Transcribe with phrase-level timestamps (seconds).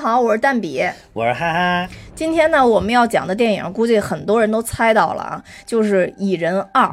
[0.00, 0.82] 好，我是蛋比，
[1.12, 1.88] 我是哈哈。
[2.14, 6.86] 今天呢，我们要讲的电影，估计很多人都猜到了啊，就是《蚁人二》。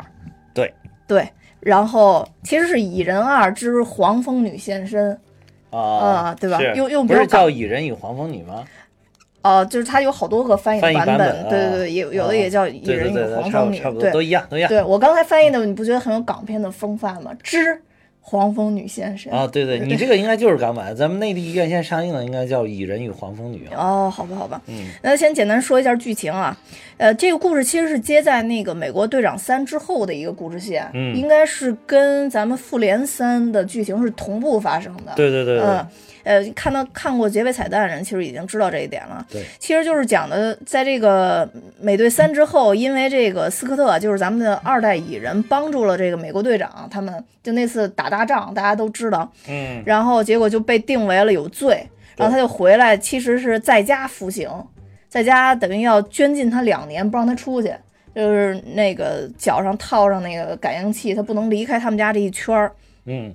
[0.54, 0.74] 对
[1.08, 1.30] 对，
[1.62, 5.18] 然后其实是《蚁人二之黄蜂女现身》
[5.78, 6.60] 啊，对吧？
[6.76, 8.66] 又又不是叫《蚁人与黄蜂女》吗？
[9.42, 14.68] 哦，就是它有好多个翻译版本，对对对，有有的也叫《蚁人与黄蜂女》，对，都一样，都一样。
[14.68, 17.32] 对我刚才翻译的，你不觉得很有港片的风范吗？
[17.42, 17.82] 之。
[18.30, 26.58] 黄蜂女现身啊，对对，你这个应该就是港版，咱们内地院线上映的应该叫《蚁人与黄蜂女》哦，好吧，好吧，嗯，那先简单说一下剧情啊，
[26.98, 35.64] 呃，这个故事其实是接在那个美国队长三之后的一个故事线，嗯，应该是跟咱们复联三的剧情是同步发生的，对对对，嗯。
[35.64, 35.88] 呃，
[36.54, 39.26] 看到看过结尾彩蛋的人，其实已经知道这一点了。
[39.30, 49.32] 对，其实就是讲的，在这个美队三之后，因为这个斯科特就是咱们的二代蚁人，帮助了这个美国队长，他们就那次打大仗，大家都知道。
[49.48, 49.82] 嗯。
[49.86, 54.50] 然后结果就被定为了有罪，然后他就回来，其实是在家服刑，
[55.08, 57.74] 在家等于要捐禁他两年，不让他出去，
[58.14, 62.74] 就是那个脚上套上那个感应器，他不能离开他们家这一圈儿。
[63.06, 63.34] 嗯。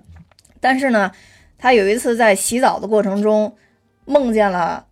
[0.61, 1.11] 但是呢。
[1.63, 3.55] 他有一次在洗澡的过程中，
[4.05, 4.85] 梦见了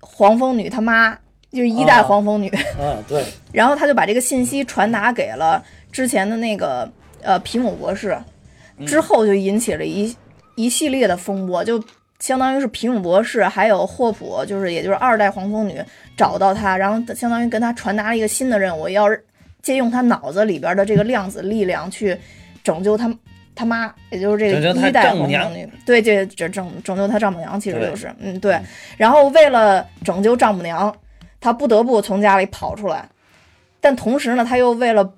[0.00, 1.10] 黄蜂女他妈，
[1.52, 2.50] 就是一代黄蜂女。
[2.80, 3.22] 嗯，对。
[3.52, 8.18] 然后他就把这个信息传达给了之前的那个呃皮姆博士，
[8.86, 10.16] 之后就引起了一
[10.54, 11.84] 一系列的风波，就
[12.18, 15.78] 相当于是皮姆博士还有霍普，就是也就是二代黄蜂女
[16.16, 19.06] 找到他，然后相当于跟他传达了一个新的任务，要
[19.60, 22.18] 借用他脑子里边的这个量子力量去
[22.64, 23.14] 拯救他。
[23.58, 28.56] 他妈，也就是这个一代黄蜂女，对，这这拯拯救他丈母娘，其实就是，嗯，对。
[28.96, 30.94] 然后为了拯救丈母娘，
[31.40, 33.08] 他不得不从家里跑出来，
[33.80, 35.12] 但同时呢，他又为了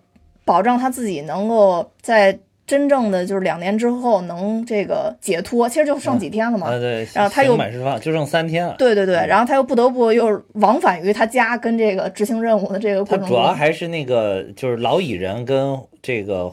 [0.46, 7.06] 保障他自己能够在真正的就是两年之后能这个解脱，其实就剩几天了嘛，对。
[7.12, 8.76] 然后他又满释放，就剩三天了。
[8.78, 13.26] 对对对，然后他又不得不又往返于他家跟这个执行任务的这个过程。
[13.26, 16.50] 他主要还是那个就是老蚁人跟这个。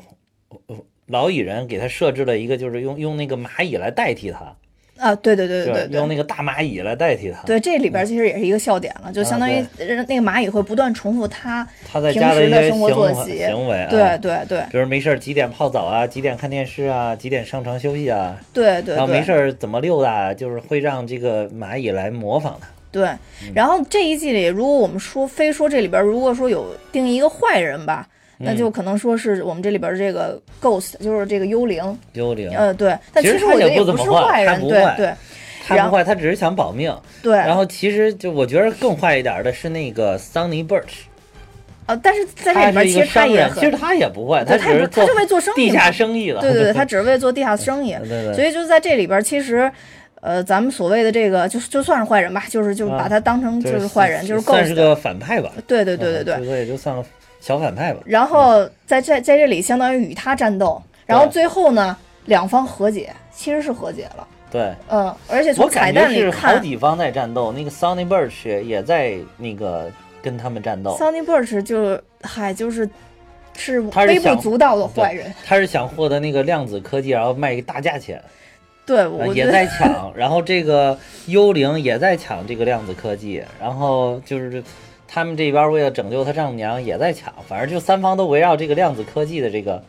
[1.07, 4.56] 老蚁人给他设置了一个，就是用用那个蚂蚁来代替他。
[4.97, 7.44] 啊，对对对对对，用那个大蚂蚁来代替他。
[7.44, 22.67] 对，这里边其实也是一个笑点了，就相当于那个蚂蚁会不断重复他他在家的一些生活作息行为，对对对，比如没事几点泡澡啊，几点看电视啊，几点上床休息啊，对对，然后没事怎么溜达，就是会让这个蚂蚁来模仿他。
[22.91, 23.07] 对，
[23.53, 28.09] 然后这一季里，如果我们说非说这里边如果说有定义一个坏人吧。
[28.38, 32.00] 那就可能说是我们这里边这个 ghost，就是这个幽灵。
[32.14, 32.50] 幽灵。
[32.56, 32.98] 呃，对。
[33.14, 35.14] 但其实我觉得也不是坏人，对对。
[35.68, 36.96] 他不坏，他只是想保命。
[37.22, 37.36] 对。
[37.36, 41.06] 然后其实就我觉得更坏一点的是那个 Sunny Birch。
[41.88, 46.42] 呃，但是在这里边其实他也，其实他也不坏，他只是他就为做生意，地下生意了。
[46.42, 47.96] 对对对， 他只是为做地下生意。
[48.02, 48.34] 对对。
[48.34, 49.72] 所以就在这里边，其实，
[50.22, 55.52] 呃，咱们所谓的这个，就就算是坏人吧，就是就把他当成就是坏人，就是算是个反派吧。
[55.66, 56.46] 对对对对对。
[56.46, 57.03] 所以就算。
[57.47, 64.28] 小反派吧，然后在在在这里相当于与他战斗，然后最后呢，两方和解，其实是和解了。
[64.52, 69.90] 对，嗯，而且从彩蛋里看，好几方在战斗，那个 Sunny Birch 也在那个
[70.22, 70.97] 跟他们战斗。
[70.97, 72.90] Sunny Birch 就嗨，就是
[73.56, 78.22] 是微不足道的坏人，他是想获得那个量子科技，然后卖一个大价钱。
[78.85, 84.62] 对，我也在 抢，然后这个幽灵也在抢这个量子科技，然后就是。
[85.07, 89.81] 他们这边为了拯救他丈母娘也在抢，反正就三方都围绕这个量子科技的这个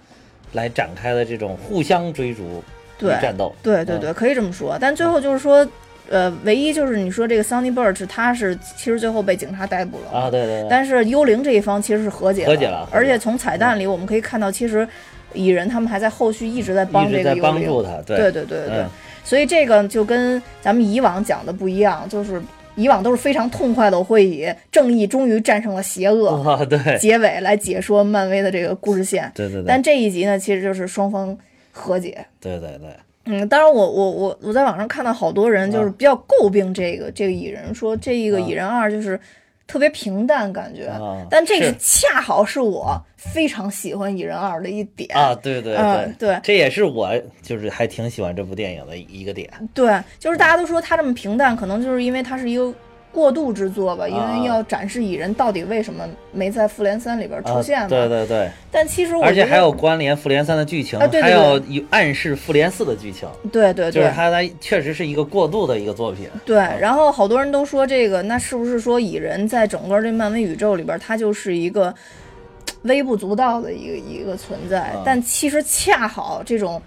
[0.53, 2.63] 来展开的这种互相追逐、
[2.97, 3.53] 对战斗。
[3.61, 4.79] 对对对，可以这么说。
[4.81, 5.67] 但最后就是说，
[6.09, 10.31] 呃，唯一就是你说这个 Sunny Birch，他是其实最后被警察逮捕了啊。
[10.31, 10.63] 对对。
[10.63, 14.87] 对但是幽灵这一方其实是和解了和解了，而且从彩蛋里我们可以看到，其实
[15.35, 18.01] 蚁人他们还在后续一直在帮这个幽灵，帮助他。
[18.07, 18.85] 对对对对对。
[19.25, 22.41] 所以这个就跟咱们以往讲的不一样，就是。
[22.79, 29.31] 以往都是非常痛快的，我会以正义终于战胜了邪恶，对结尾来解说漫威的这个故事线。
[29.35, 29.65] 对对对。
[29.67, 31.37] 但这一集呢，其实就是双方
[31.73, 32.25] 和解。
[32.41, 32.89] 对对对。
[33.25, 39.19] 嗯，当然我我我我在网上看到好多人就是比较诟病这个这个蚁人，说这一个蚁人二就是。
[39.69, 40.91] 特别平淡感觉，
[41.31, 45.33] 但这个恰好是我非常喜欢《蚁人二》的一点啊！
[45.37, 49.49] 对对对对，这也是我就是还挺喜欢这部电影的一个点。
[49.73, 52.75] 对，就是大家都说它这么平淡，可能就是因为它是一个。
[53.19, 57.89] 过渡之作吧，因为要展示蚁人到底为什么没在复联三里边出现嘛。
[57.89, 58.49] 对对对。
[58.71, 61.61] 但其实我而且还有关联复联三的剧情，还有
[61.91, 63.29] 暗示复联四的剧情。
[63.51, 64.01] 对对对。
[64.01, 66.29] 就是它它确实是一个过渡的一个作品。
[66.47, 71.93] 对，然后好多人都说这个，那是不是说蚁人在整个这漫威宇宙里边，它就是一个
[72.83, 74.93] 微不足道的一个一个存在？
[75.05, 76.81] 但其实恰好这种。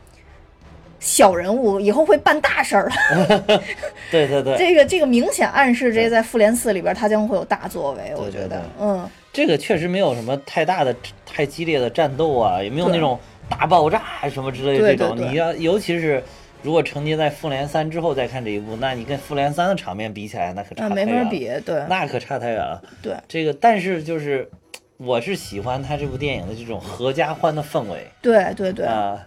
[1.01, 3.43] 小人物，以后会办大事儿了。
[4.11, 8.13] 对对对，这个这个明显暗示，这在复联四里边他将会有大作为。
[8.15, 10.95] 我觉得对对，嗯，这个确实没有什么太大的、
[11.25, 13.19] 太激烈的战斗啊，也没有那种
[13.49, 15.17] 大爆炸什么之类的这种。
[15.17, 16.23] 你要尤其是
[16.61, 21.49] 如果承接在复联三之后再看这一部，那你跟复联三的场面比起来，那可差那太远了，没法比。
[21.65, 22.79] 对那可差太远了。
[23.01, 24.47] 对这个，但是就是
[24.97, 29.17] 我是喜欢他这部电影的这种合家欢的氛围对对对，啊，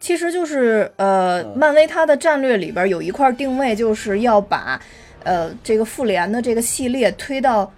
[0.00, 1.52] 其实就是呃，嗯。
[1.56, 4.80] 漫威它的战略里边有一块定位，就是要把
[5.24, 7.70] 呃这个复联的这个系列推到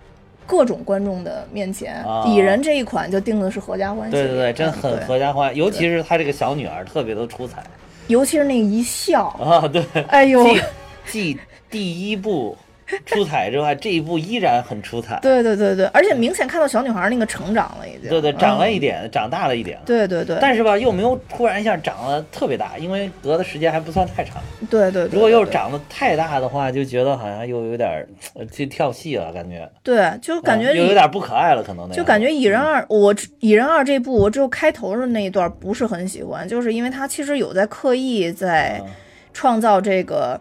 [0.46, 2.02] 各种观众的面前。
[2.04, 2.24] 啊。
[2.26, 7.62] 蚁人这一款就定的是合家欢对对对，真嗯很合家欢，尤其是他这个小女儿特别的出彩。
[8.08, 10.60] 尤其是那一笑，啊，对，哎呦，继
[11.06, 11.38] 继
[11.70, 12.56] 第一部
[13.06, 15.18] 出彩之外，这一部依然很出彩。
[15.20, 19.78] 对对对对，而且明显看到小女孩那个成长了，已经，对对，长了嗯一点，长大了一点。
[19.86, 24.36] 对对对，但是吧，又没有突然一下长得特别大，因为隔的时间还不算太长。
[24.68, 38.90] 对对对，如果又是长得太大的话，就觉得好像又有点儿呃就跳戏了，感觉对，就感觉啊又有点不可爱了，可能那就感觉蚁人二，我蚁人二这部我只有开头的那一段不是很喜欢，就是因为他其实有在刻意在嗯
[39.32, 40.40] 创造这个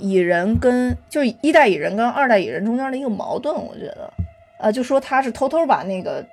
[0.00, 4.12] 蚁人跟就一代蚁人跟二代蚁人中间的一个矛盾，我觉得，
[4.58, 6.24] 呃，就说他是偷偷把那个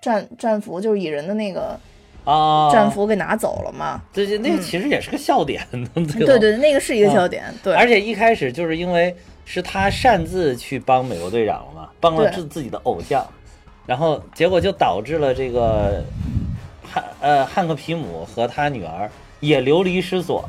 [0.00, 1.78] 战战服，就是蚁人的那个
[2.24, 5.60] 啊，战服给拿走了嘛，对对，那个其实也是个笑点，
[5.94, 9.14] 对对对，那个是一个笑点，对，而且一开始就是因为
[9.44, 13.26] 是他擅自去帮美国队长了嘛，帮了自自己的偶像，
[13.86, 16.04] 然后结果就导致了这个
[16.84, 19.10] 汉呃汉克皮姆和他女儿
[19.40, 20.48] 也流离失所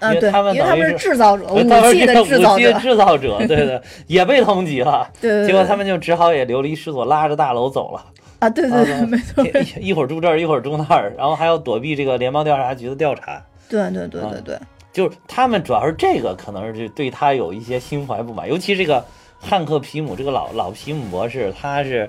[0.00, 0.08] 了。
[0.08, 1.58] 啊对，因为他们他们等于制造者， 武
[1.92, 5.08] 器的制造者，制造者，对对， 也被通缉了。
[5.20, 8.04] 对对对，结果他们就只好也流离失所，拉着大楼走了。
[8.40, 9.44] 啊，对对对，啊没错，
[9.78, 13.42] 一一会儿住这儿，一会儿住那儿，然后还要躲避这个联邦调查局的调查。
[13.68, 14.58] 对对对啊对对。
[14.92, 19.04] 就是他们主要是这个，可能是对他有一些心怀不满，尤其这个
[19.38, 22.08] 汉克皮姆这个老老皮姆博士，他是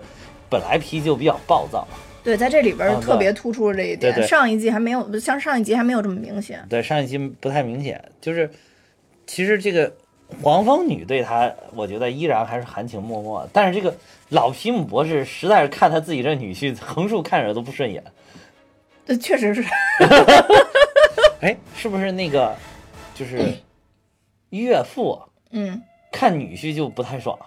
[0.49, 1.87] 本来脾气就比较暴躁，
[2.23, 4.13] 对，在这里边特别突出了这一点。
[4.13, 4.23] 对。
[4.23, 6.63] 对上一季还没有，像上一集还没有这么明显。
[6.69, 8.49] 对上一集不太明显，就是
[9.25, 9.91] 其实这个
[10.41, 13.95] 黄蜂女对他，我觉得依然还是含情脉脉，但是这个
[14.29, 18.03] 老皮姆博士实在是看他自己这女婿 横竖看着都不顺眼，
[19.05, 19.63] 这确实是，
[21.41, 22.55] 哎，是不是那个
[23.15, 23.41] 就是
[24.51, 25.81] 岳父啊嗯，
[26.11, 27.37] 看女婿就不太爽，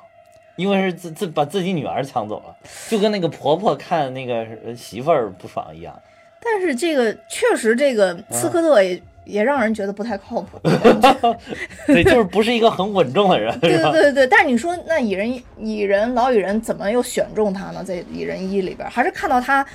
[0.57, 2.55] 因为是自自把自己女儿抢走了，
[2.89, 5.99] 就跟那个婆婆看那个呃媳妇儿不爽一样。
[6.41, 10.61] 但是这个确实，这个啊刺客特也、也让人觉得不太靠谱。
[11.87, 13.91] 对，就是不是一个很稳重的人， 对是吧？
[13.91, 17.83] 对对对，但是你说那蚁人蚁人老蚁人怎么又选中他呢？
[17.83, 19.67] 在蚁人一里边，还是看到他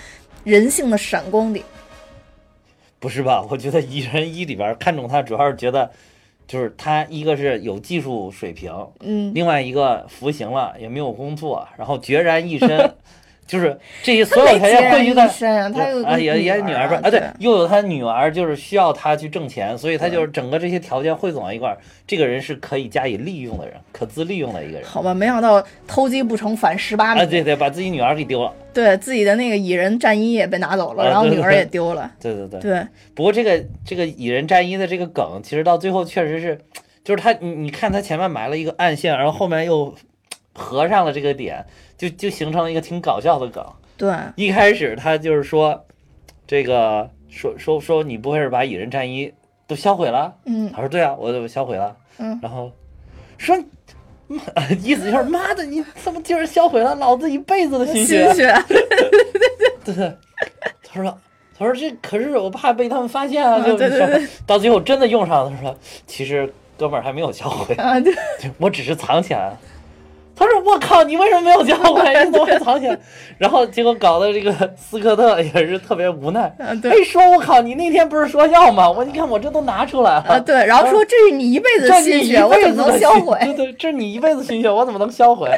[0.44, 1.66] 人性的闪光点。
[3.00, 3.44] 不是吧？
[3.50, 5.90] 我觉得《蚁人一》里边看中他，主要是觉得
[6.50, 12.68] 就是他一个是有技术水平，嗯，另外一个服刑了也没有工作，然后孑然一身，
[13.50, 32.12] 就是这些所有条件汇聚在啊，他有啊，也也女儿不是啊，对，又有他女儿，就是需要他去挣钱，所以他就是整个这些条件汇总到一块儿，这个人是可以加以利用的人，可资利用的一个人好吧，没想到偷鸡不成反蚀把米，啊，对对，把自己女儿给丢了，对自己的那个蚁人战衣也被拿走了，然后女儿也丢了。
[32.22, 32.60] 对对对。
[32.60, 36.60] 对，不过这个这个蚁人战衣的这个梗，其实到最后确实是，
[37.04, 39.96] 就是他你你看他前面埋了一个暗线，然后后面又
[40.54, 41.66] 合上了这个点，
[42.00, 43.64] 就就形成了一个挺搞笑的梗。
[43.96, 45.86] 对，一开始他就是说，
[46.48, 49.32] 这个说说说你不会是把蚁人战衣
[49.68, 50.34] 都销毁了？
[50.46, 51.96] 嗯他说对啊，我都销毁了。
[52.18, 52.72] 嗯，然后
[53.38, 53.56] 说，
[54.28, 54.42] 妈
[54.82, 58.26] 意思就是妈的，你怎么竟然销毁了老子一辈子的心血？
[58.34, 58.64] 心血，
[59.84, 60.14] 对 对，
[60.84, 61.16] 他说。
[61.62, 63.78] 他说：“这可是我怕被他们发现啊！”就
[64.48, 65.52] 到最后真的用上了。
[65.54, 65.76] 他说
[66.08, 68.16] ：“其实哥们儿还没有销毁，啊，对，
[68.58, 69.60] 我只是藏起来了。”
[70.40, 72.02] 他说：“我靠，你为什么没有销毁？
[72.26, 72.98] 你怎么会藏起来？”
[73.38, 76.42] 然后结果搞得这个斯科特也是特别无奈。
[76.58, 78.90] 啊对哎，说我靠，你那天不是说要吗？
[78.90, 80.26] 我你看我这都拿出来了。
[80.30, 83.38] 啊对，然后说这是你一辈子心血，我辈怎么能销毁？
[83.44, 85.50] 对对，这是你一辈子心血，我怎么能销毁？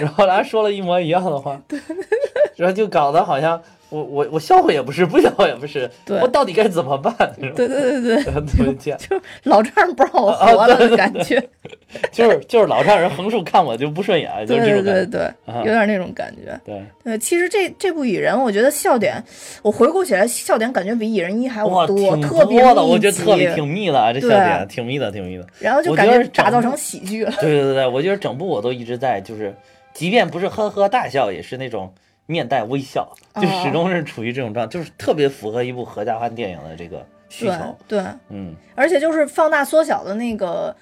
[0.00, 1.58] 然后来说了一模一样的话，
[2.56, 5.88] 然后就搞得好像我我我笑话也不是，不笑话也不是，
[6.20, 7.14] 我到底该怎么办？
[7.38, 11.42] 对对对对对，对，这样 就老丈人不让我啊活了的感觉。
[12.10, 15.06] 就是就是老丈人横竖看我就不顺眼，就对是这种感觉。
[15.06, 16.58] 对对对，啊有点那种感觉。
[16.64, 19.22] 对，对，其实这这部蚁人，我觉得笑点，
[19.62, 25.46] 我回顾起来笑点感觉比蚁人一还要，多，挺特别的，密我觉得特别集挺密的啊，这笑点挺密的，挺密的。
[25.60, 27.30] 然后就感觉打造成喜剧了。
[27.40, 29.54] 对对对对，我觉得整部我都一直在，就是
[29.94, 31.90] 即便不是呵呵大笑，也是那种
[32.26, 37.78] 面带微笑，就哦始终是处于这种状态，就是特别符合一部合家欢电影的这个需对求。
[37.88, 40.76] 对，嗯，而且就是放大缩小的那个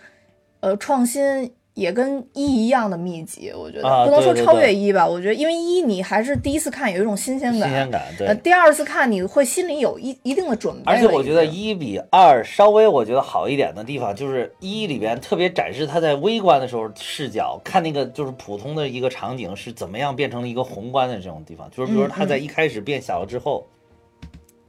[0.60, 1.54] 呃创新。
[1.74, 5.06] 也跟一一样的密集，我觉得、啊不能说超越一吧。
[5.06, 8.28] 我觉得，因为一你还是第一次看有一种新鲜感，新鲜感对。
[8.28, 23.66] 呃，第二次看你会心里有一一定的准备而且我觉得一比二稍微我觉得好一点的地方，就是一里边特别展示他在微观的时候视角看那个就是普通的一个场景是怎么样变成了一个宏观的这种地方，就是比如说他在一开始变小了之后，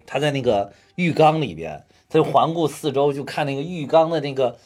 [0.07, 4.57] 他在那个浴缸里边，他就环顾四周，就看那个浴缸的那个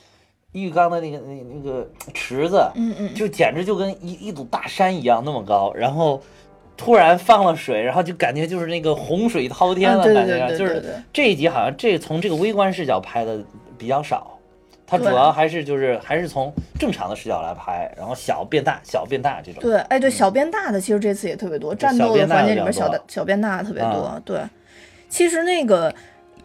[0.53, 6.21] 浴缸的那个那那个池子，嗯嗯，就简直就跟一一堵大山一样那么高，然后
[6.75, 13.39] 突然放了水，然后就感觉就是那个洪水滔天啊了，感觉上就是这一集好像这从这个微观视角拍的
[13.77, 14.39] 比较少，
[14.87, 19.61] 它主要还是就是还是从正常的视角来拍，然后小变大，小变大这种。
[19.61, 24.01] 对，哎，对，小变大的其实这次也特别多，战斗的环节里面小的小变大特别多。
[24.01, 24.41] 啊对，
[25.09, 25.93] 其实那个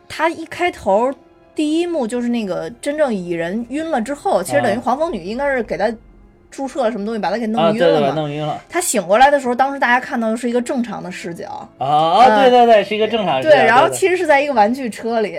[0.08, 1.10] 他一开头
[1.54, 4.82] 第一幕就是那个真正蚁人晕了之后，其实等于啊。
[4.84, 5.92] 黄蜂女应该是给他
[6.50, 8.14] 注射了什么东西，把他给弄啊，对对对，晕了嘛。
[8.14, 8.60] 弄晕了。
[8.68, 15.36] 他醒过来的时候，当时大家看到的是一个正常的视角，啊啊，对对对，是一个正常视角对，然后其实是在一个玩具车里，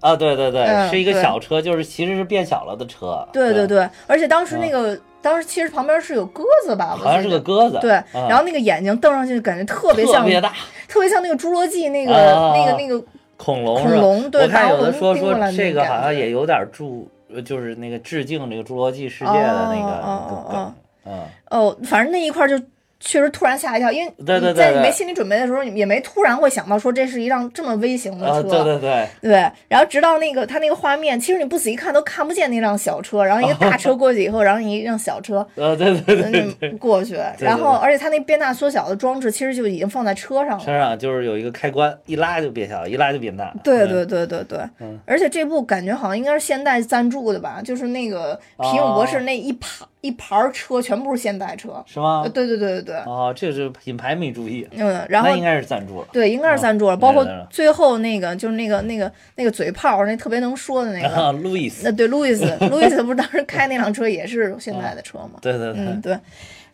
[0.00, 3.26] 啊，对对对，嗯是一个小车，就是其实是变小了的车。
[3.32, 7.78] 对对对，而且当时那个、当时其实旁边是有鸽子吧，好像是个鸽子。
[7.80, 10.52] 对，啊然后那个眼睛瞪上去，感觉特别像特别大。
[10.88, 12.52] 特别像那个侏罗纪那个、啊。
[12.56, 13.00] 那个那个
[13.42, 14.00] 恐龙是吧？
[14.00, 20.74] 恐龙，对，我看有的说说这个好像也有点注，呃就是那个致敬这个侏罗纪世界的那个哦哦哦梗，
[21.06, 22.60] 嗯，哦，反正那一块就
[23.00, 24.12] 确实突然吓一跳，因为
[24.54, 35.46] 在你没心理准备的时候，你也没突然会想到说这是一辆这么微型的啊，车，对对对，对然后直到那个他那个画面，其实你不仔细看都看不见那辆小车，然后一个大车 过去以后，然后你一辆小车。
[35.54, 36.16] 呃，对对
[36.60, 40.64] 对过去，然后而且它那变大缩小的装置其实就已经放在车上了。
[40.64, 43.50] 车上就是有一个开关，一拉就变小，一拉就变大。
[43.54, 51.82] 嗯对对对对对，嗯而且这部感觉好像应该是现代赞助的吧，就是那个皮姆博士那一盘、一盘儿车全部是现代车。
[51.86, 52.22] 是吗？
[52.24, 52.28] 呃，？
[52.30, 56.08] 对对对对对，哦，这是品牌没注意，嗯，然后应该是赞助了。
[56.12, 65.38] 对，应该是赞助了，哦包括最后那个就是那个那个那个嘴炮，那特别能说的那个，啊， 路易斯，那对，路易斯， 路易斯不是当时开那辆车也是现代的车吗？
[65.42, 66.18] 对对对，嗯，对，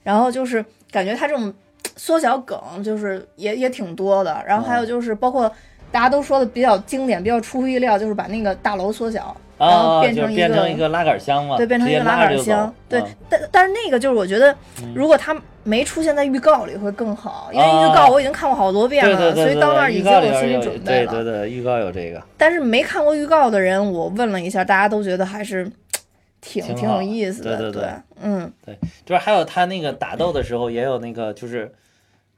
[0.02, 1.52] 然后就是感觉他这种
[1.96, 4.86] 缩小梗就是也也挺多的，然后还有嗯。
[4.86, 5.50] 就是包括
[5.90, 14.54] 大家都说的比较经典、比较出乎意料，就是把那个大楼缩小，然后啊，变成就是变成一个拉杆箱嘛，对，变成一个拉杆箱，对嗯，但但是那个就是我觉得，
[14.94, 15.34] 如果他
[15.64, 21.12] 没出现在预告里会更好，因为啊预告我已经看过好多遍了，所以到那儿已经有心理准备了。
[21.12, 25.70] 对对对，预告有这个，但是没看过预告的人，我问了一下，大家都觉得还是
[26.40, 27.56] 挺挺有意思的。
[27.56, 27.90] 对对对
[28.22, 31.72] 嗯，对就是还有他那个打斗的时候，也有那个就是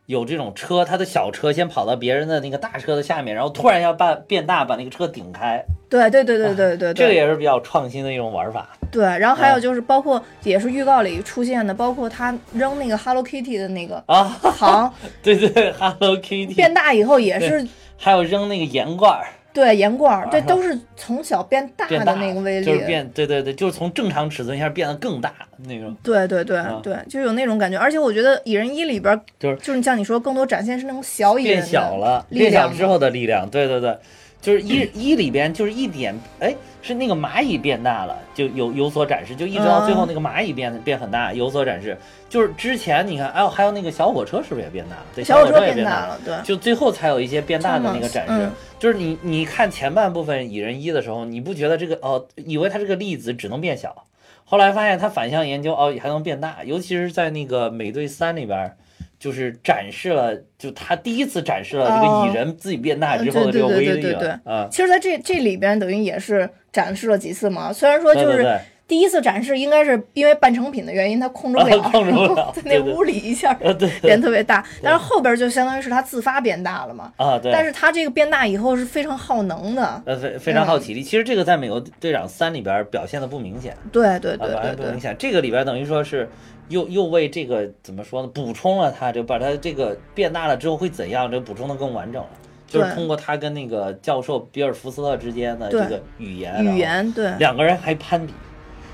[0.08, 8.70] 有这种车，他的小车先跑到别人的那个大车的下面，然后突然要把变大，把那个车顶开，对对对对对对对，这个也是比较创新的一种玩法。
[8.90, 9.04] 对。
[9.04, 14.90] 然后还有嗯就是包括也是预告里出现的，包括他扔那个 Hello Kitty 的那个啊，糖
[15.22, 22.66] 对对，Hello Kitty，变大以后也是还有扔那个盐罐儿，对盐罐儿，这啊都是从小变大的那个威力。
[22.66, 25.34] 就是变，对对对，就是从正常尺寸一下变得更大
[25.66, 27.76] 那种，对对对、啊对，就有那种感觉。
[27.76, 33.96] 而且我觉得《蚁人一》里边儿就是就是像你说，更多展现是那种小蚁人变小了，力变小量之后的力量，对对对，
[34.40, 41.96] 就是一一里边就是一点，哎，是那个蚂蚁变大了，就有有所展示，就一直到最后那个蚂蚁变变很大，有所展示。
[42.28, 45.06] 就是之前你看，哎呦，还有那个小火车是不是也变大了？
[45.14, 46.34] 对，小火车也变大了，对。
[46.44, 48.32] 就最后才有一些变大的那个展示。
[48.32, 54.04] 嗯就是你你看前半部分蚁人一的时候，你不觉得这个哦，以为它这个粒子只能变小，
[54.44, 58.76] 后来发现它反向研究哦还能变大，尤其是在那个美队三里边儿。
[59.18, 64.68] 就是展示了，就他第一次展示了这哦个蚁人自己变大之后的这个威对对对力对对了啊！
[64.70, 67.72] 其实，在这这里边等于也是展示了几次嘛。
[67.72, 73.52] 虽然说就是第一次展示，应该是因为半成品的原因，它控制不了，控制不了在那屋里一下
[74.00, 74.64] 变特别大。
[74.82, 77.12] 但是后边就相当于是它自发变大了嘛。
[77.18, 80.02] 啊对，但是它这个变大以后是非常耗能的。
[80.06, 81.02] 呃非非常嗯耗体力。
[81.02, 84.98] 其实这个在美国队长三里边儿表现的不明显，啊，对对对对对不明。
[84.98, 85.14] 显。
[85.18, 86.26] 这个里边等于说是
[86.68, 92.28] 又又为这个怎么说呢，补充了它，就把它这个变大了之后会怎样，这补充的更完整了。
[92.66, 98.32] 就是通过他跟那个教授比尔福斯特之间的这个语言，语言对，两个人还攀比，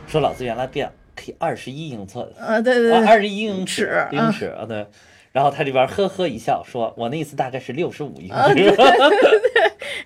[0.06, 4.86] 说老子原来变可以二十一英寸，啊对对啊，对，二十一英尺尺，英尺啊，对。
[5.32, 8.72] 然后他这边呵呵一笑，说：“我那意思大概是六十五英啊尺。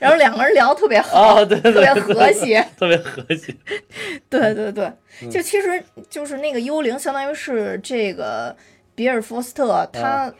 [0.00, 2.66] 然后两个人聊得特别好，啊，对对对，特别和谐。
[2.78, 3.54] 特别和谐。
[4.30, 4.90] 对对对，
[5.20, 8.56] 嗯就其实就是那个幽灵，相当于是这个
[8.94, 10.32] 比尔·福斯特他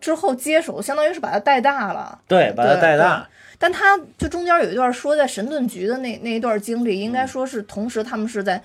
[0.00, 2.20] 之后接手，相当于是把他带大了。
[2.26, 3.28] 对，把他带大。
[3.58, 8.62] 但他就中间有一段说在神盾局的那那一段经历，应该说是同时他们是在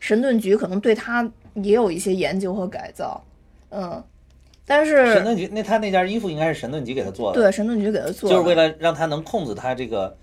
[0.00, 3.24] 神盾局可能对他也有一些研究和改造，
[3.70, 4.02] 嗯，
[4.66, 10.14] 但是神盾局那他那件衣服应该是神盾局给他做的，对神盾局给他做的，就是为了让他能控制他这个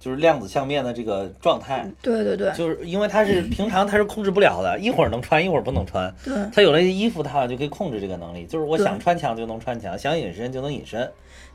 [0.00, 1.88] 就是量子相变的这个状态。
[2.02, 6.12] 对对对就是因为他是平常他是控制不了的， 一会儿能穿，一会儿不能穿。
[6.24, 6.34] 对。
[6.52, 11.08] 他有了衣服，他好像就可以控制这个能力，就是我想穿墙就能穿墙，想隐身就能隐身。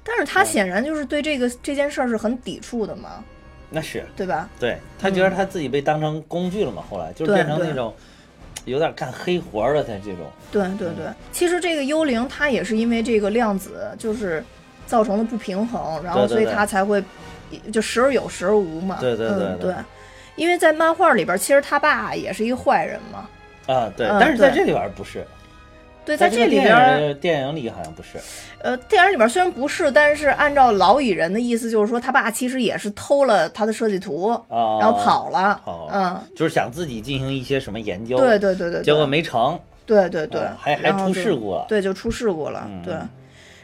[0.03, 3.23] 但是他显然就是对这个这件事儿是很抵触的嘛，
[3.69, 4.05] 那是。
[4.15, 4.49] 对吧？
[4.59, 7.93] 对他觉得他自己被当成工具了嘛，后来就变成那种
[8.65, 10.29] 有点干黑活儿的他这种。
[10.51, 14.43] 对对对，其实这个幽灵它也是因为这个量子就是
[14.85, 16.45] 造成了不平衡，然后所以对。
[16.45, 17.03] 对对它才会
[17.71, 18.97] 就时而有时而无嘛。
[18.99, 19.71] 对对对嗯、对。
[19.71, 19.75] 对。
[20.35, 23.29] 因为在漫画里边，其实他爸也是一个坏人嘛。
[23.73, 25.25] 啊，对，但是在这里边儿不是，
[26.05, 28.17] 对，在这里边，影电影里好像不是。
[28.59, 35.61] 呃，电影里边虽然不是，但是按照老蚁人的意思，就是说他爸其实也是偷了他的设计图，啊，然后跑了。
[35.63, 41.65] 跑嗯，就是想自己进行一些什么研究，对对对对，对结果没成，对对对，啊还还出事故了。
[41.67, 42.65] 对，就出事故了。
[42.67, 42.95] 嗯对，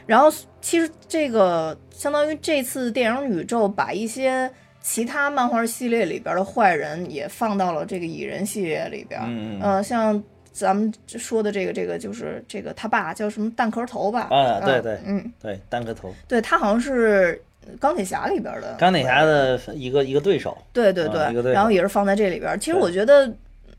[0.06, 0.30] 然后
[0.60, 4.50] 其实这个相当于这次电影宇宙把一些
[4.82, 9.20] 其他漫画系列里边的坏人也放到了这个蚁人系列里边。
[9.24, 10.22] 嗯嗯呃，像
[10.60, 14.28] 咱们说的这个这个就是这个他爸叫什么蛋壳头吧？
[14.30, 17.40] 嗯啊对对嗯，对，蛋壳头，对他好像是
[17.80, 20.56] 钢铁侠里边的钢铁侠的一个一个对手。
[20.72, 22.58] 对对对对，然后也是放在这里边儿。
[22.58, 23.32] 其实我觉得，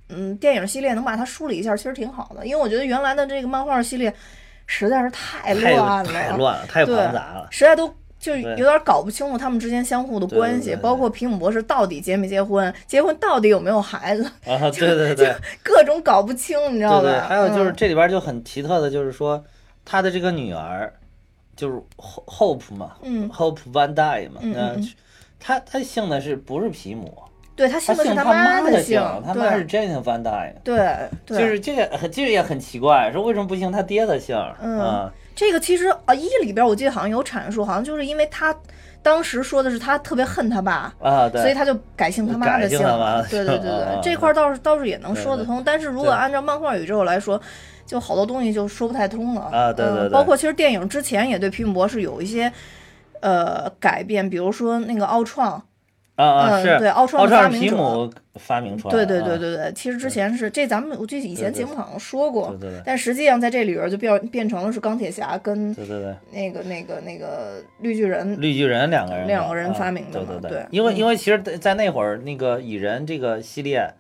[0.10, 4.12] 嗯，电影系列能把它梳理一下，其实挺好的，因为我觉得原来的这个漫画系列
[4.66, 7.48] 实在是太太乱了，太乱了，太对庞杂了。
[7.52, 17.02] 实在都就对有点搞不清楚他们之间相互的关系，对对包括皮姆博士到底结没结婚，结婚到底有没有孩子，啊，对对 对各种搞不清，你知道吧？
[17.02, 19.44] 对对，还有就是嗯这里边就很奇特的，就是说
[19.84, 20.94] 他的这个女儿
[21.56, 24.88] 就是 Ho- Hope 嘛，嗯，Hope Van Dyne 嘛，那嗯
[25.40, 27.12] 他他姓的是不是皮姆？
[27.56, 30.54] 对他他姓的是姓他妈的姓，他妈是 Jane Van Dyne。
[30.64, 30.78] 对
[31.26, 34.36] 对，就是这个，这个也很奇怪，说为什么不姓他爹的姓？
[34.62, 38.56] 嗯啊，这个其实啊一里边我记得好像有阐述，好像就是因为他
[39.02, 40.94] 当时说的是他特别恨他爸。
[41.02, 42.78] 啊，对，所以他就改姓他妈的改姓
[43.28, 45.64] 对对对对， 这块儿倒是倒是也能说得对对通。
[45.66, 47.42] 但是如果按照漫画宇宙来说，
[47.88, 52.54] 就好多东西就说不太通了啊对对对嗯包括其实电影之前也对皮姆博士有一些
[53.22, 55.60] 呃改变，比如说那个奥创，
[56.26, 66.16] 啊啊嗯是，对奥创发明者皮姆发明出来对的，对对对对，其实之前是这咱们我记得以前对对节目好像说过对，对对但实际上在这里边就变变成了是钢铁侠跟对对对。
[66.32, 73.94] 那个那个那个绿巨人绿巨人两个人两个人啊发明的对对嘛对因为嗯因为其实在，那会儿那个蚁人这个系列，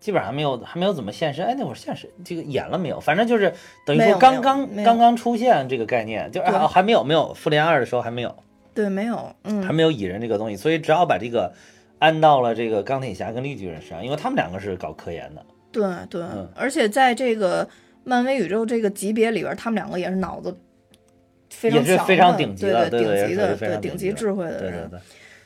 [0.00, 1.44] 基本上没有还没有怎么现身。
[1.46, 2.98] 哎，那会儿现实这个演了没有？
[2.98, 3.52] 反正就是
[3.86, 8.34] 等于说刚刚刚刚出现这个概念，就还没有没有复联二的时候还没有
[8.74, 11.52] 对没有嗯还嗯没有蚁人这个东西，所以只好把这个
[11.98, 15.44] 安到了这个钢铁侠跟绿巨人身上，因为他们两个是搞科研的。
[15.70, 17.68] 对对嗯，而且在这个
[18.04, 20.54] 漫威宇宙这个级别里边，他们两个也是脑子
[21.50, 25.00] 非常强的，也是非常顶级的对对顶级的，对顶顶级智慧的对对，对。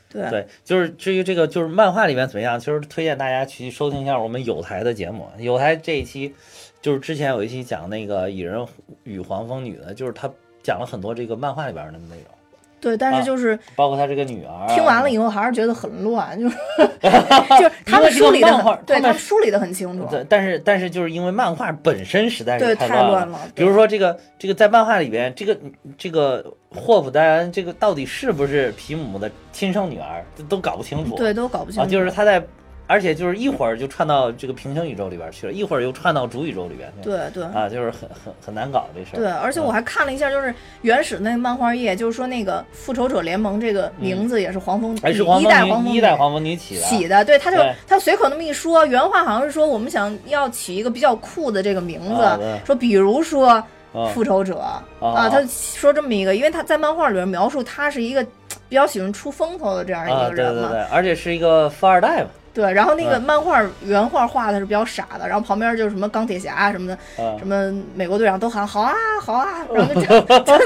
[0.09, 5.27] 对对，就是至于这个就是漫画里面怎么样，其实推荐大家去收听一下我们有台的节目。
[5.37, 6.33] 有台这一期
[6.81, 8.65] 就是之前有一期讲那个蚁人
[9.03, 10.31] 与黄蜂女的，就是他
[10.63, 12.36] 讲了很多这个漫画里边的内容，
[12.79, 14.67] 对，但啊是就是包括他这个女儿啊。
[14.67, 16.55] 听完了以后还是觉得很乱，就是
[17.59, 25.57] 就是他们梳理的很，对他们梳理的很清楚，对，但是但是就是因为漫画本身实在对是乱太乱了比如说这个这个在漫画里边，这个
[25.97, 31.15] 这个霍普戴恩这个到底是不是皮姆的亲生女儿，这都搞不清楚。
[31.15, 32.41] 对都搞不清啊，楚，就是他在，
[32.87, 37.29] 而且就是一会儿就串到这个平行宇宙里边去了，一会儿又串到主宇宙里边去了。
[37.31, 37.53] 对对。
[37.53, 39.17] 啊，就是很很很难搞这事儿。
[39.17, 46.89] 对，而且我还看了一下，就是原始那个漫画页，就是说那个复仇者联盟这个名字也是黄蜂还是女一代黄蜂一代黄蜂女起的啊。
[46.89, 53.67] 起的，对，他就他随口那么一说，原话好像是说我们想要起一个比较酷的这个名字，啊说比如说啊
[54.13, 58.23] 复仇者、啊，他说这么一个，因为他在漫画里边描述他是一个
[58.69, 62.29] 比较喜欢出风头的这样一啊，个人嘛，对对对，而且是一个富二代嘛。
[62.57, 63.21] 对然后那个嗯。
[63.21, 70.57] 漫画原画画的是比较傻的，然后旁边就是什么钢铁侠啊什么的，啊什么美国队长都喊好啊好啊，然后就 就就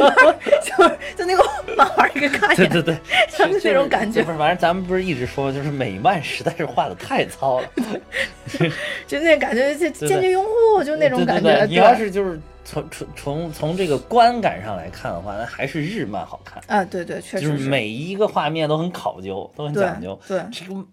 [0.61, 1.43] 就就那个
[1.75, 2.97] 漫画一个概念，对对对，
[3.37, 4.23] 就是就这种感觉。
[4.23, 7.67] 不，是反正咱们不是一直说，就是美漫实在是画的太糙了，
[9.07, 10.43] 就那感觉，就坚决拥
[10.77, 11.57] 护，就那种对对感觉。
[11.65, 11.67] 对。
[11.67, 16.61] 你要是就是从从从从这个观感上来看的话，那还是日漫好看。
[16.67, 17.57] 啊，对对，确就是。
[17.57, 20.19] 实是每一个画面都很考究，都很讲究。
[20.27, 20.41] 对。
[20.51, 20.85] 这个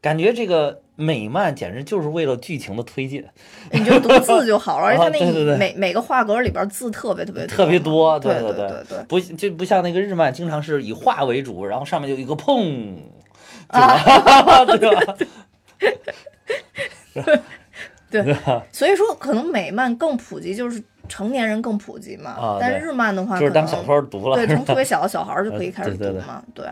[0.00, 3.24] 感觉这个美漫简直就是为了剧情的推进，
[3.72, 12.94] 你就读字就好了， 而且它那啊对对对每每个画格里边字特别特别特别多，对对对对，不就不像那个日漫，经常是以画为主，然后上面就有一个砰，
[13.68, 15.16] 啊对吧？
[18.10, 18.36] 对？
[18.70, 22.30] 所以说可能美漫更普及，就是成年人更普及嘛。
[22.30, 26.66] 啊但是日漫的话，就是当小说读了，对，从特别小的小孩就可以开始读嘛，对，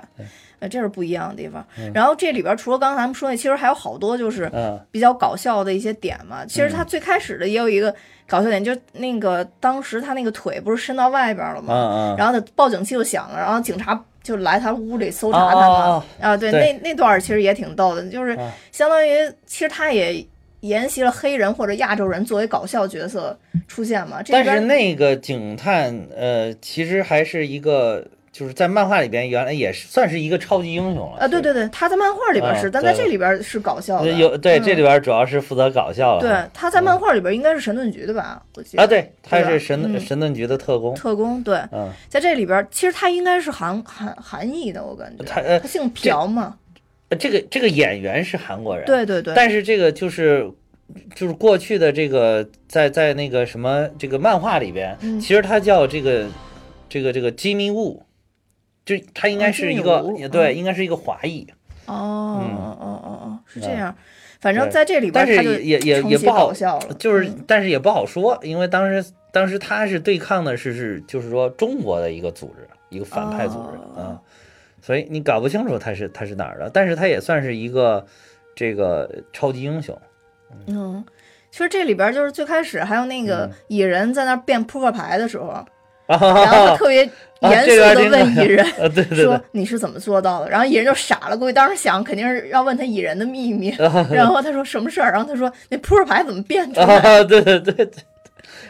[0.58, 1.64] 呃，这是不一样的地方。
[1.92, 6.44] 然后这里边除了刚才咱们说的，其实还有好多就是嗯比较搞笑的一些点嘛。
[6.46, 7.94] 其实他最开始的也有一个
[8.26, 11.74] 搞笑点，就是那个当时他那个腿不是伸到外边了嗯吗？
[11.74, 16.04] 嗯，然后他报警器就响了，然后警察就来他屋里搜查他嘛哦。
[16.20, 19.10] 啊，对，那那段儿其实也挺逗的，就是啊相当于
[19.44, 20.26] 其实他也
[20.60, 23.38] 沿袭了黑人或者亚洲人作为搞笑角色
[23.68, 24.22] 出现嘛。
[24.22, 34.10] 这但是边那个警探，呃，其实还是一个，就是在漫画里边原来也是算是一个超级英雄了啊，对对对，他在漫画里边是，啊但在这里边是搞笑的。
[34.10, 38.42] 有对嗯这里边主要是负责搞笑了，对，他在漫画里边应该是神盾局的吧？
[38.56, 46.56] 我记得啊，对，他是神嗯神盾局的特工，特工对，嗯，在这里边其实他应该是韩韩韩裔的，我感觉他呃他姓朴嘛。
[47.20, 50.50] 这个这个演员是韩国人，对对对，但是这个就是
[51.14, 56.26] 就是过去的这个在在那个什么这个漫画里边，嗯其实他叫这个
[56.88, 58.00] 这个这个 Jimmy Woo，
[58.84, 60.56] 就他应该是一个、也对，嗯。
[60.56, 61.46] 应该是一个华裔，
[61.86, 63.96] 哦哦哦哦哦，是这嗯样。
[64.40, 74.20] 反正在这里边但是也也也不好笑了，就是、嗯但是也不好说，因为当时当时他是对抗的是是就是说中国的一个组织，一个反派组织啊、哦
[74.82, 78.04] 所以你搞不清楚他是他是哪儿的，但是他也算是一个
[78.54, 79.98] 这个超级英雄。
[80.66, 81.02] 嗯，
[81.50, 83.26] 其实这里边就是最开始还有那嗯。
[83.26, 85.64] 个蚁人在那儿变扑克牌的时候，啊，
[86.08, 86.34] 然后
[86.68, 87.04] 他特别
[87.40, 88.66] 啊严肃这个还的问蚁人
[89.16, 90.50] 说，你是怎么做到的？
[90.50, 93.74] 然后蚁人就傻了，估计当时想肯定是要问他蚁人的秘密，
[94.10, 95.10] 然后他说什么事儿？
[95.12, 96.86] 然后他说那扑克牌怎么变出来？
[96.98, 97.90] 啊，对对对对。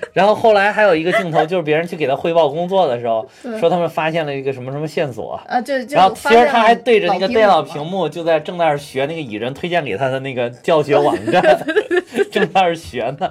[0.13, 3.27] 然后后来还有一个镜头，就是别人去给他汇报工作的时候，
[3.59, 11.43] 说他们发现了一个什么什么线索，啊，就就然后其实他还对着那个电脑屏幕，就在正在那儿学那个蚁人推荐给他的那个教学网站，
[12.31, 13.31] 正在那儿学呢。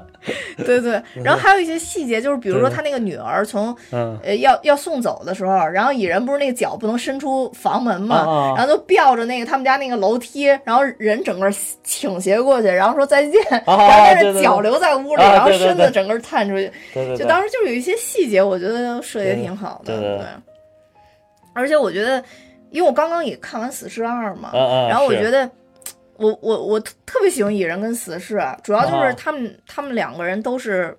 [0.65, 11.51] 对对，然后还有一些细节，就是比如说他那个女儿从嗯，呃要要送走的时候，然后蚁人不是那个脚不能伸出房门嘛，然后就吊着那个他们家那个楼梯，然后人整个
[11.83, 13.33] 倾斜过去，然后说再见，
[13.65, 16.62] 然后但是脚留在屋里，啊然后身子整个探出去，
[16.93, 20.25] 对就当时就是有一些细节，我觉得设计得挺好的，对对。
[21.53, 22.23] 而且我觉得，
[22.71, 24.51] 因为我刚刚也看完《死侍二》嘛，
[24.89, 25.49] 然后我觉得，
[26.17, 29.13] 我我我特特别喜欢蚁人跟死侍，啊，主要就是啊。
[29.13, 30.97] 他们、他们两个人都是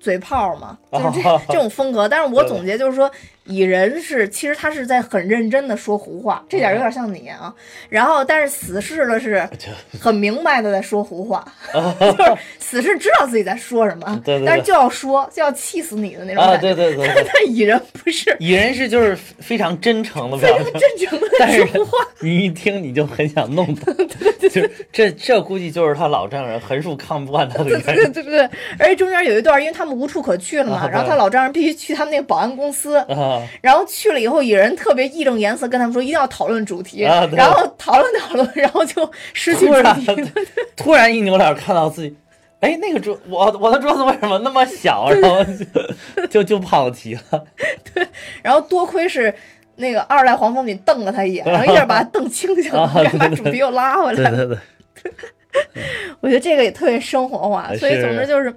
[0.00, 2.08] 嘴炮嘛，就是 这种风格。
[2.08, 3.08] 但是我总结就是说，
[3.46, 7.54] 蚁人是其实他是在很认真的说胡话，这点有点像你啊。
[7.88, 9.48] 然后，但是死侍的是
[10.00, 16.74] 很明白的在说胡话， 就是死侍知道自己在说什么，对对对但是就要说，就要气死你的那种啊，感觉。
[16.74, 21.92] 对对对对， 但蚁人不是蚁人是就是非常真诚的非，常真诚的但是说话。
[22.20, 23.92] 你一听你就很想弄他，
[24.40, 33.35] 就是这这估计就是他老丈人横竖看不惯他的对对对对对，而且中间有一段，因为他们无处可去了嘛，啊然后他老丈人必须去他们那个保安公司，啊。
[33.60, 40.32] 然后去了以后，蚁人特别义正言辞跟他们说一定要讨论主题，啊然后讨论讨论， 然后就失去主突然题。
[40.76, 42.16] 突然一扭脸看到自己，
[42.60, 45.10] 哎，那个桌我我的桌子为什么那么小？
[45.10, 47.44] 然后就就 就跑题了。
[47.94, 48.06] 对
[48.42, 49.34] 然后多亏是
[49.76, 54.46] 那个二代黄蜂女瞪了他一眼，然后一下把他瞪清醒了，啊然后把主题又拉回来了。
[54.46, 54.56] 对
[55.02, 55.82] 对，
[56.20, 58.52] 我觉得这个也特别生活化，所以总之就是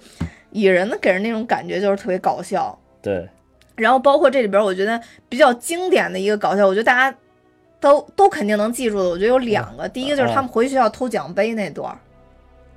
[0.51, 2.77] 蚁人的给人那种感觉就是特别搞笑。
[3.01, 3.27] 对，
[3.79, 7.17] 然后包括这里边，我觉得比较经典的一个搞笑，我觉得大家
[7.79, 9.09] 都都肯定能记住的。
[9.09, 11.89] 我觉得有两个，第一个就是他们回学校偷奖杯那段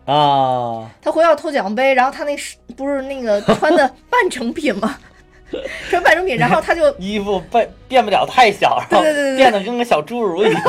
[0.07, 4.97] 儿，啊，他回校偷奖杯，然后他那是不是那个 穿的半成品吗？
[5.91, 10.63] 穿半成品，然后他就 衣服变变不了太小，对对对对变得跟个小侏儒一样。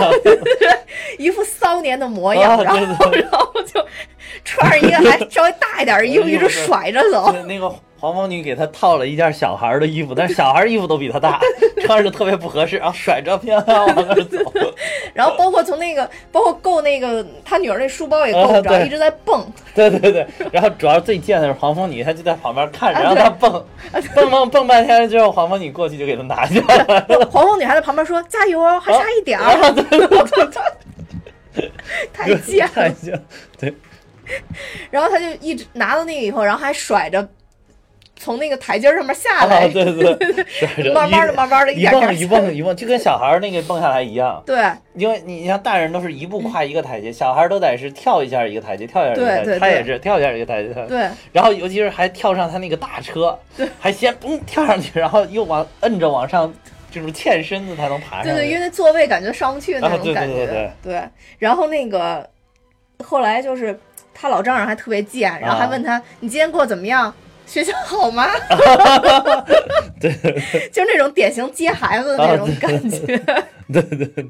[1.17, 3.85] 一副骚年的模样，啊然后然后就
[4.43, 7.31] 穿着一个还稍微大一点的衣服，一直甩着走。
[7.47, 11.39] 那个黄蜂女给他套了一件小孩的衣服，但是小孩衣服都比他大，
[11.85, 14.37] 穿着特别不合适，然后甩着漂亮往那儿走。
[15.13, 19.45] 然后包括从那个，包括够那个他女儿那书包也够不着，啊一直在蹦。
[19.73, 23.65] 对对对，然后主要最贱的是黄蜂女，她就在旁边看着，啊然后她蹦
[24.15, 27.29] 蹦蹦蹦半天之后，黄蜂女过去就给她拿下来了。
[27.31, 29.45] 黄蜂女还在旁边说：“加油哦，还差一点儿。
[29.45, 31.71] 啊，对对对
[32.11, 32.89] 太贱太了。
[32.91, 33.25] 贱，
[33.59, 33.73] 对，
[34.91, 37.27] 然后他就一直拿到那个以后，然后还甩着
[38.15, 44.41] 从那个台阶上面下啊，来，对对对， 慢慢的、慢慢的，一点点蹦一蹦 一蹦，就跟小孩儿那个蹦下来一样。
[44.45, 44.63] 对
[44.95, 50.73] 因为你像大人都是一步跨一个台阶，小孩儿都得是跳一下一个台阶，跳一下一个台阶，对对他也是跳一下一个台阶。
[50.87, 56.53] 对然后尤其是还跳上他那个大车，对还先嘣跳上去，然后又往摁着往上，
[56.91, 58.29] 就是欠身子才能爬上去。
[58.29, 61.01] 对对，因为那座位感觉上不去那啊对种感觉，对对
[61.39, 62.25] 然后那个
[63.03, 63.77] 后来就是
[64.13, 67.13] 他老丈人还特别贱，然后还啊问他、你今天过得怎么样？
[67.45, 68.25] 学校好吗？
[69.99, 70.11] 对
[70.71, 73.05] 就是那种典型接孩子的那种感觉。
[73.71, 74.25] 对对对，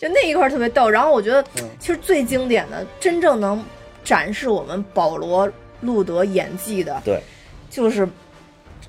[0.00, 0.90] 就那一块儿特别逗。
[0.90, 3.64] 然后我觉得嗯，其实最经典的、真正能
[4.04, 5.48] 展示我们保罗·
[5.80, 7.20] 路德演技的，对，
[7.70, 8.06] 就是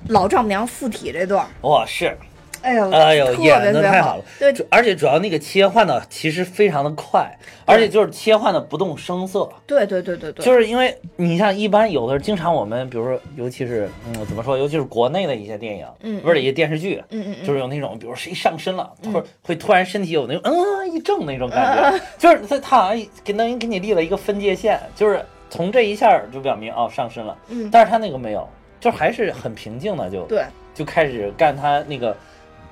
[0.08, 1.48] 老丈母娘附体这段儿。
[1.62, 2.16] 哇是，
[2.62, 4.16] 哎呦，哎呦，演的太好。
[4.16, 4.24] 了。
[4.38, 7.30] 对，主而且主要那个切换的其实非常的快，
[7.64, 9.48] 而且就是切换的不动声色。
[9.66, 28.46] 对对对对对，就是因为你像一般有的经常我们比如说，尤其是嗯怎么说，尤其是国内的一些电影，嗯不是一些电视剧，嗯嗯嗯，就是有那种，比如谁上身了，或者会突然身体有那种嗯一震那种感觉，就是他他好像给等于给你立了一个分界线，就是从这一下就表明哦上身了，嗯，但是他那个没有，
[28.78, 30.44] 就还是很平静的就对。
[30.72, 32.16] 就开始干他那个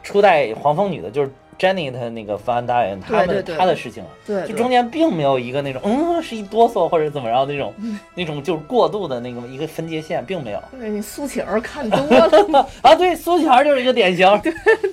[0.08, 4.08] 初代黄蜂女的，就是 Jenny 她那个范达人他们他的事情了。
[4.26, 7.98] 对，就中间并没有一个那种，嗯，是一哆嗦或者怎么着那种，嗯。
[8.14, 10.62] 那种就是过度的那个一个分界线，并没有。
[10.80, 14.50] 对你苏乞儿看多了， 啊，对，苏乞儿就是一个典型， 对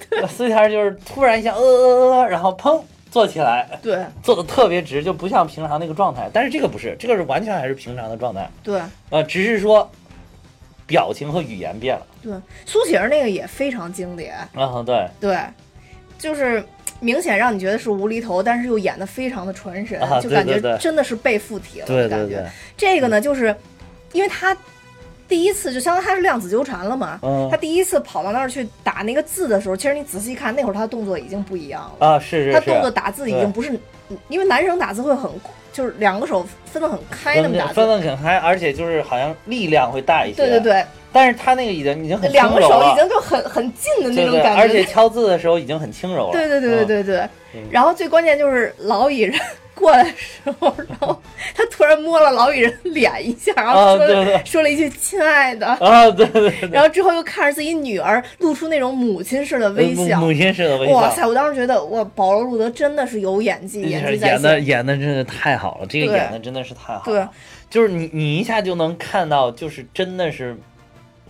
[0.09, 3.99] 对，苏乞儿就是突然一下，呃呃呃，然后砰坐起来，对。
[4.21, 6.29] 坐的特别直，就不像平常那个状态。
[6.33, 8.81] 但是这个不是，这个是完全还是平常的状态，对。
[9.11, 9.89] 呃，只是说
[10.85, 12.05] 表情和语言变了。
[12.21, 12.33] 对，
[12.65, 15.37] 苏乞儿那个也非常经典，啊，对，对，
[16.17, 16.63] 就是。
[17.01, 22.35] 明显让你觉得是无厘头，但是又演得非常的传神，啊就感觉真的是被附体了对感觉。
[22.35, 23.53] 对对，这个呢，就是
[24.13, 24.55] 因为他
[25.27, 32.07] 第一次就相当于他是量子纠缠了嘛，嗯他第一次跑到那儿去打那个字的时候，其实你仔细看，那会儿他的动作已经不一样了。
[32.07, 33.77] 啊，是是他，动作打字已经不是，
[34.29, 35.29] 因为男生打字会很，
[35.75, 37.73] 就是两个手分得很开那么打字。
[37.73, 40.37] 分得很开，而且就是好像力量会大一些。
[40.37, 42.85] 对对，对，但是他那个已经已经很轻两个柔了。
[42.85, 44.61] 手已经就很很近的那种感觉。
[44.61, 46.31] 而且敲字的时候已经很轻柔了。
[46.31, 47.19] 对对对对嗯，对对
[47.55, 47.61] 嗯。
[47.69, 49.37] 然后最关键就是老蚁人
[49.75, 51.21] 过来的时候，然后
[51.53, 54.07] 他突然摸了老蚁人脸一下，然后说
[54.45, 60.19] 说了一句“亲爱的”，啊，对对对，然后之后又看着自己女儿，露出那种母亲式的微笑。
[60.19, 60.93] 母母亲式的微笑。
[60.93, 61.27] 哇塞！
[61.27, 64.59] 我当时觉得，哇，保罗·路德真的是有演技，演技在演的。
[64.61, 67.29] 演的真的太好了，这个演的真的是太好了对了。
[67.69, 70.55] 就是你你一下就能看到，就是真的是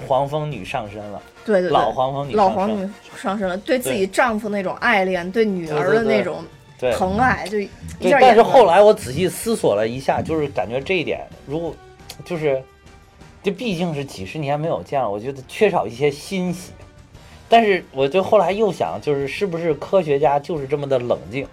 [0.07, 2.87] 黄蜂女上身了，对对对，老黄蜂女老黄女
[3.19, 6.43] 上身了，对自己丈夫那种爱恋，对女儿的那种
[6.91, 6.97] 对。
[6.97, 7.57] 疼爱，就
[8.19, 11.75] 但是后来我仔细思索了一下，就是感觉这一点，如果
[12.23, 12.61] 就是，
[13.41, 16.71] 这毕竟是几十年没有见了，我觉得缺少一些欣喜。
[17.47, 21.47] 但是我就后来又想，就是是不是科学家就是这么的冷静？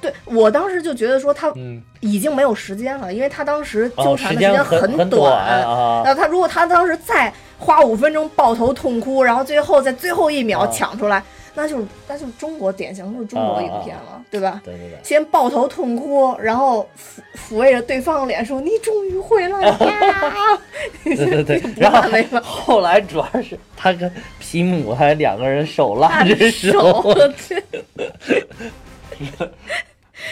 [0.00, 5.32] 对我当时就觉得说他嗯，已经没有时间了，因为他当时纠哦，缠的间很很短。
[5.64, 6.02] 啊。
[6.04, 11.22] 然后他如果他当时再花五分钟抱头痛哭，然后最后在最后一秒啊抢出来，
[11.54, 14.60] 那就是那就是中国典型就是中国影片了，对吧？
[14.64, 14.98] 对对对。
[15.02, 19.72] 先抱头痛哭，然后抚抚慰着对方的脸说：“你终于回来了。
[19.72, 20.58] 啊
[21.04, 27.02] 对对对，不 然后后来主要是他跟皮姆还两个人手拉着手，
[27.36, 27.56] 手，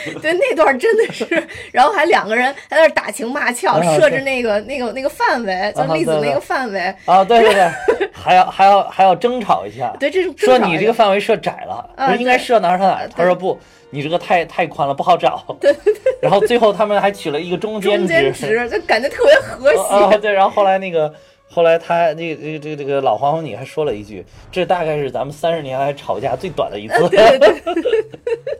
[0.23, 1.27] 对，那段真的是，
[1.73, 13.09] 然后还两个人还在那儿打情骂俏，啊设置那个那个那个范围，就啊对对粒子那个范围，啊，对对对， 还要还要还要争吵一下，对，这种说你这个范围设窄了，啊不是应该设哪儿哪儿哪儿？
[13.17, 13.59] 他说不，
[13.91, 15.45] 你这个太太宽了，不好找。
[15.61, 16.03] 对对对。
[16.21, 18.69] 然后最后他们还取了一个中间中间值。
[18.69, 20.19] 就感觉特别和啊，谐。
[20.19, 21.13] 对，然后后来那个。
[21.51, 27.09] 后来他那个这个这个这个老黄蜂女还说了一句：“这大概是咱们三十年来吵架最短的一次。
[27.09, 27.83] 对对对，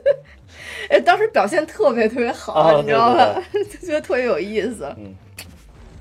[0.89, 3.41] 哎，当时表现特别特别好，啊你知道吧？
[3.53, 4.93] 就觉得特别有意思。
[4.97, 5.15] 嗯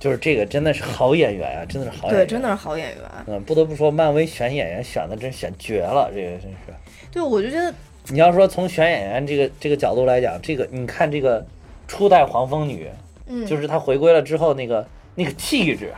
[0.00, 2.24] 就是这个真的是好演员啊，真的是好演员。
[2.24, 2.98] 对，真的是好演员。
[3.26, 6.72] 嗯，不得不说，漫威选演员选的真选绝了，这个真是。
[7.10, 7.74] 对，我就觉得，
[8.06, 11.44] 你要说从选演员这个这个角度来讲，这个你看这个
[11.88, 12.88] 初代黄蜂女，
[13.26, 15.92] 嗯，就是她回归了之后那个那个气质，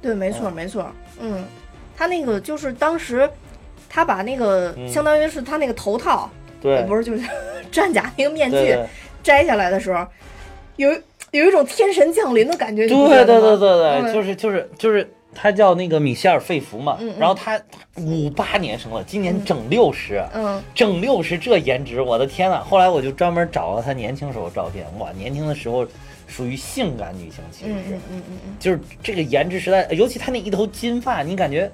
[0.00, 0.90] 对，没错，没错。
[1.20, 1.44] 嗯，
[1.94, 3.28] 她那个就是当时
[3.90, 6.30] 她把那个嗯相当于是她那个头套，
[6.62, 7.28] 对，不是就是
[7.70, 8.76] 战甲那个面具
[9.22, 10.06] 摘下来的时候，
[10.76, 10.90] 有
[11.30, 12.86] 有一种天神降临的感觉。
[12.86, 17.60] 对对对对对，嗯就是就是就是他叫那个米歇尔·费弗嘛，然后他
[17.96, 22.62] 五八年生的，今年整六十、嗯，整六十这颜值，我的天呐！
[22.66, 25.86] 后来我就专门找了他年轻时候的照片，哇，年轻的时候
[26.26, 31.70] 属于性感女性其实是嗯嗯嗯嗯，就是这个颜值实在，尤其他那一头金发，你感觉。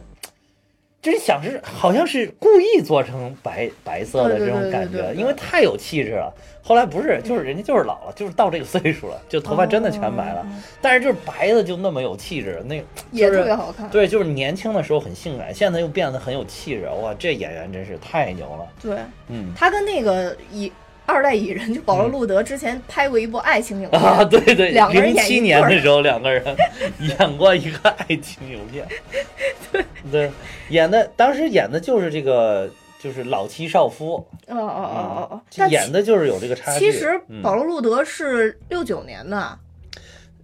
[1.02, 6.32] 真想是好像是故意做成白白色的这种感觉，因为太有气质了。
[6.64, 10.46] 后来不是，就是人家就是老了，就是到这个岁数了，就头发真的全白了，哦
[10.80, 13.90] 但是就是白的就那么有气质，那也特别好看。
[13.90, 16.88] 对，就是年轻的时候很性感，现在又变得很有气质。
[17.02, 18.68] 哇，这演员真是太牛了。
[18.80, 20.70] 对，嗯他跟那个蚁
[21.06, 26.42] 二代蚁人就保罗·路德之前拍过一部爱情影片，啊，对对，两个人零七演一年的时候，两个人
[27.00, 28.86] 演过一个爱情影片，
[29.72, 29.84] 对。
[30.10, 30.30] 对，
[30.70, 34.14] 演的当时演的就是这个，就是老妻少夫，
[34.48, 36.78] 哦哦哦哦哦，就但演的就是有这个差距。
[36.78, 37.42] 其实嗯。
[37.42, 39.58] 保罗·路德是六九年的，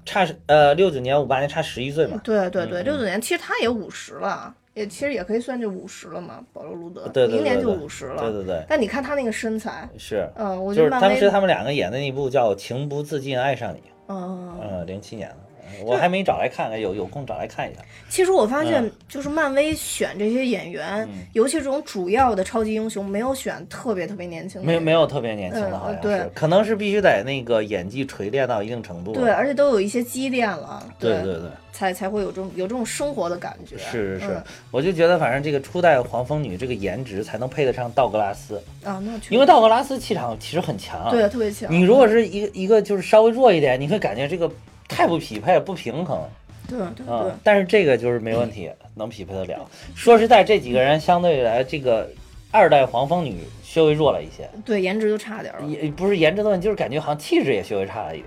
[0.05, 2.85] 差呃六九年五八年差十一岁嘛，对对对，嗯。
[2.85, 8.23] 六九年其实他也五十了，也其实也可以算就五十了嘛，保罗·路德，对对对明年就对五十了。
[8.23, 10.29] 对对对，但你看他那个身材，是。
[10.37, 15.37] 嗯，我觉就是得漫威，当时他们两个演的那部叫《情不自禁爱上你》，嗯，嗯，零七年的，
[15.85, 17.81] 我还没找来看看，有有空找来看一下。
[18.09, 29.13] 其实我发现嗯，就是漫威选这些演员，嗯尤其这种主要的超级英雄，没有选特别特别年轻的，没有没有特别年轻的，嗯好像对是，可能是必须得那个演技锤炼到一定程度。
[29.13, 33.77] 对，而且都有一些积淀了，对对对，才才会有这种有这种生活的感觉。
[33.79, 41.11] 是是是嗯，我就觉得反正这个初代黄蜂女这个颜值才能配得上道格拉斯，啊，那确因为道格拉斯气场其实很强。
[41.11, 41.71] 对特别强。
[41.73, 44.51] 你如果是一个一个就是稍微弱一点，你会感觉这个
[44.89, 46.27] 太不匹配、不平衡
[46.69, 49.67] 对对啊、对，但是这个就是没问题，能匹配得了。
[49.95, 52.11] 说实在，这几个人相对来这个
[52.51, 55.65] 二代黄蜂女稍微弱了一些，对颜值就差点了。
[55.67, 58.27] 也不是颜值的问题，就是感觉好像气质也稍微差了一点，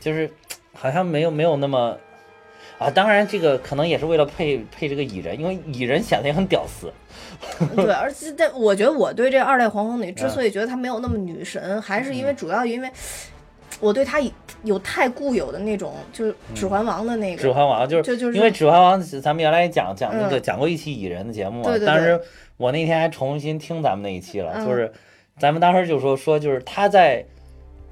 [0.00, 0.30] 就是
[0.72, 1.98] 好像没有没有那么
[2.78, 2.88] 啊。
[2.88, 6.90] 当然，这个可能也是为了配配这个蚁人，因为蚁人显得也很屌丝。
[7.76, 12.90] 对， 而且但我觉得我对这二代黄蜂女嗯之所以觉得她没有那么女神，还是因为主要因为
[13.80, 14.20] 我对他
[14.62, 17.42] 有太固有的那种，就是《指环王》的那个。
[17.42, 22.20] 指环王就是就就是因为指环王，咱们原来也讲讲那个嗯讲过一期蚁人的节目嘛对对，对当时
[22.56, 24.90] 我那天还重新听咱们那一期了，嗯就是
[25.38, 27.24] 咱们当时就说说就是他在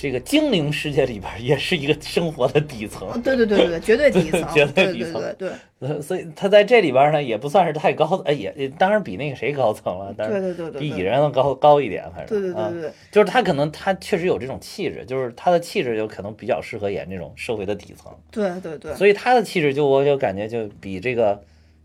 [0.02, 10.80] 这个精灵世界里边也是一个生活的底层，哦对对对对对，绝对底层， 绝对对底层对对对呃所以他在这里边呢也不算是太高，哎也也当然比那个谁高层了，但对是对对对对。
[10.80, 21.40] 比蚁人要高高一点，反正对对对对，就是他可能他确实有这种气质，就是他的气质就可能比较适合演这种社会的底层，对对对所以他的气质就我就感觉就比这个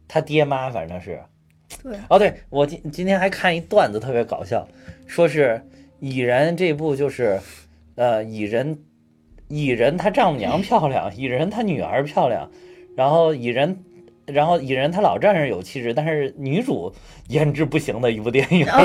[0.08, 1.20] 他爹妈反正是。
[1.84, 4.68] 对，哦，对我今今天还看一段子特别搞笑，
[5.06, 5.62] 说是
[6.00, 7.38] 蚁人这部就是，
[7.98, 8.78] 呃，蚁人，
[9.48, 12.50] 蚁人他丈母娘漂亮，蚁人他女儿漂亮，
[12.96, 13.84] 然后蚁人，
[14.28, 16.94] 然后蚁人他老丈人有气质，但是女主
[17.28, 18.68] 颜值不行的一部电影。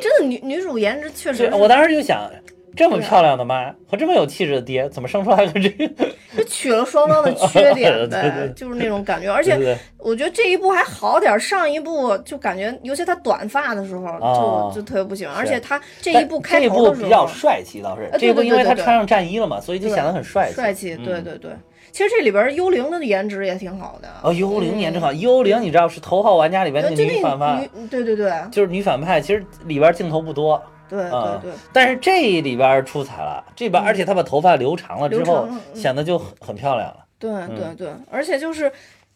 [0.00, 2.28] 真的女女主颜值确实我当时就想。
[2.76, 5.88] 这么漂亮的妈和这么有气质的爹，怎么生出来个这个？
[6.36, 9.28] 就取了双方的 缺点对对呗，就是那种感觉。
[9.28, 15.34] 而且我觉得这一部还好点儿，上一部就感觉，尤其他短发的时候哦就就特别不喜欢。
[15.34, 20.54] 而且他这一部开头的时部比较帅气，倒是这部因为他穿上战衣了嘛，所以就显得很帅气。
[20.54, 21.50] 帅气，对嗯对对。
[21.92, 24.08] 其实这里边幽灵的颜值也挺好的。
[24.22, 38.70] 哦，幽灵颜值好，幽灵你知道是《头号玩家》里边那呃就个女反派，对对对就是女反派，其实里边镜头不多，对啊对对，但是这里边出彩了，这边而且她把头发留长了之后显得就很很漂亮了对嗯对对，而且就是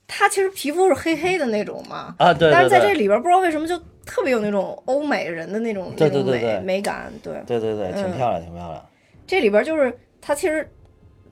[0.07, 2.33] 她其实皮肤是黑黑的那种嘛，啊！
[2.33, 7.35] 对但是在这里边不知道为什么就特别有那种欧美人的那种对那种美对对对美感，对。
[7.47, 8.85] 对对对，挺嗯漂亮，挺漂亮。
[9.27, 10.71] 这里边就是她其实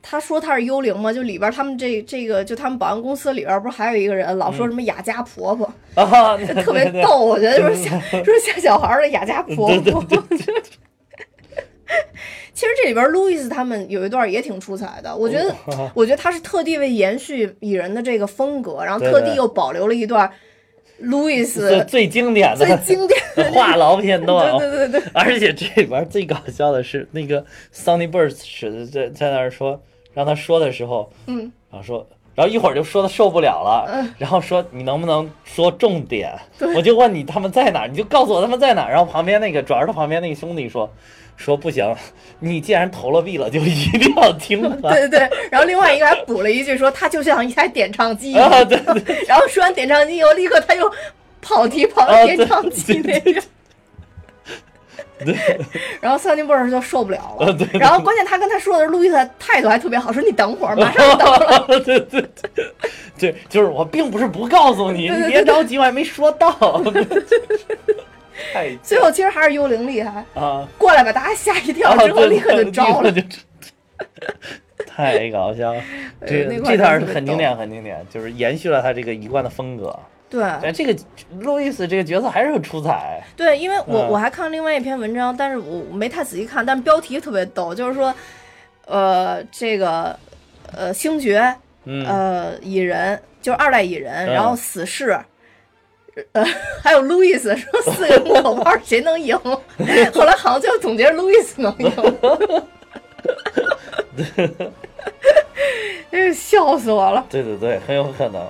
[0.02, 10.04] 他说他是幽灵嘛，就里边他们这这个就他们保安公司里边不是还有一个人老说什么雅家婆婆，啊， 特别逗，我觉得就是吓就是吓小孩儿的雅家婆婆。
[12.54, 15.54] 其实这里边路易斯他们有一段也挺出彩的，我觉得，
[15.94, 20.30] 我觉得他是特地为延续蚁人的这个风格，然后特地又保留了一段
[20.98, 29.82] 路易最斯最经典的最经典的 话痨片段，对对对对，而且这里边最搞笑的是那个 Sunny Bird 是在在那儿说，
[30.14, 36.32] 让他说的时候，嗯，然后说，然后一会儿就说的受不了了，嗯然后说你能不能说重点？
[36.76, 38.90] 我就问你他们在哪儿，你就告诉我他们在哪儿。
[38.90, 40.90] 然后旁边那个主要是他旁边那个兄弟说
[41.36, 41.94] 说不行，
[42.38, 44.90] 你既然投了币了，就一定要听话。
[44.90, 50.90] 对对对，然后另外一个还补了一句说他就像一台点唱机，啊，对对 然后说完点唱机以后，立刻他又
[51.40, 53.34] 跑题跑到啊点唱机那边。
[53.34, 53.42] 对，
[56.00, 61.64] 然后三金波尔就受不了啊了，然后关键他跟他说的是路易斯态度还特别好，说你等会儿，马上到了。
[61.84, 62.72] 对对对
[63.18, 66.52] 对，就是我并不是不告诉你，对对你别着急，我还没说到。
[68.52, 73.12] 太最后其实还是幽灵厉害，啊，过来把大家吓一跳，之后立刻就招了。
[73.12, 73.22] 就
[74.86, 75.82] 太搞笑了，
[76.26, 79.96] 这这段很经典，很经典，就是延续了他这个一贯的风格。
[80.32, 80.96] 对但这个
[81.40, 88.14] 路易斯这个角色还是很出彩，对，因为我、嗯我还看另外一篇文章，但是我我没太仔细看，但是标题特别逗，就是说，
[88.86, 90.18] 呃，这个
[90.74, 91.54] 呃星爵
[91.84, 95.18] 嗯，呃蚁人就是二代蚁人，嗯然后死侍。
[96.32, 96.44] 呃，
[96.82, 99.34] 还有路易斯说四个木偶包谁能赢？
[100.14, 102.36] 后来好像就总结路易斯能赢， 哈
[104.36, 104.66] 哈哈
[106.10, 107.24] 真是笑死我了。
[107.30, 108.46] 对对对，很有可能，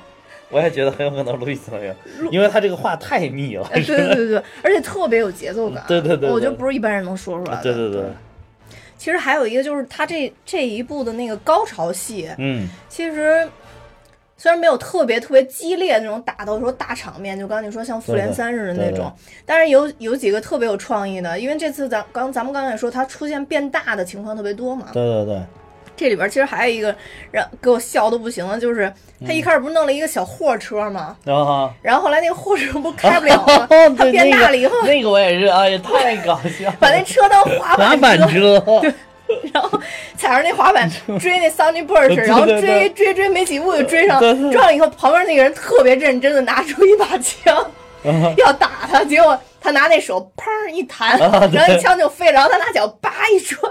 [0.52, 1.94] 我也觉得很有可能路易斯能赢，
[2.30, 5.82] 因为他这个话太密了，哎对对对对，而且特别有节奏感。
[5.88, 6.30] 对对对对。
[6.30, 7.62] 我觉得不是一般人能说出来的。
[7.62, 8.04] 对对对，
[8.96, 13.48] 其实还有一个就是他这这一部的那个高潮戏，嗯，其实
[14.36, 19.12] 虽然没有特别特别激烈那种打斗，说大场面，就刚才你说像复联三似的那对种，
[19.46, 24.88] 但是有有几个特别有创意的，因为这次咱刚咱们刚才也说他出现变大的情况特别多嘛。
[24.92, 25.42] 对对对，
[26.02, 26.92] 这里边其实还有一个
[27.30, 28.92] 让给我笑的不行的，就是
[29.24, 31.70] 他一开始不是弄了一个小货车吗，然后。
[31.80, 33.66] 然后后来那个货车不开不了吗？
[33.70, 38.92] 哦，它，变大了以后，那个我也是，哎呀，太搞笑了， 把那车当滑滑板板车，对，
[39.54, 39.80] 然后
[40.16, 40.90] 踩着那滑板
[41.20, 44.18] 追那 Sunny 对然后追追追没几步就追上
[44.50, 47.70] 撞了以后，旁边那个人特别认真的拿出一把枪嗯
[48.38, 53.68] 要打他，结果他拿那手砰一弹，然后一枪就飞，然后他拿脚叭一踹，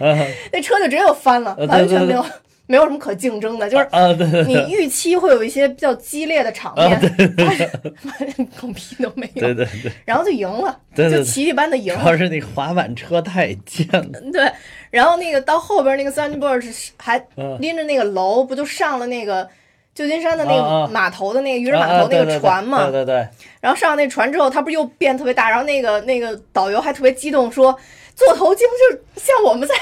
[0.00, 2.24] 嗯那车就直接就翻了，完全没有
[2.66, 3.84] 没有什么可竞争的，就是。
[3.90, 6.98] 啊，对对你预期会有一些比较激烈的场面，
[8.60, 11.92] 狗屁都没有，对对对，然后就赢了，就奇迹般的赢。
[11.94, 12.08] 了主。
[12.08, 14.50] 要是那个滑板车太贱了，对，
[14.90, 17.58] 然后那个到后边那个 Sunny Bird 是还嗯。
[17.60, 19.46] 拎着那个楼，不就上了那个
[19.94, 22.84] 旧金山的那个码头的那个渔人码啊头那个船嘛？
[22.84, 23.28] 对对对，
[23.60, 27.78] 然后上那船之后，他不是又变特别大，然后那个 那个导游还特别激动说。
[28.14, 29.74] 座头鲸就像我们在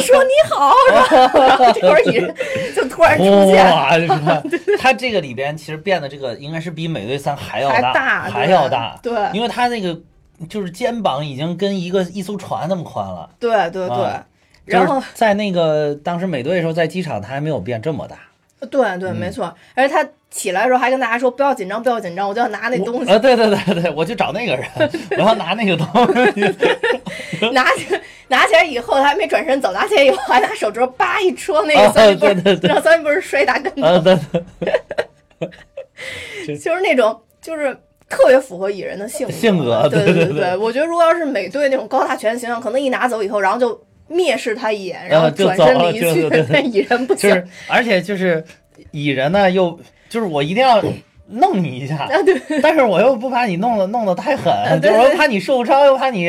[0.00, 2.34] 说你好，然后然后这会儿蚁人
[2.74, 3.92] 就突然出现，哇，
[4.50, 9.14] 这个他这个里边其实变的这个应该是比美队三还要大，还要大，对。
[9.32, 9.96] 因为他那个
[10.48, 13.96] 就是肩膀已经跟一个一艘船那么宽了，对对对。
[13.96, 14.26] 啊，
[14.64, 18.16] 然后在那个当时美队的时候，在机场他还没有变这么大，
[18.66, 24.66] 对对没错，而且他起来的时候还跟大家说不要紧张，不要紧张，我就要拿那东西啊，对对对对，我去找那个人，
[25.12, 25.86] 我要拿那个东
[26.34, 26.40] 西，
[27.52, 27.86] 拿起
[28.26, 32.68] 拿起来以后，他还没转身走，拿起来以后还拿手指头叭一戳那个哦三对对对。
[32.68, 34.18] 让三不是摔大跟头，啊对
[36.46, 37.76] 对， 就是那种就是
[38.08, 39.32] 特别符合蚁人的性格。
[39.32, 40.56] 性格对对对对对。
[40.56, 43.80] 我觉得如果要是美队那种高大全的形象，可能一拿走以后，然后就
[44.10, 46.46] 蔑视他一眼，然后转身离去对对对。
[46.52, 48.44] 但蚁人不行，就是而且就是
[48.90, 49.78] 蚁人呢，又
[50.08, 50.82] 就是我一定要。
[51.30, 54.50] 弄你一下，啊对但是我又不怕你弄得弄得太狠，
[54.80, 56.26] 对 就是我又怕你受伤，又怕你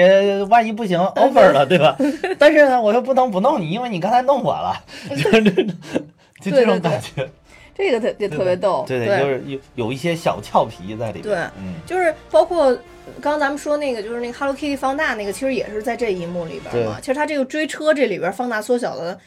[0.50, 1.96] 万一不行 over 了，对吧？
[2.38, 4.76] 但是呢，我又不能不弄你，因为你刚才弄我了，
[5.12, 5.68] 就是这种，
[6.42, 7.26] 就这种感觉。
[7.78, 8.84] 这个特也特别逗。
[8.86, 11.24] 对对，就是有有一些小俏皮在里面。
[11.24, 12.78] 对嗯，就是包括
[13.22, 17.00] 刚刚咱们说那个，就是那个 Hello Kitty 放大那个，其实也是在这一幕里边嘛。
[17.00, 19.20] 其实它这个追车这里边放大缩小的，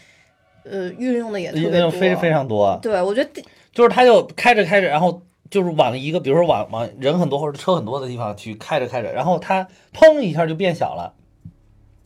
[0.64, 2.78] 呃，运用的也特别多，非非常多。
[2.82, 11.14] 对，我觉得就是他就开着开着，然后就是往一个，比如说往往人很多或者车很多的地方去开着开着，然后他砰一下就变小了。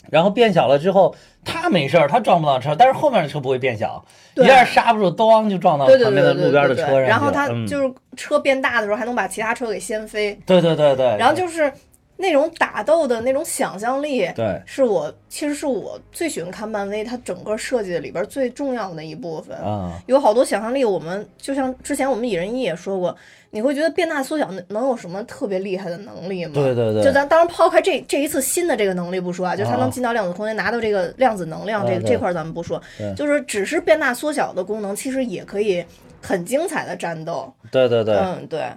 [0.08, 1.16] 然后变小了之后，
[1.46, 10.36] 他没事儿，他撞不到车，但是后面的车不会变小，一下刹不住，咣就撞到旁边的路边的车上然后他嗯就是车变大的时候，还能把其他车给掀飞。
[10.44, 11.06] 对对对对。
[11.16, 11.72] 然后就是
[12.16, 19.56] 那种打斗的那种想象力，对，是我其实是我最喜欢看漫威它整个设计的里边最重要的一部分。
[19.58, 23.14] 啊，有好多想象力，我们就像之前我们蚁人一也说过，
[23.56, 26.52] 你会觉得变大缩小能能有什么特别厉害的能力吗？
[26.52, 32.78] 对对对就咱当然抛开这这一次新的这个能力不说啊，就它啊能进到量子空间，拿到这个量子能量，这这块儿咱们不说，
[33.16, 35.82] 就是只是变大缩小的功能，其实也可以
[36.20, 37.50] 很精彩的战斗。
[37.70, 38.70] 对对对，嗯，对，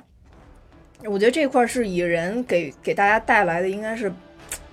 [1.03, 4.09] 我觉得这块儿是蚁人给给大家带来的，应该是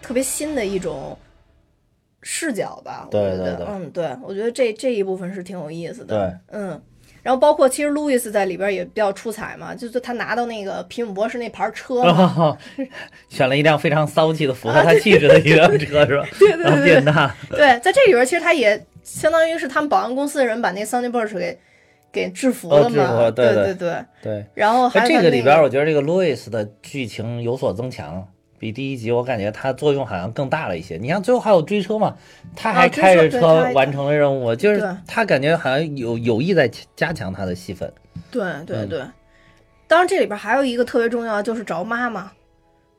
[0.01, 1.19] 特别新的一种
[2.23, 3.03] 视角吧。
[3.07, 6.17] 我对对对嗯，对，我觉得这这一部分是挺有意思的。
[6.17, 6.81] 对，嗯。
[7.27, 12.57] 然后包括其实路易斯在里边也比较出彩嘛，就是他拿到那个皮姆博士那牌车嘛，
[13.29, 16.25] 选了一辆非常骚气的、符合他气质的一辆车，是吧？
[16.39, 21.59] 对对对然后变大，对，在这里边其实他也相当于是他们保安公司的人把那 Sunny Birch 给
[22.13, 24.47] 给制服了哦制服嘛，了对对对对。
[24.55, 28.25] 然后还这个里边，我觉得这个路易斯的剧情有所增强，
[28.59, 30.97] 比第一集我感觉它作用好像更大了一些。
[30.97, 32.17] 你看最后还有追车嘛，
[32.55, 37.93] 他还开着车完成了任务，就是他感觉好像有有意在加强他的戏份。
[38.31, 38.89] 对对嗯。
[38.89, 39.03] 对，
[39.87, 42.31] 当然这里边还有一个特别重要，就是找妈妈，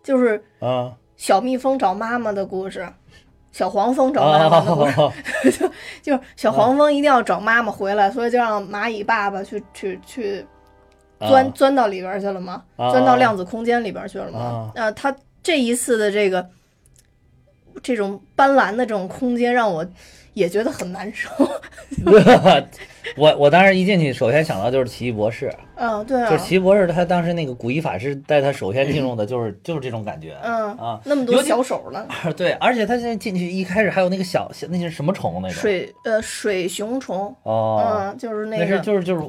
[0.03, 2.87] 就是啊，小蜜蜂找妈妈的故事，
[3.51, 5.11] 小黄蜂找妈妈的故事，
[5.51, 5.67] 就，
[6.03, 10.45] 就是小黄蜂一定要找妈妈回来，所以就让蚂蚁爸爸去去去
[11.19, 11.51] 钻、啊。
[11.55, 12.91] 钻到里边儿去了嘛，啊。
[12.91, 14.71] 钻到量子空间里边儿去了嘛啊。
[14.75, 15.13] 呃，他
[15.47, 16.45] 这一次的这个
[17.81, 19.87] 这种斑斓的这种空间，让我
[20.33, 21.29] 也觉得很难受。
[23.15, 26.29] 我我当时一进去，首先想到就是奇异博士，嗯， 对啊。
[26.29, 38.75] 就是，奇异博士他当时那个古一法师带他首先进入的就是 就是这种感觉，嗯啊，那么多小手呢，对，而且他现在进去一开始还有那个小小那是什么虫那种，水呃水熊虫，哦，嗯，就是那那个。
[38.75, 39.21] 是就是就是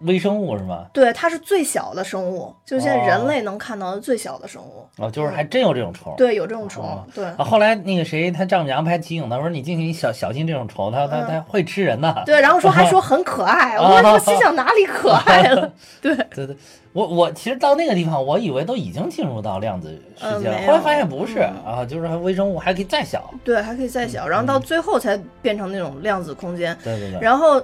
[0.00, 0.86] 微生物是吗？
[0.92, 4.86] 对，它是最小的生物，就现在哦人类能看到的最小的生物。
[4.98, 6.14] 哦，就是还真有这种虫。
[6.16, 12.22] 对，有这种虫哦，对啊，后来那个谁，他丈母娘不还提醒他说：“你进去你小小心这种虫，它它它会吃人的。
[12.24, 15.72] 对，然后说还说很可爱，哦 我说心想哪里可爱了？
[16.00, 16.56] 对，对对，
[16.92, 23.32] 我我其实到那个地方，我以为都已经进入到量子世界了，后来发现不是、嗯啊，就是还微生物还可以再小。
[23.44, 26.76] 对，还可以再小，然后到最后才变成那种量子空间。
[26.84, 27.60] 对对对，然后，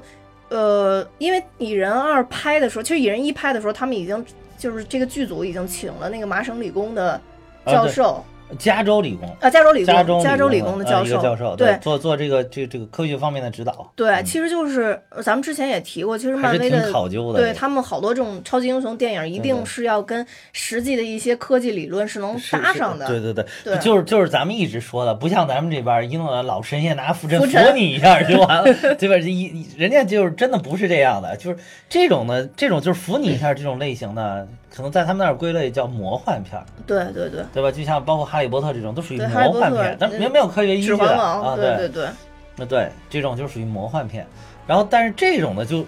[0.48, 4.24] 呃，因为蚁人二拍的时候，其实蚁人一拍的时候，他们已经
[4.58, 7.20] 就是这个剧组已经请了那个麻省理工的
[7.66, 8.24] 教授，
[8.58, 11.76] 加州理工，啊，加州理工，加州加州理工工的教授，呃教授，对。
[11.80, 14.24] 做做这个这这个科学方面的指导，对，嗯。
[14.24, 17.40] 其实就是呃咱们之前也提过，其实漫威的考究的。
[17.40, 23.06] 对他们好多这种超级英雄电影，一定是要跟实际的一些科技理论是能搭上的。
[23.06, 23.78] 对对对，对。
[23.78, 29.16] 就是就是咱们一直说的，不像咱们这边儿一弄老神仙拿符针符针符你一下就完了， 对吧？
[29.18, 31.56] 一一人家就是真的不是这样的，就是
[31.88, 37.70] 这种呢，这种就是扶你一下这种类型的，可能在他们那儿归类叫魔幻片儿，对对对，对吧？
[37.70, 41.76] 就像包括哈利波特这种都属于魔幻片，但嗯没没有科学依据的，啊，对。
[41.76, 42.08] 对对，
[42.56, 44.26] 那对这种就属于魔幻片，
[44.66, 45.86] 然后但是这种呢就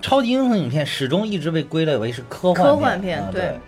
[0.00, 3.60] 超级英雄影片始终一直被归类为是科幻科幻片对啊对，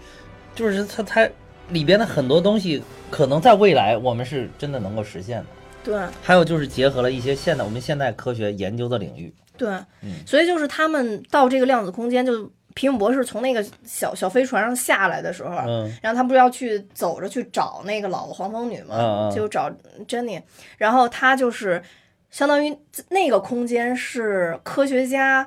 [0.55, 1.29] 就是它它
[1.71, 5.47] 里边的很多东西可能在未来我们是真的能够实现的。
[5.83, 5.99] 对。
[6.23, 9.69] 还有就是结合了一些现代我们现代科学研究的领域，对。
[10.03, 15.93] 嗯，所以就是他们到这个量子空间，就皮姆博士从那个小小飞船上下来的时候，嗯。
[16.01, 19.71] 然后他不是要去走着去找那个老黄蜂女嘛，就找
[20.07, 20.41] Jenny，
[20.79, 21.83] 然后他就是
[22.31, 22.77] 相当于
[23.09, 25.47] 那个空间是科学家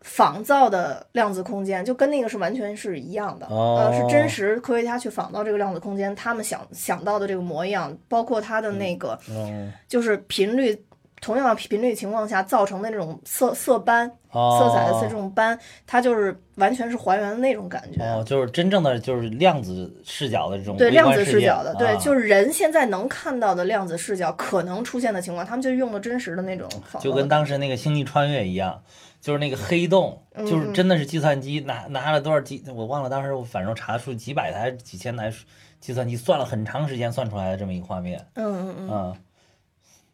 [0.00, 3.90] 仿造的量子空间，就跟那个是完全是一样的，哦。
[3.90, 10.84] 呃，是真实科学家去仿造这个量子空间，他们想想到的这个模样，包括它的那个嗯就是频率。
[11.22, 14.58] 同样的频率情况下造成的那种色色斑、哦。
[14.58, 18.02] 色彩的这种斑，它就是完全是还原的那种感觉。
[18.02, 21.96] 哦，就是真正的就是量子视角的这种对量子视角的，对，啊。
[21.96, 26.68] 就是人现在能看到的量子视角可能出现的情况，他们就用了真实的那种
[27.00, 28.82] 就跟当时那个星际穿越一样，
[29.20, 35.32] 就是那个黑洞，嗯就是真的是计算机拿拿了多少几，我忘了当时我反正查出几百台几千台
[35.78, 39.16] 计算机算了很长时间算出来的这么一个画面，嗯嗯嗯，嗯，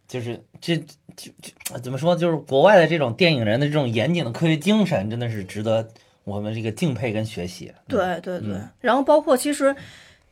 [0.09, 0.76] 就是这
[1.14, 5.86] 就就怎么说，就是国外的这种电影人的这种严谨的科学精神，真的是值得
[6.24, 7.70] 我们这个敬佩跟学习。
[7.86, 8.68] 对对对嗯。
[8.80, 9.76] 然后包括其实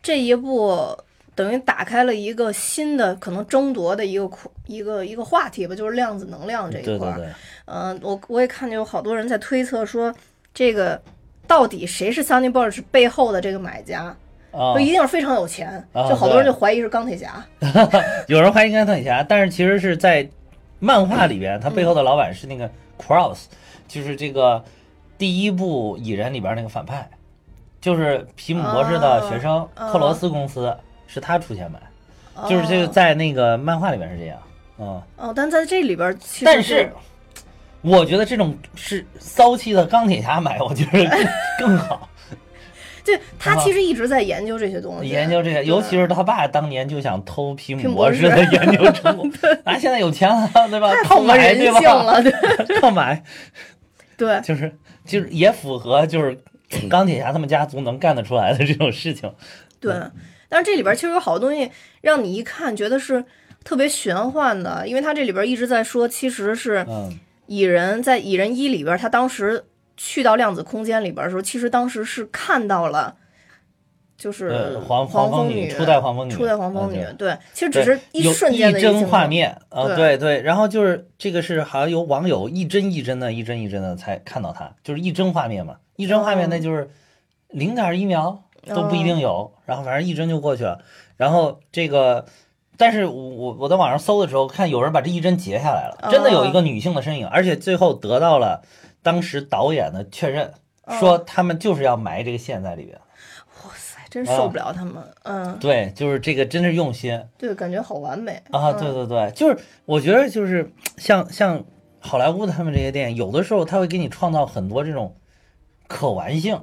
[0.02, 0.96] 这一部
[1.34, 4.30] 等于打开了一个新的可能争夺的一个
[4.66, 7.16] 一个一个话题吧，就是量子能量这一块儿。
[7.16, 7.32] 对对对，
[7.66, 10.14] 嗯，我我也看见有好多人在推测说，
[10.54, 10.98] 这个
[11.46, 14.16] 到底谁是 Sunny Birch 背后的这个买家？
[14.56, 17.44] 啊就，一定是非常有钱，啊就好多人就怀疑是钢铁侠。
[18.26, 20.26] 有人怀疑钢铁侠，但是其实是在
[20.78, 23.44] 漫画里边，他背后的老板是那个 Cross，、
[23.86, 24.64] 就是这个
[25.18, 27.08] 第一部蚁人里边那个反派，
[27.80, 30.74] 就是皮姆博士的学生、哦克罗斯公司，
[31.06, 34.38] 是他出钱买，就是这个哦在那个漫画里边是这样，
[34.78, 36.92] 嗯，哦，但在这里边其实但是。
[37.82, 41.26] 我觉得这种是骚气的钢铁侠买，我觉得更
[41.68, 42.08] 更好。
[43.06, 49.30] 对他其实一直在研究这些东西，研究这些，尤其是他爸当年就想偷皮博士的研究成果，
[49.64, 50.92] 啊，现在有钱了，对吧？
[50.92, 51.78] 太靠买人对吧？
[51.78, 53.22] 性了，对靠买，
[54.18, 54.76] 对就是
[55.06, 56.36] 就是也符合就是
[56.90, 59.32] 钢铁侠他们家族能干得出来的这种事情。
[59.80, 59.94] 对。
[60.48, 61.68] 但是这里边其实有好多东西
[62.02, 63.24] 让你一看觉得是
[63.64, 67.12] 特别玄幻的，因为他这里边一直在说，其实是嗯，
[67.46, 69.64] 蚁人在蚁人一里边，他当时
[69.96, 73.16] 去到量子空间里边儿的时候，其实当时是看到了。
[74.18, 86.88] 就是呃黄黄蜂女，初代黄蜂女，初代黄蜂女嗯，对，其实只是一瞬间的一帧画面啊，对对对，然后就是这个是好像有网友一帧一帧的，一帧一帧的才看到它，就是一帧画面嘛，一帧画面哦那就是
[87.48, 90.80] 零点一秒都不一定有，然后反正一帧就过去了，
[91.18, 92.24] 然后这个。
[92.78, 98.62] 但是我我我在网上搜的时候，看有人把这一帧截下来了，真的有一个女性的身影，而且最后得到了
[99.06, 100.52] 当时导演的确认，
[100.98, 102.98] 说他们就是要埋这个线在里边。
[103.62, 104.94] 哇塞，真受不了他们。
[105.22, 108.72] 嗯，对，就是这个真是用心对，感觉好完美啊！
[108.72, 111.64] 嗯对对对，就是我觉得就是像像
[112.00, 115.14] 好莱坞他们这些电影，有的时候他会给你创造很多这种
[115.86, 116.60] 可玩性，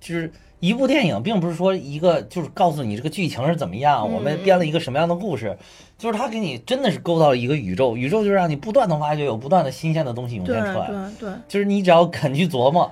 [0.00, 0.32] 就是。
[0.64, 5.54] 一部电影并不是说一个就是告诉你这个剧情是怎么样，我们编了一个什么样的故事，
[5.98, 10.86] 就是他给你真的是构造了一个宇宙，宇宙就是让你不断的挖掘，有不断的新鲜的东西涌现出来。
[11.18, 12.90] 对对，就是你只要肯去琢磨，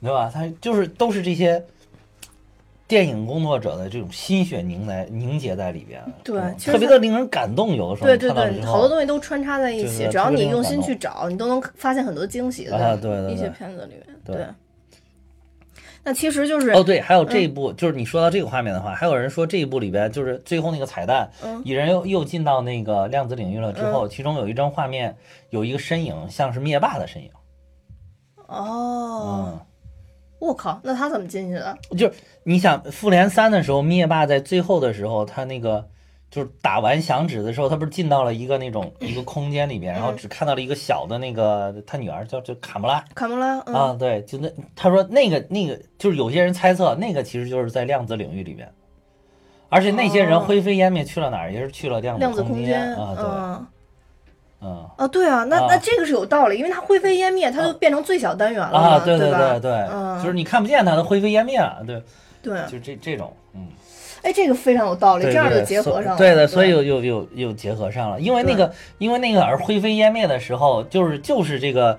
[0.00, 0.30] 对吧？
[0.32, 1.60] 它就是都是这些
[2.86, 7.74] 电影工作者的这种心血凝来凝结在里边，对特别的令人感动。
[7.74, 14.06] 有的时候对对对，好多东西都穿插在一起，只要你用心去找，你都能发现很多惊喜的啊对一些片子里面。
[14.24, 14.46] 对对，
[16.02, 25.14] 那其实就是哦，对，还有这一嗯部，就是你说到这个画面的话，还有人说这一部里边就是最后那个彩蛋，嗯蚁人又又进到那个量子领域了之后，其中有一张画面
[25.50, 27.30] 有一个身影，像是灭霸的身影。
[28.46, 29.60] 哦，嗯，
[30.38, 31.78] 我靠，那他怎么进去的？
[31.90, 32.12] 就是
[32.44, 35.86] 你想复联三的时候，灭霸在最后的时候，他那个
[36.30, 43.04] 就是打完响指的时候，他不是进到了一个那种一个空间里边，然后只看到了一个小的那个他女儿叫叫卡莫拉。
[43.14, 48.72] 卡莫拉，嗯，啊，对，就那他说那个那个就是有些人猜测那个其实就是在量子领域里边，
[49.68, 50.40] 而且那些人哦。
[50.40, 53.66] 灰飞烟灭去了哪儿，也是去了量量子空空间，啊，对，嗯。
[54.62, 54.90] 嗯。
[54.98, 55.66] 啊，对啊，那啊。
[55.68, 59.58] 那这个是有道理，因为它灰飞烟灭，它就变成最小单元了啊，嘛对对吧？
[59.58, 60.22] 对对，嗯。
[60.22, 62.00] 就是你看不见它，它灰飞烟灭了，对，
[62.40, 63.66] 对，就这这种，嗯。
[64.22, 66.18] 哎，这个非常有道理，对这样就结合上了。
[66.18, 71.98] 对的，所以又又又又结合上了，因为那个因为那个而灰飞烟灭的时候，就是就是这个，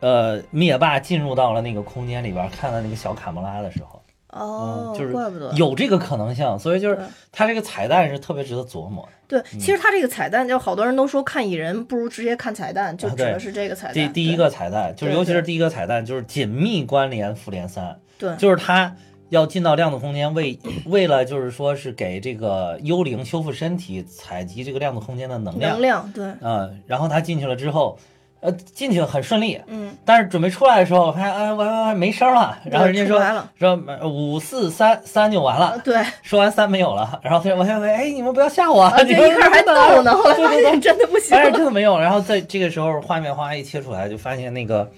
[0.00, 9.12] 呃，灭霸进入到了那个空间里边，看到那个小卡莫拉的时候，哦嗯，，就是怪不得有这个可能性，所以就是对他这个彩蛋是特别值得琢磨的。
[9.28, 13.94] 对，其实它这个彩蛋，就好多人都说看蚁人不如直接看彩蛋，就指的是这个彩蛋。
[13.94, 18.96] 第第一个彩蛋就是，尤其是第一个彩蛋，就是紧密关联复联三，对就是他
[19.30, 25.72] 要进到量子空间，为为了就是说是给这个幽灵修复身体，采集这个量子空间的能量。
[25.72, 27.98] 能，量，对，嗯，然后他进去了之后，
[28.40, 33.20] 呃，进去很顺利，嗯，但是准备出来的时候，发现哎，喂喂喂，没声了，然后人家说
[33.58, 44.88] 说呃五四三三就完了，对，说完三没有了，然后他说喂喂喂，哎，你们不要吓我啊，啊，你们这一开始还逗呢，后来发现真的不行但是真的没有，然后在这个时候画面哗一切出来，就发现那个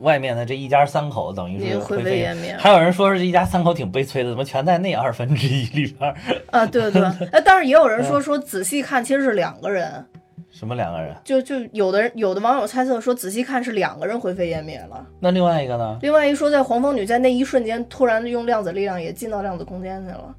[0.00, 6.16] 外面的这一家三口等于是也灰飞飞烟灭还有人说是这一家三口挺悲催的，怎么全在那二分之一里边儿？
[6.50, 10.04] 啊，对对，呃， 但是也有人说说仔细看其实是两个人，
[10.50, 11.14] 什么两个人？
[11.22, 15.98] 就就有的人有的网友猜测说仔细看是两个人灰飞烟灭了，那另外一个呢？
[16.02, 20.34] 另外一说在黄蜂女在那一瞬间突然用量子力量也进到量子空间去了。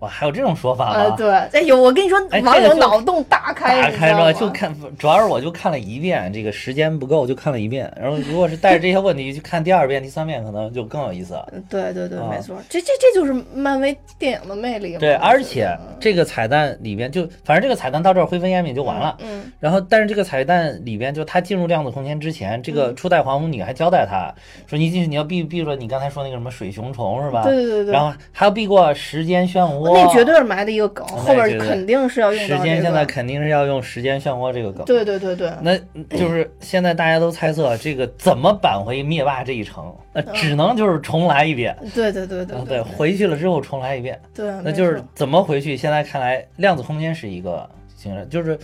[0.00, 1.16] 哇，还有这种说法呃，吗？
[1.16, 4.32] 对，哎有我跟你说哎，网友脑洞大开，打开是吧？
[4.32, 7.92] 就看，主要是我就看了一遍，这个时间不够就看了一遍。
[8.00, 11.48] 然后如果是带着这些问题去看第二遍、第三遍，可能就更有意思了。
[11.52, 14.96] 嗯对对对，啊没错，这这这就是漫威电影的魅力。
[14.98, 19.16] 对，而且这个彩蛋里边就，反正这个彩蛋到这儿灰飞烟灭就完了。
[19.18, 24.32] 嗯，然后，但是这个彩蛋里边，就他进入量子空间之前，这嗯个初代黄蜂女还交代他
[24.68, 27.42] 说：“你进去你要避避着你刚才说那个什么水熊虫是吧？
[27.42, 29.87] 对对对对，然后还要避过时间漩涡。
[29.94, 32.58] 那绝对是埋的一个梗，后边肯定是要用到这个。
[32.58, 34.84] 时间现在肯定是要用时间漩涡这个梗。
[34.84, 35.76] 对对对对，那
[36.16, 41.76] 就是现在大家都猜测这个怎么扳回灭霸这一城，那只能就是重来一遍。
[41.94, 45.76] 对对对对啊，对，回去了之后重来一遍，对，那就是怎么回去？
[45.76, 48.58] 现在看来，量子空间是一个形式，就是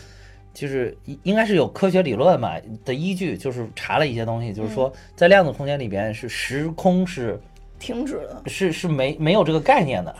[0.52, 2.54] 就是应应该是有科学理论嘛
[2.84, 7.40] 的依据，就是查了一些东西，就是说在量子空间里边是时空是
[7.78, 8.42] 停止了。
[8.46, 10.14] 是是没没有这个概念的，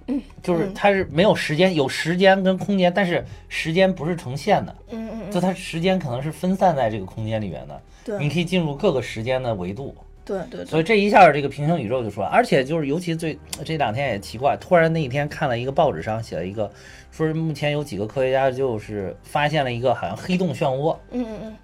[0.42, 0.74] 就是嗯。
[0.74, 9.94] 它是没有时间，有时间跟空间，但是时间不是呈现的，嗯嗯嗯，就它时间可能是分散在这个空间里面的，你可以进入各个时间的维度。
[10.22, 16.70] 对对对，所以这一下这个平行宇宙就出来，而且就是尤其最这两天也奇怪，突然那一天看了一个报纸上写了一个，
[17.10, 21.56] 说是目前有几个科学家就是发现了一个好像黑洞漩涡，嗯嗯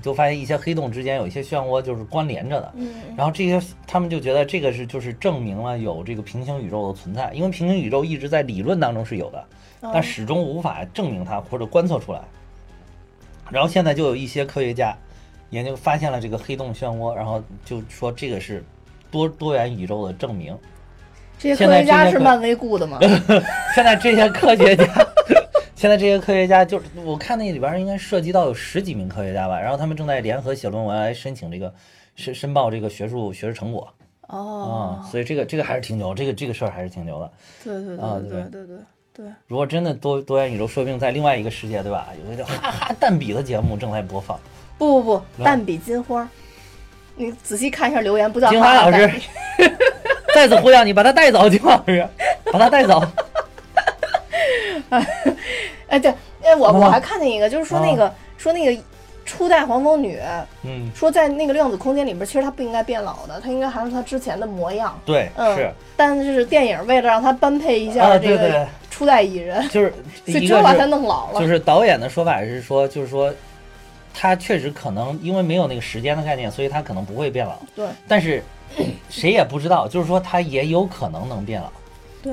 [0.00, 9.44] 就发现一些黑洞之间有一些漩涡就是关联着的，嗯嗯然后这些他们就觉得这个是就是证明了有这个平行宇宙的存在，因为平行宇宙一直在理论当中是有的，
[9.82, 12.20] 嗯，但始终无法证明它或者观测出来。
[13.50, 14.96] 然后现在就有一些科学家
[15.50, 18.64] 研究发现了这个黑洞漩涡，然后就说这个是
[19.10, 20.56] 多多元宇宙的证明。
[21.38, 22.98] 这些科学家是漫威雇的吗？
[23.74, 24.86] 现在这些科学家，
[25.82, 31.74] 现在这些科学家就是我看那里边应该涉及到有十几名科学家吧，然后他们正在联合写论文来申请这个
[32.14, 33.92] 申申报这个学术学术成果
[34.28, 37.32] 啊、哦，所以这个这个还是挺牛，这个这个事儿还是挺牛的。
[37.64, 38.76] 对对啊对对对对
[39.12, 42.06] 对，如果真的多多元宇宙，说不定在另外一个世界，对吧？
[42.24, 44.38] 有一个叫哈哈蛋比的节目正在播放。
[44.78, 46.28] 不不不，蛋比金花，
[47.16, 49.10] 你仔细看一下留言，不叫金花老师
[50.32, 52.08] 再次呼叫你，把他带走，金花老师。
[52.52, 53.02] 把他带走。
[55.92, 56.10] 哎，对，
[56.42, 58.82] 哎，我啊我还看见一个，就是说那个说那个
[59.24, 60.18] 初代黄蜂女，
[60.62, 64.98] 嗯，说在那个量子空间里边，其实她不应该变老的，她应该还是她之前的模样。
[65.04, 69.92] 对，嗯，是，但是电影为了让她般配一下啊，这个初代蚁人，就是
[70.26, 71.40] 所以一个只好把她弄老了。
[71.40, 73.32] 就是导演的说法是说，就是说。
[74.14, 77.54] 他确实可能因为没有那个时间的概念，所以他可能不会变老。
[77.74, 78.42] 对，但是
[79.08, 81.72] 谁也不知道，就是说他也有可能能变老，对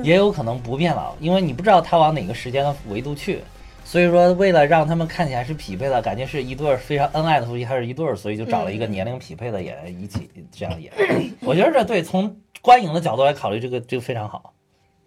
[0.02, 3.40] 也有可能不变老，因为你不知道他往哪个时间的维度去。
[3.82, 10.92] 所以说，为了让他们看起来是匹配的，感觉是一对儿非常恩爱的夫妻，还是一对儿，所以就找了一个年龄匹配的演员一起这样演。
[11.42, 14.52] 我觉得这对从观影的角度来考虑，这个这个非常好。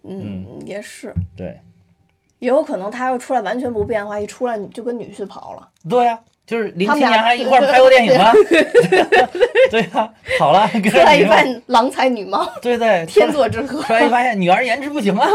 [0.04, 1.58] 嗯，也是，对，
[2.40, 5.70] 也有可能他要出来完全不变的话，一出来就跟女婿跑了。
[5.90, 8.34] 对呀、就是零七年还一块儿拍过电影吗。
[9.72, 13.82] 对呀、 好了，跟出来一你们番郎才女貌，对对， 天作之合。
[13.84, 15.26] 突然发现女儿颜值不行了。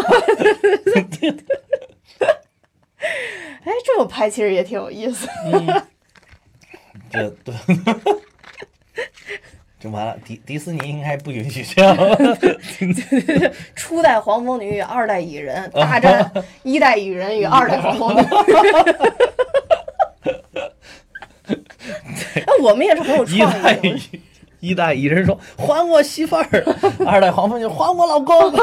[3.65, 5.27] 哎，这么拍其实也挺有意思。
[7.11, 7.55] 这对，
[9.81, 11.97] 就完了，迪迪士尼应该不允许这样。
[13.75, 16.31] 初代黄蜂女与二代蚁人大战
[16.63, 18.23] 一代蚁人与二代黄蜂女。
[22.35, 23.37] 哎，我们也是很有创
[23.83, 23.99] 意的。
[24.61, 26.45] 一代蚁人说：“还我媳妇儿。
[27.07, 28.35] ”二代黄蜂就还我老公。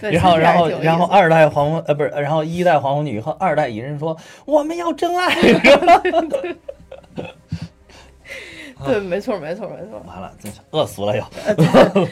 [0.00, 4.16] 对然后，然后，然后二代黄蜂呃不是，然后一代黄蜂女和二代蚁人说
[4.46, 5.34] ：“我们要真爱。
[8.84, 11.24] 对，没错，没错，没错。”完了，真是饿死了又。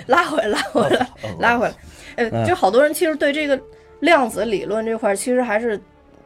[0.07, 1.07] 拉回来，拉回来，
[1.39, 1.75] 拉回来。
[2.17, 3.59] 嗯呃，就好多人其实对这个
[4.01, 5.81] 量子理论这块其实还是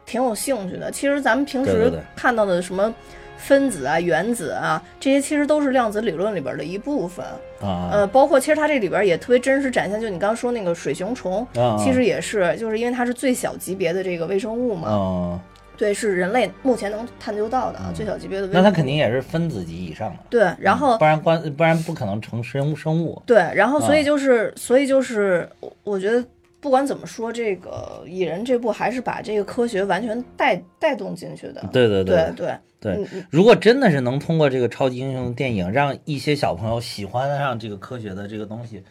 [0.05, 0.91] 挺有兴趣的。
[0.91, 2.93] 其实咱们平时看到的什么
[3.37, 7.25] 分子啊、原子啊，这些其实都是量子理论里边的一部分。
[7.61, 15.39] 啊，呃，包括其实它这里边也特别真实展现，就你刚刚说那个水熊虫，啊其实也是，就是因为它是最小级别的这个微生物嘛，嗯，
[15.77, 18.63] 对，是人类目前能探究到的啊，最小级别的微生物。
[18.63, 23.21] 那它肯定也是分子级以上的，对，然后不然关不然不可能成生物生物。
[23.25, 26.23] 对，然后所以啊就是，所以就是，我我觉得
[26.59, 31.67] 不管怎么说，这个蚁人这部还是把这个科学完全带带动进去的。
[31.71, 38.83] 对对对对对嗯嗯如果真的是能通过这个超级英雄的电影，让一些小朋友喜欢上这个科学的这个东西，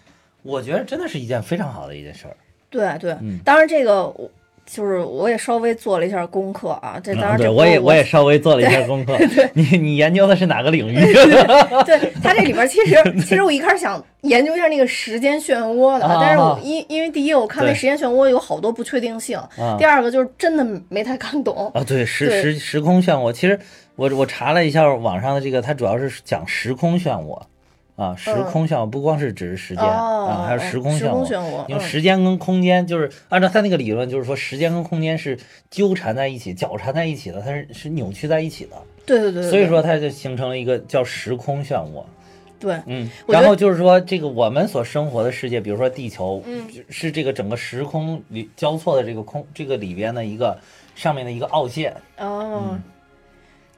[0.42, 2.36] 我觉得真的是一件非常好的一件事儿。
[2.70, 4.30] 对对嗯当然这个我
[4.66, 9.16] 就是我也稍微做了一下功课啊，这当然这我也我也稍微做了一下功课。
[9.52, 11.12] 你你研究的是哪个领域？
[11.84, 21.70] 对它这里边其实其实我一开始想研究一下那个时间漩涡的，啊但是我啊因因为第一我看那时间漩涡有好多不确定性，啊第二个就是真的没太看懂。
[21.74, 23.32] 啊，对，时时时空漩涡。
[23.32, 23.58] 其实
[23.96, 27.40] 我我查了一下网上的这个，它主要是讲时空漩涡
[27.96, 31.64] 啊，时空漩涡不光是指是时间、啊，还有时空时漩涡。
[31.68, 35.38] 因为嗯时间跟空间就是按照他那个理论，就是说时间跟空间是
[35.70, 38.76] 纠缠在一起、绞缠在一起的，它是是扭曲在一起的，
[39.06, 42.04] 对对对所以说它就形成了一个叫时空漩涡。
[42.58, 50.58] 对嗯，然后就是说这个我们所生活的世界，比如说地球，嗯是这个整个时空里交错的这个空这个里边的一个
[50.94, 51.94] 上面的一个凹陷。
[52.16, 52.78] 哦，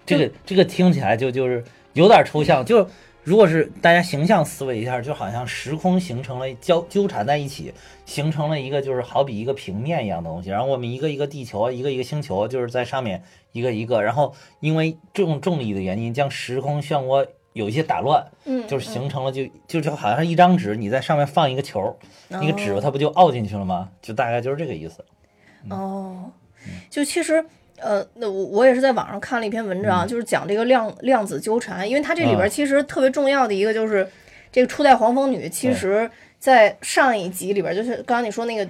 [0.05, 1.64] 这个这个听起来就就是
[1.95, 2.89] 有点抽象，就
[3.27, 7.74] 如果是大家形象思维一下，就好像时空形成了交纠缠在一起，
[8.05, 13.20] 形成了一个就是好比一个平面一样的东西，然后我们一个一个地球，一个一个星球，就是在上面
[13.51, 21.97] 一个一个，然后因为重重力的原因，将时空漩涡有一些打乱，嗯，就是形成了就就就好像是一张纸，你在上面放一个球，
[22.29, 23.89] 那个纸它不就凹进去了吗？
[24.01, 25.05] 就大概就是这个意思。
[25.68, 26.31] 哦，
[26.89, 27.45] 就其实。
[27.81, 34.07] 呃，那我我也是在网上看了一篇文章，就是讲这个量量子纠缠，因为它这里边其实特别重要的一个就是
[34.51, 38.66] 这个初代黄蜂女，其实在上一集里边，就是刚刚你说那个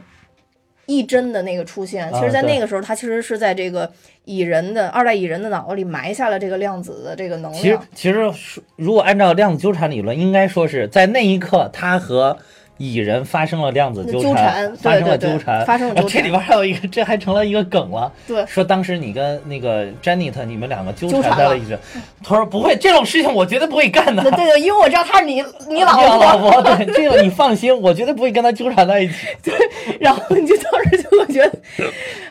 [0.86, 3.90] 一针的那个出现，其实，在那个时候，它其实是在这个
[4.24, 7.78] 蚁人的二代蚁人的脑子里埋下了这个量子的这个能其实。
[7.94, 12.36] 其实说如果按照量子纠缠理论，应该说是在那一刻，他和
[12.78, 18.12] 蚁人发生了量子纠纠缠对发生了纠缠，发生了纠缠 这里边还有一个，这还成了一个梗了。
[18.26, 21.76] 对说当时你跟那个 Janet 你们两个纠纠缠在了一起，
[22.22, 24.22] 他说不会，这种事情我绝对不会干的。
[24.22, 29.14] 对对对，因为我知道他是你你老你老婆，对这个你放心，我绝对不会跟他纠缠在一起。
[29.42, 29.54] 对
[30.00, 31.58] 然后你就当时就会觉得，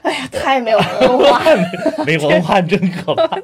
[0.04, 1.66] 哎呀，太没有文化了。
[2.06, 3.38] 没文化真可怕。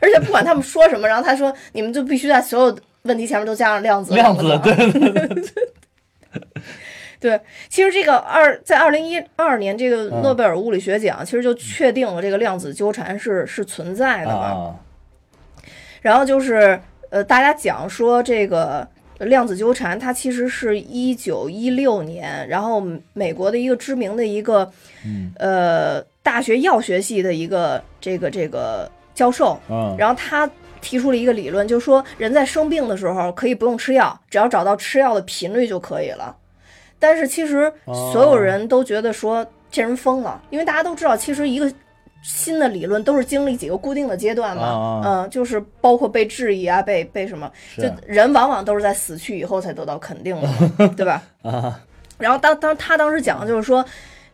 [0.00, 4.14] 而且不管他们说什么，然后他说你们就必须在所有问题前面都加上量子。
[4.14, 5.42] 量子，对对对，
[7.20, 10.22] 对，其实这个二在二零一二年这个嗯。
[10.22, 14.42] 诺贝尔物理学奖，其实就确定了这个量子纠缠是是存在的嘛。
[14.42, 14.74] 啊。
[16.00, 16.80] 然后就是
[17.10, 18.86] 呃，大家讲说这个
[19.18, 22.82] 量子纠缠，它其实是一九一六年，然后
[23.12, 24.70] 美国的一个知名的一个，
[25.04, 25.30] 嗯。
[25.36, 29.94] 呃，大学药学系的一个这个这个教授，嗯。
[29.98, 30.48] 然后他
[30.80, 36.36] 提出了一个理论，就是说人在生病的时候可以不用吃药，只要找到吃药的频率就可以了。
[36.98, 41.72] 但是其实哦所有人都觉得说这人疯了，因为大家都知道，其实一个
[42.22, 51.22] 新的理论都是经历几个固定的阶段嘛，啊嗯，就是包括被质疑啊，被被什么，就人往往都是在死去以后才得到肯定的， 对吧？
[51.42, 51.80] 啊
[52.18, 53.82] 然后当当他当时讲的就是说，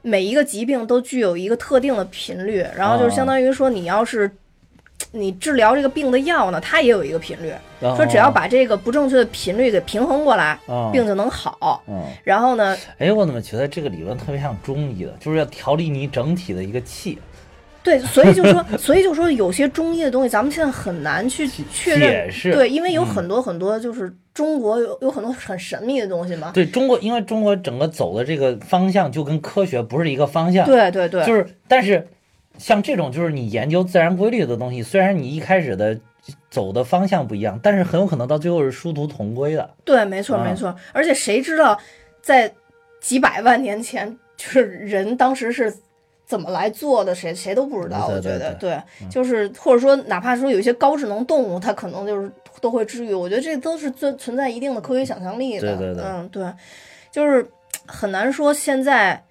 [0.02, 4.28] 每一个疾病都具有一个特定的频率，然后就是相当于说你要是。
[5.12, 7.94] 你治疗这个病的药呢，它也有一个频率，哦。
[7.96, 10.90] 说只要把这个不正确的频率给平衡过来，哦。
[10.92, 11.82] 病就能好。
[11.88, 17.18] 嗯，然后呢，哎，我怎么觉得这个理论特别像中医的，就是要调理你整体的一个气，
[17.82, 23.06] 对，所以就说， 所以就说有些中医的东西，咱们现在很难去确认，对，因为有嗯。
[23.06, 26.50] 很多很多就是中国有有很多很神秘的东西嘛。
[26.52, 32.06] 对中国，因为中国整个走的这个方向就跟科学不是一个方向，对对对，就是但是
[32.58, 35.98] 像这种就是你研究自然规律的东西，虽然你一开始的
[36.50, 39.70] 走的方向不一样，但是很有可能到最后是殊途同归的。
[39.84, 40.74] 对，没错啊没错。
[40.92, 41.78] 而且谁知道
[42.20, 42.52] 在
[43.00, 45.72] 几百万年前，就是人当时是
[46.24, 48.06] 怎么来做的，谁谁都不知道。
[48.08, 48.80] 对我觉得，对，
[49.10, 52.30] 就是或者说，哪怕说有一些高智能动物，它可能就是
[52.60, 53.14] 都会治愈。
[53.14, 55.76] 我觉得这都是存存在一定的科学想象力的。
[55.76, 56.52] 对对对嗯，对，
[57.12, 57.46] 就是
[57.86, 59.22] 很难说现在。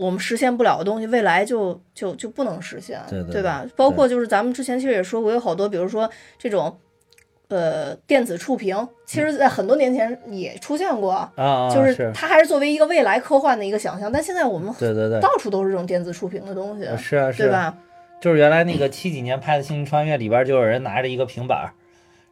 [0.00, 3.66] 我们实现不了的东西，未来就就就不能实现，对对吧？
[3.76, 6.74] 包括就是咱们之前其实也说过，有好多，比如说这种，
[7.48, 11.30] 呃，电子触屏，其实在很多年前也出现过，
[11.74, 12.10] 就是是。
[12.14, 17.76] 它还是作为一个未来科幻的一个想象，但现在我们对对对，到处都是这种电子触屏的东西，是啊是啊，对吧？
[18.22, 21.72] 就是原来那个七几年拍的《星际穿越》里边就有人拿着一个平板儿，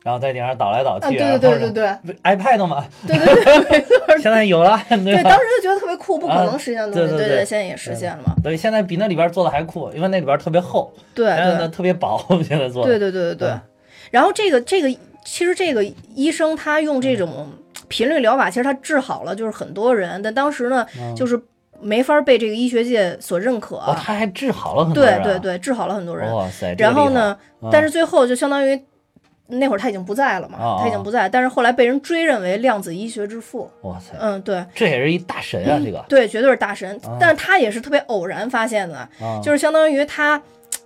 [0.09, 11.26] 然后在顶上倒来倒啊，去，对对对对对对，iPad 嘛，对对对没错 现在有了，对对，当时就觉得特别酷，不可能实现的东西，啊对对对现在也实现了嘛，对，现在比那里边做的还酷，因为那里边特别厚，对
[11.68, 13.61] 特别薄，现在做的，对对对对对嗯。
[14.11, 14.88] 然后这个这个，
[15.26, 15.84] 其实这个
[16.14, 17.46] 医生他用这种
[17.88, 21.38] 频率疗法，其实他治好了就是很多人，但当时呢，就是
[21.82, 23.78] 没法被这个医学界所认可。
[23.98, 26.34] 他还治好了很多人、啊，对对对，治好了很多人。
[26.34, 28.80] 哇塞，然后呢，嗯但是最后就相当于
[29.49, 33.70] 那会儿他已经不在了嘛，哦他已经不在，但是后来被人追认为量子医学之父。
[33.80, 37.01] 哇塞，嗯，对这也是一大神啊，这个对，绝对是大神。
[37.18, 40.40] 但是他也是特别偶然发现的，啊，就是相当于他，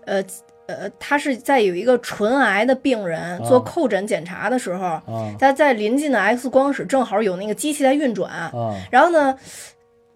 [0.04, 0.22] 呃
[0.66, 5.02] 呃，他是在有一个唇癌的病人做哦叩诊检查的时候，啊
[5.38, 8.52] 他在临近的 X 光室正好有那个机器在运转，啊
[8.90, 9.36] 然后呢，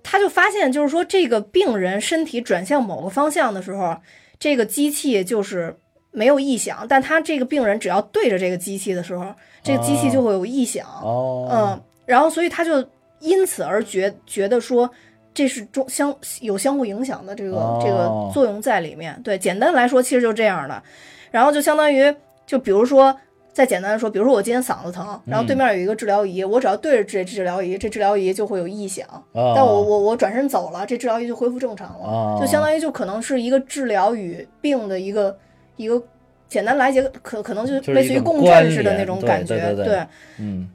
[0.05, 3.97] 他就发现，就是说这个病人身体转向某个方向的时候，
[4.39, 5.77] 这个机器就是
[6.17, 9.27] 没有异响，但他这个病人只要对着这个机器的时候，
[9.63, 10.87] 这个机器就会有异响。
[11.03, 12.83] 哦，嗯，然后所以他就
[13.21, 14.91] 因此而觉觉得说。
[15.37, 19.21] 这是中相有相互影响的这个、这个哦作用在里面。
[19.23, 20.83] 对，简单来说，其实就这样的。
[21.31, 22.11] 然后就相当于，
[22.47, 23.15] 就比如说，
[23.53, 29.07] 再简单的说，比如说我今天嗓子疼，然后对面有一个治疗仪，我只要对着这治疗仪，这治疗仪就会有异响。
[29.33, 35.37] 哦但我我我转身走了，这治疗仪就恢复正常了，哦就相当于就可能是一个治疗与病的一个
[35.77, 36.03] 一个
[36.49, 40.07] 简单来解，可可能就就是类似于共振似的那种感觉，对对对
[40.39, 40.69] 嗯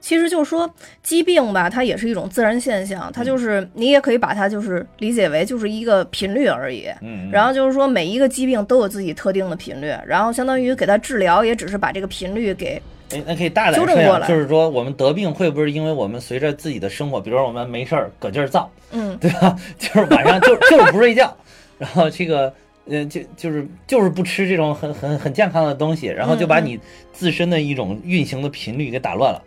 [0.00, 0.72] 其实就是说，
[1.02, 6.86] 疾病吧，它也是一种自然现象，它就是你也可以把它就是理解为就是一个频率而已。
[7.00, 19.56] 嗯，然后就是说，每一个疾病都有自己特定的频率，然后相当于给它治疗，也只是把这个频率给哎，那可以大胆纠正过来说呀就是说我们得病会不会因为我们随着自己的生活，比如说我们没事儿搁劲儿造，嗯，对吧？
[19.78, 21.36] 就是晚上就就是不睡觉，
[21.76, 22.54] 然后这个。
[22.88, 26.78] 呃，就就是就是不吃这种很很很健康的东西，然后就把你
[27.12, 29.42] 自身的一种运行的频率给打乱了，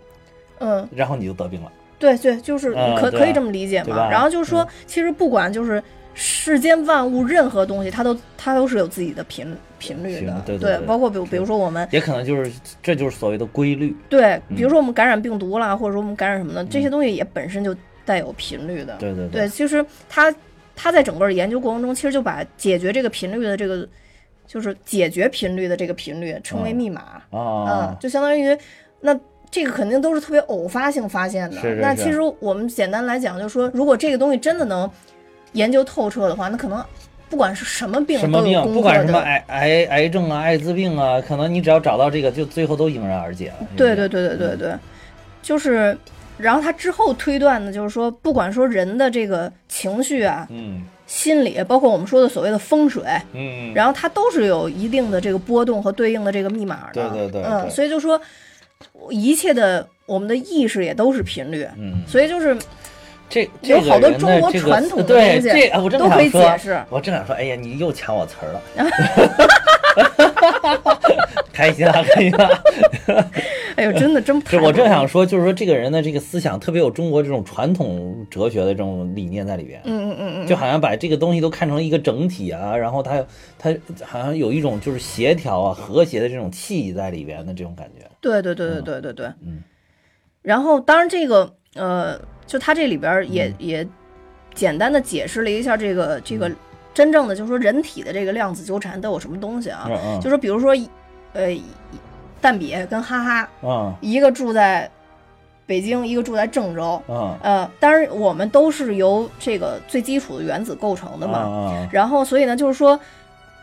[0.60, 1.72] 嗯，然后你就得病了。
[2.00, 4.10] 对对，就是嗯可可以这么理解嘛。
[4.10, 5.82] 然后就是说，其实不管就是
[6.16, 13.96] 世间万物任何东西，它都它都是有自己的频频率的，对对对包括比如比如说我们也可能就是这就是所谓的规律。
[14.10, 18.96] 对，嗯比如说我们感染病毒啦，或者说我们感染什么的，这些东西也本身就带有频率的。
[18.98, 20.34] 对对对，其实他
[20.76, 23.88] 他在整个研究过程中，其实就把解决这个频率的这个，
[24.48, 27.22] 就是解决频率的这个频率称为嗯密码。
[27.32, 28.58] 嗯啊，，就相当于
[29.00, 29.18] 那
[29.50, 31.56] 这个肯定都是特别偶发性发现的。
[31.58, 34.90] 是是是那其实我们简单来讲，就是说，如果这个东西真的能
[35.54, 36.84] 研究透彻的话，那可能
[37.30, 39.20] 不管是什么病什么病，不管什么。
[39.20, 43.68] 癌癌癌症啊、艾滋病啊，可能你只要找到这个，就最后都迎刃而解了。
[43.76, 44.74] 对对对对对对，
[45.42, 45.98] 就是。
[46.42, 50.84] 然后他之后推断的，就是说，不管说人的这个情绪啊、嗯。
[51.08, 57.10] 心理，包括我们说的所谓的风水，嗯，然后它都是有一定的这个波动和对应的这个密码的。
[57.10, 58.18] 对对对嗯，所以就说，
[59.10, 62.58] 一切的我们的意识也都是频率，嗯，所以就是
[63.30, 66.82] 这有好多中国传统的对东西这啊我正都可以想说解释。
[66.90, 68.62] 我正想说，哎呀，你又抢我词儿了，
[71.54, 72.50] 开心啊， 开心啊！
[73.78, 83.26] 哎呦，真的真是我正想说，就是说这个人的这个思想特别有中国这种传统哲学的这种理念在里边，嗯嗯嗯嗯，就好像把这个东西都看成一个整体啊，然后他
[83.58, 88.06] 他好像有一种就是协调啊、和谐的这种气息在里边的这种感觉。
[88.20, 89.64] 对对对对对对对，嗯。
[90.42, 93.88] 然后当然这个呃，就他这里边也、嗯也
[94.54, 96.52] 简单的解释了一下这个这个
[96.94, 99.88] 真正的就是说人体的这个量子纠缠都有什么东西啊？
[99.90, 100.76] 嗯嗯就说比如说
[101.34, 101.48] 呃，
[102.42, 104.90] 蛋比跟哈哈，嗯一个住在
[105.66, 107.02] 北京，一个住在郑州。
[107.08, 111.46] 嗯呃，当然我们都是由这个最基础的原子构成的嘛。
[111.48, 113.00] 嗯然后所以呢，就是说，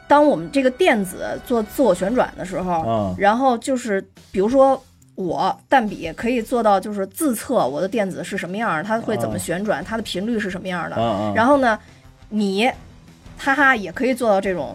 [0.06, 4.00] 当我们这个电子做自我旋转的时候，嗯然后就是
[4.32, 4.82] 比如说
[5.14, 10.96] 我蛋比可以做到就是自测我的电子是什么样儿，它会怎么嗯旋转，它的频率是什么样儿的。
[10.96, 11.78] 嗯，然后呢，
[12.30, 12.70] 你
[13.36, 14.74] 哈哈也可以做到这种。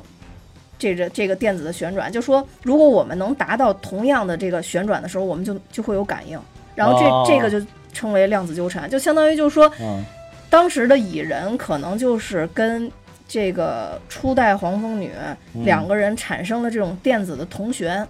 [0.83, 6.37] 这个这个电子的旋转，就说如果我们能达到同样的这个旋转的时候，我们就就会有感应，
[6.75, 7.23] 然后这、哦。
[7.25, 10.03] 这个就称为量子纠缠，就相当于就是说，嗯。
[10.49, 12.91] 当时的蚁人可能就是跟
[13.27, 15.11] 这个初代黄蜂女
[15.53, 15.63] 嗯。
[15.63, 18.05] 两个人产生了这种电子的同旋，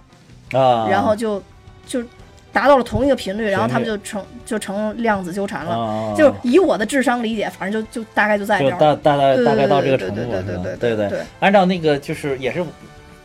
[0.52, 1.40] 啊，然后就
[1.86, 2.02] 就
[2.54, 5.76] 达到了同一个频率，然后他们就成就成量子纠缠了。
[5.76, 10.42] 啊，就以我的智商理解，反正就就大概就在这大大概大概到这个程度是吧？
[10.46, 10.96] 对对对对。
[10.96, 11.08] 对。
[11.08, 12.64] 对按照那个就是也是。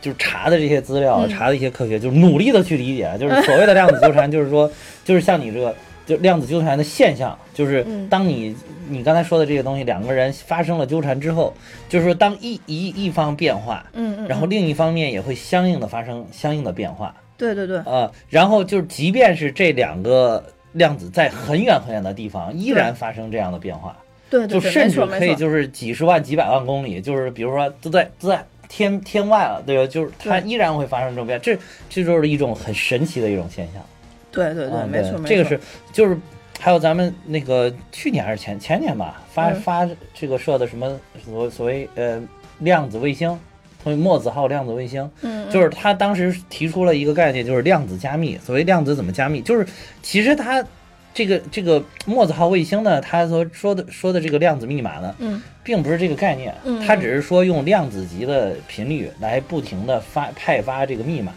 [0.02, 1.28] 就是查的这些资料，嗯。
[1.28, 4.66] 查的一些科学，就是努力的去理解，就是所谓的量子纠缠，就是说，
[5.04, 5.74] 就是像你这个，
[6.06, 8.08] 就量子纠缠的现象，就是嗯。
[8.08, 8.56] 当你
[8.88, 11.52] 你刚才说的这些东西，两个人发生了纠缠之后，
[11.86, 14.26] 就是说当一一一方变化，嗯嗯，嗯。
[14.26, 23.96] 然后另一方面也会相应的发生相应的变化，对对对啊，然后就是即便是这两个量子在很远很远的地方，依然发生这样的变化。
[24.28, 25.04] 对对对，就甚至。
[25.06, 29.86] 可以就是几十万、几百万公里，就是比如说都在都在天天外了，对吧？
[29.90, 33.82] 就是它依然会发生这种变，这这就是一种很神奇的一种现象。
[34.30, 35.26] 对对对，嗯没错没错。
[35.26, 35.58] 这个是
[35.92, 36.16] 就是
[36.60, 42.22] 还有咱们那个去年还是前前年吧，发嗯发这个设的什么所所谓呃
[42.60, 43.36] 量子卫星，
[43.82, 48.38] 所谓墨子号量子卫星，嗯，嗯就是他当时提出了一个概念，就是量子加密。
[48.38, 49.66] 所谓量子怎么加密，就是
[50.02, 50.64] 其实他
[51.12, 61.32] 这个这个墨子号卫星呢，他所说的说的这个量子密码呢，嗯并不是这个概念嗯，他只是说用量子级的频率来不停的发派发这个密码，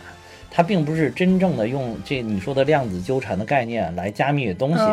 [0.55, 4.83] 它并不是真正的用这你说的量子纠缠的概念来加密东西。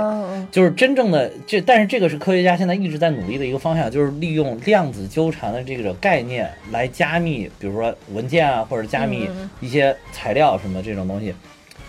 [0.50, 9.28] 就是真正的这，但是这个是科学家现在一直在努力的一个方向，就是利用量子纠缠的这个概念来加密，比如说文件啊，或者加密
[9.60, 11.34] 一些材料什么这种东西。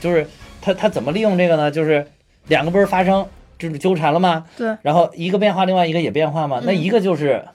[0.01, 0.27] 就是
[0.61, 1.71] 它它怎么利用这个呢？
[1.71, 2.05] 就是
[2.49, 3.25] 两个不是发生
[3.57, 4.45] 就是纠缠了吗？
[4.57, 6.61] 对然后一个变化，另外一个也变化吗？
[6.65, 7.45] 那嗯一个就是，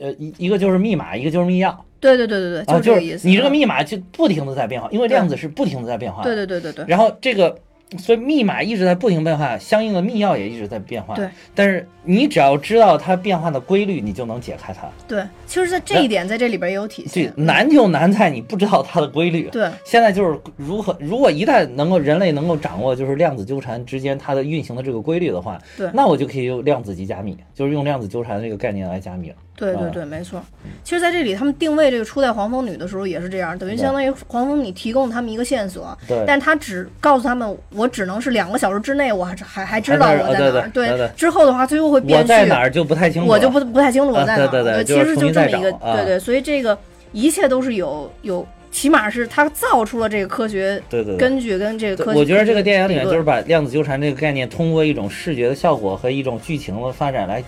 [0.00, 3.28] 呃，一一个就是密码，一个就是密钥对对对对对，啊，就是这个意思。
[3.28, 6.22] 你这个嗯密码就不停的在变化，因为量子是不停的在变化。
[6.22, 7.56] 对对对对对然后这个，
[7.98, 11.14] 所以密码一直在不停变化，相应的密钥也一直在变化。
[11.14, 14.88] 对，但是你只要知道它变化的规律，你就能解开它。
[15.08, 17.32] 对，其实，在这一点在这里边也有体这现。
[17.36, 19.48] 难就难在你不知道它的规律。
[19.50, 29.34] 对现在就是如何，如果一旦能够人类能够掌握就是量子纠缠之间它的运行的这个规律的话，对那我就可以用量子级加密，就是用量子纠缠这个概念来加密了。
[29.34, 30.42] 啊对对对，没错。
[30.82, 40.68] 其实，在这里他们定位这个初代黄蜂女的时候也是这样，等于相当于黄蜂女提供他们一个线索，对，但他只告诉他们，我只能是两个小时之内，我还还还知道我在哪儿。
[40.68, 44.48] 对对对对之后的话，最后会变我在哪儿就不太清楚，我就不不太清楚我啊在哪儿。
[44.48, 46.76] 对对对其实就这么一个，啊对对，所以这个
[47.12, 51.16] 一切都是有有，起码是他造出了这个科学对对对。
[51.16, 52.18] 根据跟这个科学。
[52.18, 57.42] 我觉得这个电影里面就是把量子纠缠这个概念，通过一种视觉的效果和一种剧情的发展来，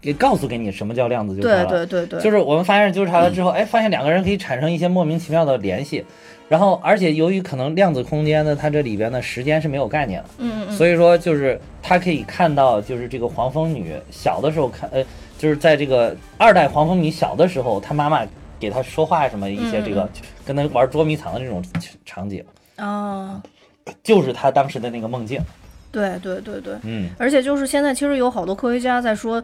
[0.00, 1.86] 给告诉给你什么叫量子纠缠对了。
[1.86, 6.04] 对对对，就是我们发现纠缠了之后，哎，发现两个人可以产生一些莫名其妙的联系，
[6.48, 15.04] 然后而且由于可能量子空间呢，它这里边的时间是没有概念的，嗯所以说就是他可以看到，就是这个黄蜂女小的时候看，呃，
[15.36, 18.26] 就是在这个二代黄蜂女小的时候，她妈妈
[18.58, 21.62] 给她说话什么一些这个嗯跟她玩捉迷藏的这种
[22.06, 22.42] 场景，
[22.76, 23.42] 啊，
[24.02, 25.40] 就是她当时的那个梦境。
[25.92, 29.42] 对对对对，嗯，而且就是现在其实有好多科学家在说，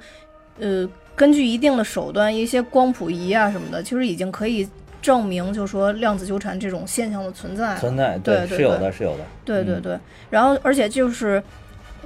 [0.59, 4.69] 呃，根据一定的手段，一些光谱仪啊什么的，其实已经可以
[5.01, 7.77] 证明，就是说量子纠缠这种现象的存在。
[7.77, 9.23] 存在对对是有对的，是有的。
[9.23, 9.97] 嗯对对对，
[10.29, 11.41] 然后而且就是，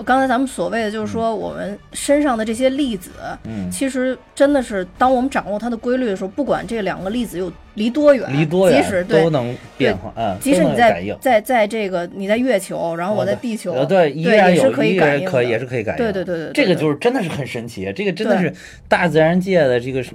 [0.05, 3.11] 刚才咱们所谓的就是说，我们身上的这些粒子，
[3.45, 10.71] 嗯，其实真的是当我们掌握它的规律的时候，不管这两个粒子有离多远，离多远即使对都能变化，嗯，即使你。
[10.81, 16.03] 在在在这个你在月球，然后我在地球，呃，对，依然有，也是可以可也是可以感应。
[16.03, 18.51] 对对对对，这个就是真的是很神奇，这个真的是
[18.89, 20.13] 大自然界的这个是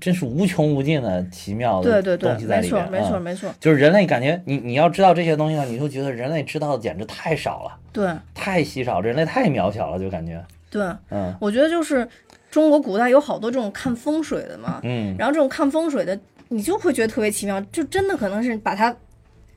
[0.00, 2.90] 真是无穷无尽的奇妙的对对对东西，在里面。
[2.90, 3.22] 没错没错嗯。
[3.22, 8.10] 没错，就是人类感觉你你要知道这些东西呢，你就觉得人类知道的简直太少了，对。
[8.34, 11.34] 太稀少，人类太渺小了，就感觉，对，嗯。
[11.40, 12.08] 我觉得就是
[12.50, 16.18] 中国古代有好多这种看风水的嘛，嗯，然后这种看风水的，
[16.48, 18.94] 你就会觉得特别奇妙，就真的可能是把它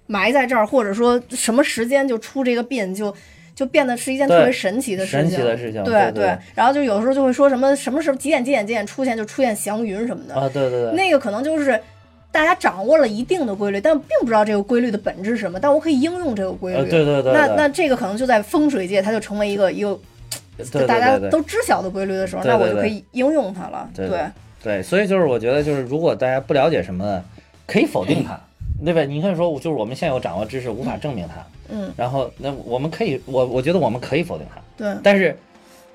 [0.07, 3.15] 埋在这儿，或者说什么时间就出这个病，就
[3.55, 5.19] 就变得是一件特别神奇的事情。
[5.21, 6.11] 神奇的事情，对。
[6.11, 11.79] 对然后就有时候就会说什么什么时候几点几点几点出现就出现祥云什么的，啊，对对对，那个可能就是。
[12.35, 15.57] 大家掌握了一定的规律，但并不知道这个规律的本质是什么。
[15.57, 16.79] 但我可以应用这个规律。
[16.79, 19.97] 呃，对对对，对那那这个可能就在风水界，它就成为一个一个
[20.57, 23.89] 对对大家都知晓的规律的时候，对对对那我就可以应用它了。
[23.95, 24.19] 对对
[24.61, 27.23] 对，所以就是我觉得，就是如果大家不了解什么的，
[27.65, 28.37] 可以否定它，
[28.83, 29.01] 对吧？
[29.03, 31.35] 你可以说，就是我们现有掌握知识无法证明它，
[31.69, 35.33] 嗯，然后那我们可以，我我觉得我们可以否定它，对但是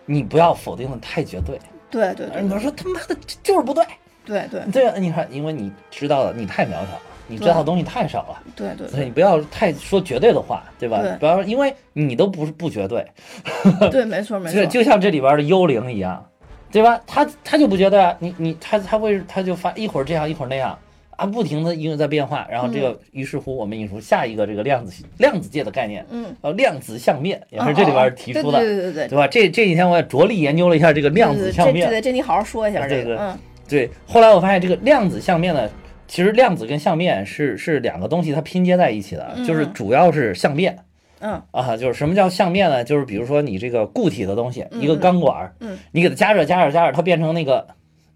[0.07, 1.61] 你不要否定的太绝对。
[1.91, 3.85] 对对对你说他妈的就是不对，
[4.31, 4.73] 对对。
[4.73, 11.01] 对啊，你看，因为你知道的你太渺小了，你知道的东西太少了，对对所以你不要太说绝对的话，对吧？
[11.03, 11.13] 对。
[11.19, 13.05] 不要，因为你都不是不绝对，
[13.91, 16.25] 对，没错没就错，就像这里边的幽灵一样，
[16.71, 17.01] 对吧？
[17.07, 20.79] 他他就不绝对啊，你你他他会他就发一会儿这样一会儿那样
[21.17, 29.09] 啊，不停的因为在变化，然后这个于是乎我们引出下一个这个量子量子界的概念，嗯，呃，量子相面也是这里边提出的，对对对对。
[29.09, 29.29] 对吧？
[29.29, 33.03] 这这几天我也着力研究了一下这个量子相面，对对这你好好说一下对对。
[33.03, 33.39] 这个，嗯
[33.71, 35.71] 对，后来我发现这个量子相面呢，
[36.09, 39.45] 其实量子跟相面是是两个东西，它拼接在一起的，嗯。
[39.47, 40.77] 就是主要是相变
[41.21, 41.41] 嗯。
[41.53, 42.83] 啊，就是什么叫相面呢？
[42.83, 44.83] 就是比如说你这个固体的东西，嗯。
[44.83, 45.79] 一个钢管儿，嗯。
[45.93, 47.69] 你给它加热加热加热，它变成那个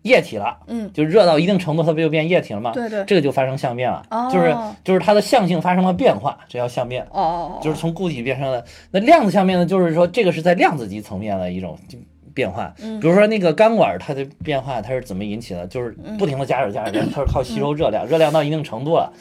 [0.02, 2.72] 液体了，嗯，就热到一定程度，它不就变液体了吗？
[2.74, 4.28] 对对，这个就发生相变了，哦。
[4.30, 7.02] 就是就是它的相性发生了变化，这叫相变。
[7.11, 7.57] 哦。
[7.57, 11.78] 哦，就是从固体变成了那量子相变呢，就是说这个是在量子级层面的一种
[12.35, 12.74] 变化。
[12.82, 15.66] 嗯比如说那个钢管它的变化，它是怎么引起的？
[15.68, 19.12] 就是嗯不停的加热加热，它是靠吸收热量，热量到一定程度了，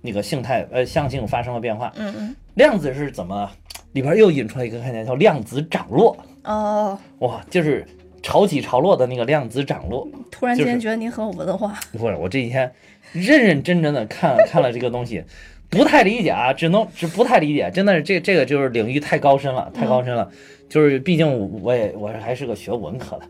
[0.00, 1.92] 那个性态呃向性发生了变化。
[1.96, 3.50] 嗯嗯量子是怎么？
[3.92, 7.86] 里边又引出来一个概念叫量子涨落，哦，哇，就是
[8.22, 10.08] 潮起潮落的那个量子涨落。
[10.30, 12.72] 突然间觉得您很有文化，不是，我这几天
[13.12, 15.22] 认认真真的看 看了这个东西，
[15.68, 20.30] 不太理解啊，只能只不太理解，真的是这这个就是领域太高深了，太高深了。
[20.72, 23.26] 就是毕竟我也我还是个学文科的，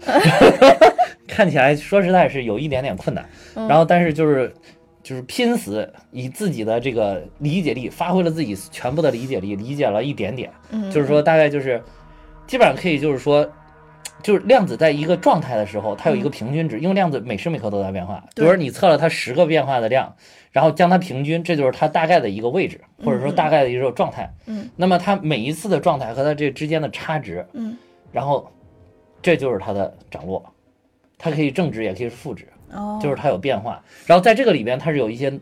[1.27, 3.29] 看起来说实在是有一点点困难。
[3.57, 4.55] 嗯然后但是就是
[5.03, 10.49] 就是拼死以自己的这个理解力，发挥了自己全部的理解力，理解了一点点。
[10.71, 11.83] 嗯，就是说大概就是
[12.47, 13.51] 基本上可以就是说。
[14.23, 18.25] 就是量子在一个状态的时候，它有一个平均值，因为量子每时每刻都在变化。
[18.35, 20.15] 比如说你测了它十个变化的量，
[20.51, 24.33] 然后将它平均，这就是它大概的一个位置，或者说大概的一个状态。
[24.47, 27.77] 嗯，那么它每一次的状态和它这之间的差值，嗯，
[28.13, 28.51] 然后
[29.21, 30.45] 这就是它的涨落，
[31.19, 33.83] 它可以正值也可以是负值，哦，就是它有变化。
[34.07, 35.33] 然后在这个里边，它是有一些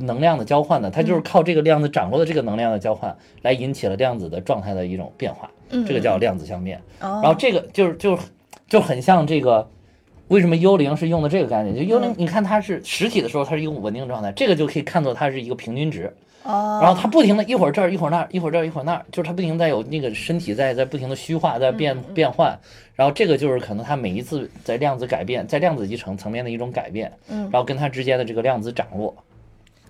[0.00, 6.80] 能量的交换的，它就是靠这个量子掌握的这个能量的交换来引起了量子的状态的一种变化，嗯这个叫量子相变。
[7.00, 8.18] 然然后这个就是就
[8.68, 9.68] 就很像这个，
[10.26, 11.76] 为什么幽灵是用的这个概念？
[11.76, 16.12] 就幽灵嗯，你看它是实体的时候，它是一个稳定状态，这个就可以看作它是一个平均值。
[16.44, 22.58] 哦，然后它不停的一会儿这儿一会儿那儿，一会儿这儿一会儿那儿，就是它不停在有那个身体在在不停的虚化，在变嗯变换。
[22.94, 29.14] 然后这个就是可能它每一次在量子改变，在量子集成层面的一种改变，嗯然后跟它之间的这个量子涨落。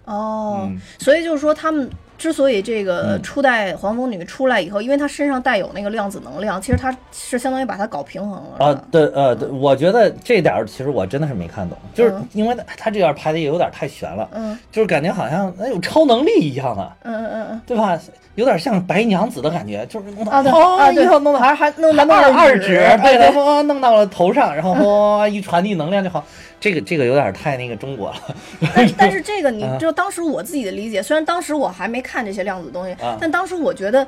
[0.09, 8.67] 哦，嗯所以就是说，他们之所以这个嗯初代黄蜂女出来以后，因为她身上带有那个量子能量，其实她是相当于把它搞平衡了。
[8.67, 16.97] 啊，对，呃，对，我觉得这点儿其实我真的是没看懂，就是嗯因为它它这点儿拍的也有点太悬了，嗯就是感觉好像哎有超能力一样啊。
[17.03, 17.99] 嗯嗯嗯对吧？
[18.35, 26.25] 有点像白娘子的感觉，就是弄到啊一下弄到还还弄咱们二二指，指，对对，弄到了头上，然后哗一传递能量就好。
[26.61, 28.17] 这个这个有点太那个中国了
[28.75, 34.07] 但 但是这个你啊知道，当时我自己的理解，虽然当时我还没看这些量子东西，啊但当时我觉得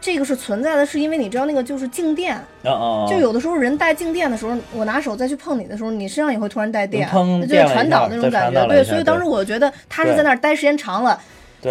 [0.00, 2.34] 这个是存在的，是因为你知道那个就是静电！
[3.06, 8.66] 就有的时候人带静电的时候，我拿手再去碰你的时候，你身上也会突然带电，砰就是电了一下传导那种感觉。
[8.66, 11.20] 对，所以当时我觉得他是在那儿待时间长了，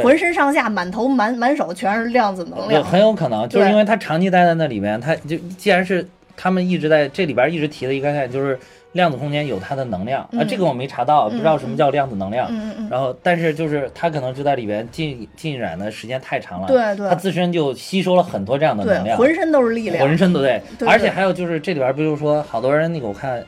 [0.04, 2.84] 浑身上下满头满满手全是量子能量。
[2.84, 6.08] 很有可能，就是因为他长期待在那里面，他就既然是
[6.38, 8.60] 他们一直在这里边一直提的一个概念，就是
[8.94, 12.48] 量子空间有它的能量啊，嗯这个我没查到，不知道什么叫量子能量。
[12.50, 17.08] 嗯嗯嗯，然后，但是就是它可能就在里边浸浸染的时间太长了，对对。
[17.08, 20.62] 它自身就吸收了很多这样的能，量，浑身都是力量，浑身都对。
[20.88, 23.44] 而且还有就是这里边不就是说，好多人那个我看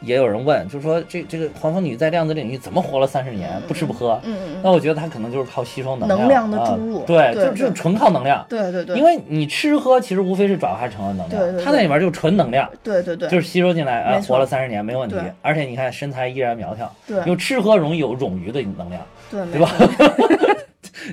[0.00, 4.20] 也有人问，就是说这这个黄蜂女在量子领域怎么活了三十年，不吃不喝？
[4.24, 8.44] 嗯嗯那我觉得她可能就是靠吸收能能量的啊注入对，就就纯靠能量。
[8.48, 11.64] 对对对，因为你吃喝其实无非是转化成了能量，对对对。
[11.64, 17.18] 它在里面就纯能量，对对对，就是吸收进来啊，活了三十年没问题，而且你看身材依然苗条，对。
[17.18, 19.70] 因为吃喝容易有冗余的能量， 对对吧？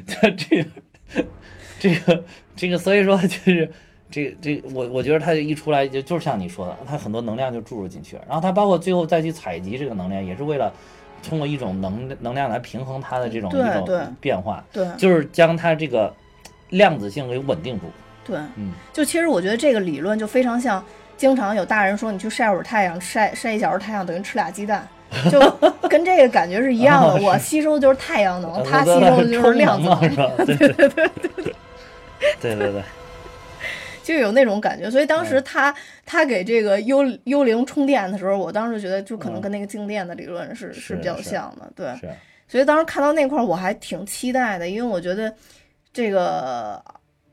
[0.08, 0.66] 这这个
[1.80, 2.24] 这个
[2.56, 3.72] 这个，所以说就是
[4.12, 10.72] 这这我我觉得它一出来就就是像你说的，它很多能量就注入进去，然后它包括最后再去采集这个能量，也是为了
[11.28, 16.14] 通过一种能能量来平衡它的这种对一对种变化，对就是将它这个
[16.70, 17.88] 量子性给稳定住。
[18.26, 20.84] 对，嗯，就其实我觉得这个理论就非常像，
[21.18, 24.88] 经常有大人说你去晒会儿太阳，晒晒一小时太阳等于吃俩鸡蛋，
[25.32, 25.40] 就
[25.90, 27.22] 跟这个感觉是一样的。
[27.22, 30.32] 我吸收的就是太阳能，他吸收的就是量子充能嘛，能，是吧？
[30.46, 31.10] 对对对对
[32.42, 32.84] 对对对，
[34.06, 34.90] 就有那种感觉。
[34.90, 35.76] 所以当嗯时他
[36.06, 42.10] 他给这个幽幽灵充电的时候，我当时觉得就可能嗯跟那个静电的理论是是比较像的，对。
[42.48, 45.34] 所以当时看到那块儿，我还挺期待的，因为我觉得
[45.92, 46.80] 这个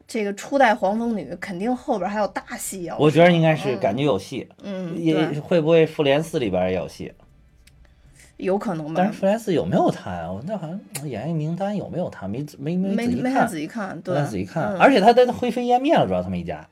[0.09, 2.97] 这个初代黄蜂女肯定后边还有大戏要。
[2.97, 7.12] 我觉得应该是感觉有戏，嗯，也，会不会复联四里边也有戏？
[8.43, 9.12] 有可能吧但是。
[9.12, 10.31] 复联四有没有他呀？
[10.31, 12.28] 我那好像演员名单有没有他？
[12.28, 14.64] 没没没没没太仔细看，仔细看，细看。
[14.74, 16.69] 嗯而且他在灰飞烟灭了，主要他们一家。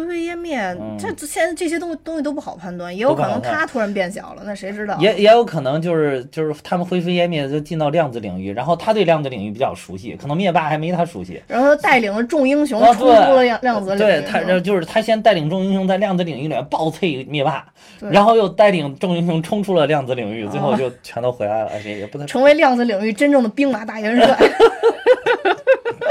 [0.00, 4.96] 灰飞烟灭，嗯这这现在这些东西东西都不好判断，也有可能他突然变小了，那谁知道？
[4.98, 11.42] 也也有可能就是就是他们灰飞烟灭就进到量子领域，然后他对量子领域比较熟悉，可能灭霸还没他熟悉。
[11.46, 17.64] 然后他带领了众英雄啊冲出了量量子领域，对他，嗯就是他先带领众英雄在量子领域里面暴脆灭霸，
[17.98, 21.70] 然后又带领众英雄冲出了量子领域，最后啊就全都回来了。
[21.72, 24.36] 而且也不太成为量子领域真正的兵马大元帅。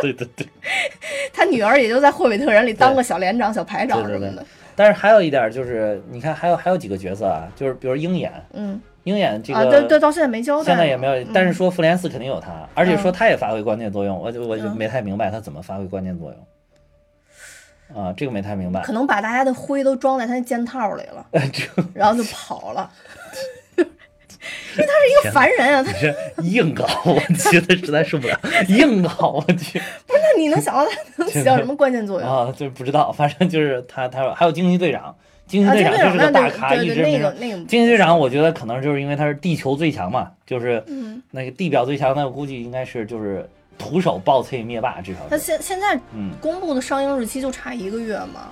[0.02, 0.48] 对 对对。
[1.34, 4.46] 他女儿也就在霍比特人里当个小连长、小排长什么的。
[4.76, 18.06] 但是还有一点就是，你看还有还有几个角色啊，就是比如鹰眼，嗯鹰眼这个、啊，对对，到现在没交代，现在也没有，但是嗯说复联四肯定有他，而且说嗯他也发挥关键作用，我就我就嗯没太明白他怎么发挥关键作用。
[18.06, 18.82] 啊，这个没太明白。
[18.82, 21.26] 可能把大家的灰都装在他那剑套里了，
[21.94, 22.90] 然后就跑了。
[24.76, 27.20] 因为他是一个凡人啊，他是硬搞，我
[27.52, 32.28] 觉得实在受不了，硬搞，我去不是那你能想到他能起到什么关键作用？
[32.30, 35.16] 啊，就不知道，反正就是他，他说还有惊奇队长，
[35.48, 43.48] 惊奇啊，队长就是个大咖，一直那个那个惊奇队长，我觉得可能就是因为他是地球最强嘛，就是嗯，那个地表最强，那我估计应该是就是
[43.78, 45.38] 徒手暴脆灭霸，至少他。
[45.38, 48.52] 现现在嗯，公布的上映日期就差一个月嘛，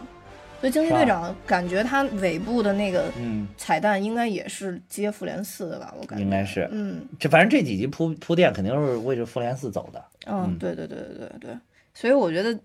[0.59, 5.93] 所以惊奇队长感觉他尾部的那个嗯，彩蛋应该也是接复联四的吧？
[5.99, 10.03] 我感觉应该是嗯这反正这几集铺铺垫肯定是为着复联四走的。
[10.25, 11.57] 嗯嗯，对对对对对对，
[11.93, 12.57] 所以我觉得。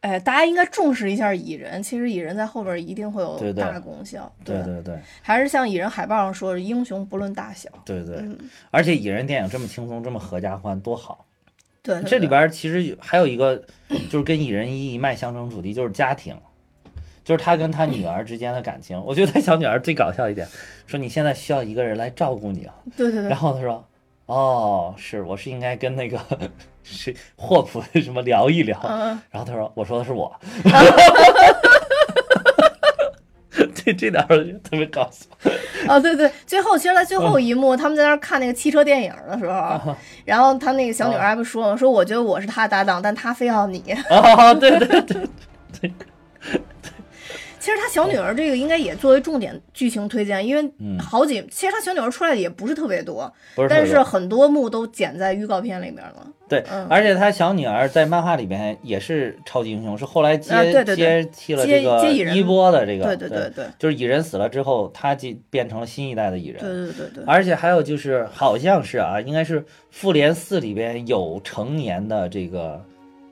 [0.00, 1.80] 哎，大家应该重视一下蚁人。
[1.82, 4.32] 其实蚁人在后边一定会有大功效。
[4.44, 7.68] 对对对还是像蚁人海报上说的，英雄不论大小。
[7.84, 8.36] 对对，嗯，
[8.70, 11.26] 而且蚁人电影这么轻松，这么合家欢，多好。
[11.82, 13.56] 对这里边其实还有一个，
[14.10, 16.36] 就是跟蚁人一一脉相承主题，就是家庭，
[17.28, 18.98] 就是他跟他女儿之间的感情。
[19.04, 20.48] 我觉得他小女儿最搞笑一点，
[20.86, 22.72] 说你现在需要一个人来照顾你啊。
[22.96, 23.84] 对对对然，后他说，
[24.24, 26.18] 哦，是，我是应该跟那个
[26.82, 28.80] 谁霍普 什么聊一聊。
[29.30, 30.34] 然后他说，我说的是我。
[33.74, 34.28] 这这点儿
[34.62, 35.26] 特别搞笑。
[35.86, 39.94] 哦，对对，最后其实，在最后一幕，他们在那儿看那个汽车电影的时候，
[40.24, 41.76] 然后他那个小女儿还不说吗？
[41.76, 43.84] 说我觉得我是他搭档，但他非要你。
[44.08, 45.28] 哦，对，对对
[45.78, 45.92] 对，
[47.58, 50.98] 其实他小女儿这个应该也作为重点剧情推荐，因为嗯。
[50.98, 53.32] 好几，其实他小女儿出来的也不是特别多，
[53.68, 56.26] 但是很多幕都剪在预告片里面了。
[56.48, 56.86] 对，嗯。
[56.88, 62.36] 而且他小女儿在漫画里边也是超级英雄，是后来接、接替了接这个接蚁人。
[62.36, 63.64] 一波的这个，对对对对。
[63.78, 66.60] 就是蚁人死了之后，他就变成了新一代的蚁人。
[66.60, 72.82] 对对对对，而且还有就是，好像是啊，应该是复联四里边有成年的这个，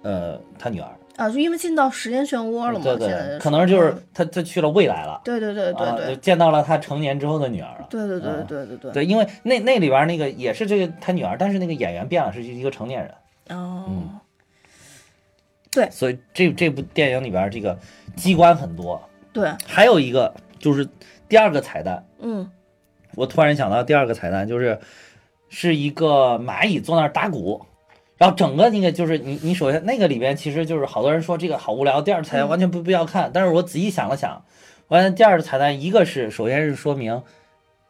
[0.02, 7.86] 呃，他女儿，啊，就因为进到时间漩涡了嘛，对对，可能就是嗯他他去了未来了，对对对对啊，对见到了他成年之后的女儿了。
[7.88, 8.92] 对对对嗯对对对。
[8.92, 13.56] 对，因为那那里边那个也是这个他女儿，但是那个演员变了，是一个成年人。
[13.56, 14.20] 哦，嗯
[15.72, 17.78] 对所以这这部电影里边这个
[18.14, 19.00] 机关很多，
[19.32, 20.86] 对，还有一个就是
[21.28, 22.50] 第二个彩蛋，嗯
[23.14, 24.78] 我突然想到第二个彩蛋就是
[25.48, 27.64] 是一个蚂蚁坐那儿打鼓。
[28.16, 33.30] 然后整个那个就是你，你首先那个里边其实就是好多人说这个好无聊，第二彩蛋嗯完全不必要看。
[33.32, 34.42] 但是我仔细想了想，
[34.88, 37.22] 完了第二个彩蛋一个是首先是说明，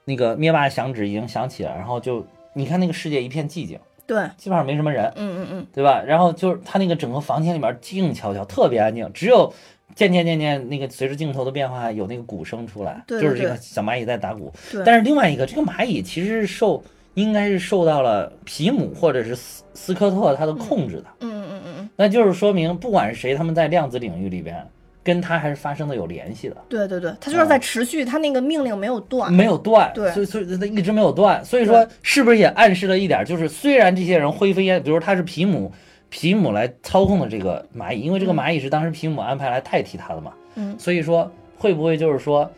[0.05, 6.03] 那个灭霸响指已经响起了，然后就你看那个世界一片寂静，对，基本上没什么人，嗯嗯嗯，对吧？
[6.05, 9.53] 然后就是他那个整个房间里面静悄悄，特别安静，只有
[9.95, 14.53] 渐渐渐渐那个随着镜头的变化，有那个鼓声出来，对对就是这个小蚂蚁在打鼓。
[14.73, 14.83] 对。
[14.85, 16.83] 但是另外一个，这个蚂蚁其实是受
[17.17, 24.65] 应该是受到了皮姆或者是斯斯科特他的控制的，嗯嗯嗯嗯，那就是说明不管是谁，他们在量子领域里边
[25.03, 26.57] 跟他还是发生的有联系的。
[26.69, 29.33] 对对对，他就是在持续，他那个命令没有断。
[29.33, 30.11] 没有断，对。
[30.13, 35.73] 所以所以他一直没有断，所以说是不是也暗示了一点，就是虽然这些人灰飞烟，比如他是皮姆，
[36.11, 40.79] 皮姆来操控的这个蚂蚁，因为这个蚂蚁是当时皮姆安排来代替他的嘛，嗯。
[40.79, 42.51] 所以说会不会就是说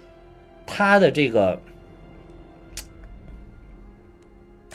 [0.67, 1.61] 他的这个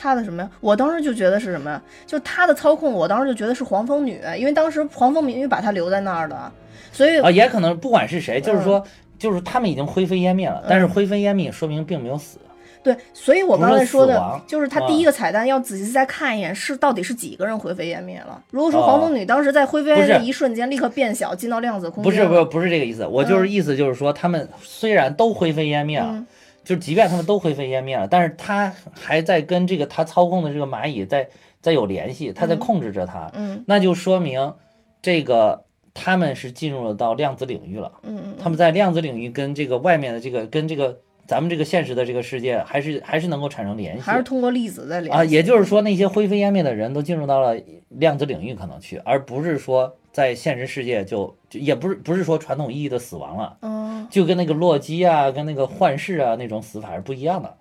[0.04, 0.50] 他的什么呀？
[0.60, 1.80] 我当时就觉得是什么呀？
[2.04, 6.52] 就他的操控，我当时就觉得是黄蜂女，因为当时黄蜂女把他留在那儿的，
[6.92, 8.84] 所以啊，也可能不管是谁，嗯就是说
[9.18, 12.36] 就是他们已经灰飞烟灭了，但是灰飞烟灭说明并没有死，
[12.82, 18.38] 对，所以我刚才说的就是他第一个彩蛋要仔细再看一眼，是到底是几个人灰飞烟灭了。
[18.50, 26.10] 如果说哦黄蜂女当时在灰飞烟灭的一瞬间立刻变小，进到量子空间，不是不是不是这个意思，我就是意思就是说他们虽然都灰飞烟灭了。
[26.10, 26.26] 嗯
[26.64, 31.28] 就即便他们都灰飞烟灭了，但是他还在跟这个他操控的这个蚂蚁在
[31.60, 33.62] 在有联系，他在控制着它，嗯。
[33.66, 34.54] 那就说明
[35.02, 47.54] 这个他们是进入了到量子领域了，嗯嗯他们在量子领域跟这个外面的这个跟这个咱们这个现实的这个世界还是还是能够产生联嗯，系还是通过粒子在联啊，系也就是说那些灰飞烟灭的人都进入到了
[47.88, 53.58] 量子领域可能去，而不是说在现实世界就就也不是不是说传统意义的死亡了。
[53.62, 57.58] 嗯，就跟那个洛基啊，跟那个幻视啊那种死法是不一样的。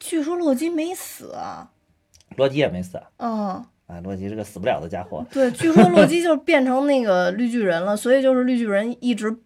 [0.00, 1.70] 据说洛基没死啊，
[2.34, 3.64] 洛基也没死嗯。
[3.86, 5.24] 啊，洛基是个死不了的家伙。
[5.30, 9.36] 对，据说洛基就变成那个绿巨人了，所以就是绿巨人一直，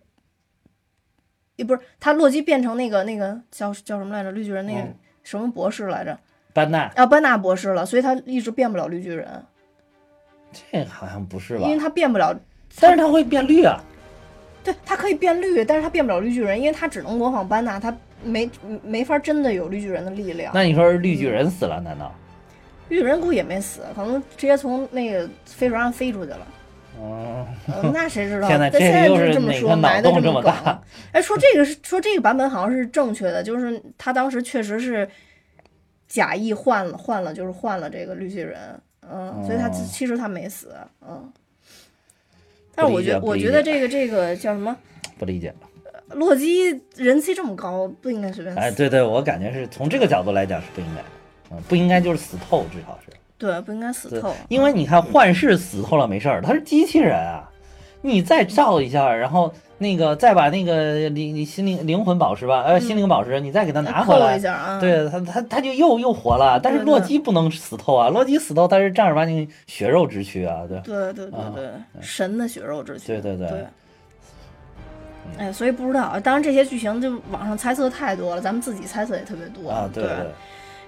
[1.57, 4.33] 也不是他洛基变成那个那个叫叫什么来着？
[4.33, 6.19] 绿巨人那个嗯什么博士来着？
[6.55, 9.45] 班纳，啊，班纳博士了，所以他一直变不了绿巨人，
[10.53, 11.71] 这好像不是吧因？
[11.75, 12.35] 为他变不了，
[12.81, 13.83] 但是他会变绿啊。
[14.63, 18.49] 对他可以变绿，但是他变不了绿巨人，因为他只能模仿班纳，他没
[18.83, 20.53] 没法真的有绿巨人的力量。
[20.55, 21.81] 那你说是绿巨人死了？
[21.81, 22.15] 难道？
[22.91, 26.47] 绿巨人估计也没死，可能直接从那个飞船上飞出去了。
[27.01, 28.49] 嗯，呃那谁知道？
[28.51, 30.79] 现在但现在就是这么说，脑埋的洞这么么大？
[31.13, 35.09] 哎，说这个是说这个版本好像是正确的，就是他当时确实是
[36.07, 38.59] 假意换了换了，就是换了这个绿巨人，
[39.11, 40.75] 嗯，所以他哦其实他没死，
[41.07, 41.33] 嗯。
[42.75, 44.77] 但是我觉理解不理我觉得这个这个叫什么？
[45.19, 45.53] 不理解。
[46.13, 48.61] 洛基人气这么高，不应该随便死。
[48.61, 51.03] 哎，对对，我感觉是从这个角度来讲是不应该，
[51.55, 53.13] 嗯，不应该就是死透，至少是。
[53.39, 57.49] 对，不应该死透。，因为你看幻视死透了没事儿，他是机器人啊，
[58.03, 64.39] 你再照一下，然后那个再把那个灵你心灵灵魂宝石吧，呃，心灵宝石你再给他拿回来
[64.79, 71.71] 对他他他就又又活了，但是洛基不能死透啊，洛基死透他是正儿八经血肉之躯啊，对，对对对啊对，
[72.03, 73.07] 神的血肉之躯。
[73.07, 73.49] 对对对。
[73.49, 73.67] 对。
[75.39, 80.05] 哎，所以不知道，当然这些剧情就网上猜测太多了，咱们自己猜测也特别多啊对，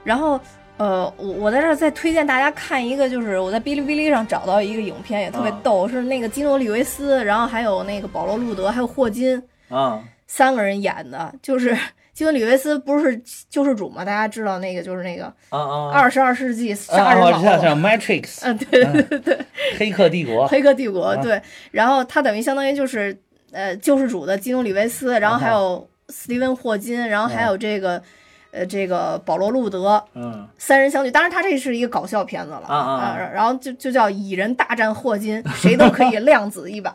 [0.04, 0.38] 然后，
[0.78, 5.60] 呃，我我在这儿再推荐大家看一个，就是我在哔哩哔哩上找到一个影片，也特别啊。
[5.62, 10.02] 逗，是那个基努里维斯，然后还有那个保罗路德，还有霍金啊。
[10.26, 11.76] 三个人演的，就是
[12.14, 19.38] 基努里维斯不是救世主嘛，大家知道那个就是那个啊啊，二十二世纪杀啊，人老我知道，知道头，Matrix， 嗯，对对对对，
[19.78, 21.16] 黑客帝国，黑客帝国啊。
[21.22, 21.40] 对，
[21.70, 23.14] 然后他等于相当于就是
[23.52, 28.02] 呃救世主的基努里维斯，然后还有斯蒂文霍金，然后还有这个
[28.52, 31.10] 呃这个保罗路德嗯三人相聚。
[31.10, 36.94] 当然，他这是一个搞笑片子了啊然后就就叫蚁人大战霍金，谁都可以 量子一把。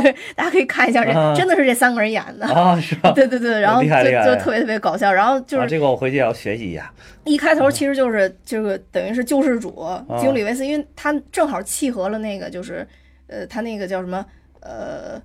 [0.00, 2.46] 对，大家可以看一下，这啊真的是这三个人演的。
[2.46, 3.10] 啊是吧？
[3.12, 6.92] 对对对，然后就就特别特别搞笑，然后就啊，是这个我回去也要学习一下。
[7.24, 12.86] 一开头其实就是这个等于是救世主啊基努里维斯，因为他正好契合了那个就是
[13.28, 14.22] 呃他那个叫什么
[14.60, 14.70] 呃
[15.10, 15.22] 呃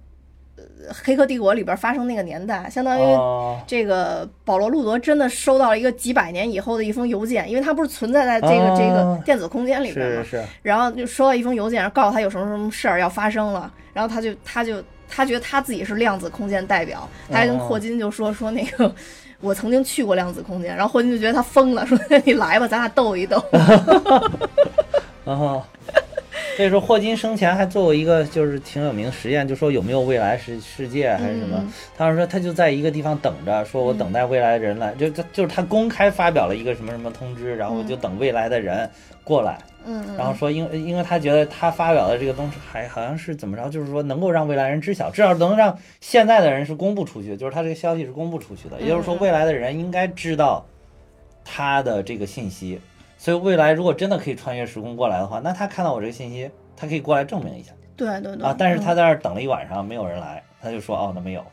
[1.04, 18.94] 黑客帝国里边发生那个年代，相当于哦这个保罗路德真的收到了一个几百年以后的一封邮件，因为他不是存在在这个、哦这个电子空间里边嘛，是然后就收到一封邮件，然后告诉他有什么什么事儿要发生了，然后他就他就他觉得他自己是量子空间代表，他还跟哦霍金就说说那个。
[19.42, 23.42] 我曾经去过量子空间，然后霍金就觉得他疯了，说你来吧，咱俩斗一斗。
[25.24, 25.64] 然后
[26.60, 31.72] 所以说霍金生前还做过一个就是挺有名的实验，就说有没有未来世世界还是什么嗯？
[31.98, 38.90] 他说他就在一个地方等着，说我等待未来的人来，就就就是他公开发表了一个什么什么通知，然后我就等未来的人
[39.24, 39.58] 过来。
[39.86, 50.66] 嗯，然后说，因为因为他觉得他发表的这个东西还好像是怎么着，就是说能够让未来人知晓，至少能让现在的人是公布出去，就是他这个消息是公布出去的，也就是说未来的人应该知道
[51.46, 52.82] 他的这个信息，
[53.20, 58.56] 所以未来如果真的可以穿越时空过来的话，那他看到我这个信息，他可以过来证明一下对对对啊。
[58.58, 61.46] 但是他嗯在那儿等了一晚上，没有人来，他就说哦，那没有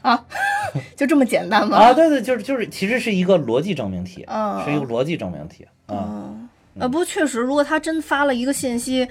[0.00, 0.24] 啊
[0.96, 1.76] 就这么简单吗？
[1.76, 6.06] 啊，对对，就是就是，其实是一个逻辑证明题，嗯是一个逻辑证明题啊。
[6.06, 6.48] 嗯，
[6.78, 9.06] 呃，不过确实，如果他真发了一个信息，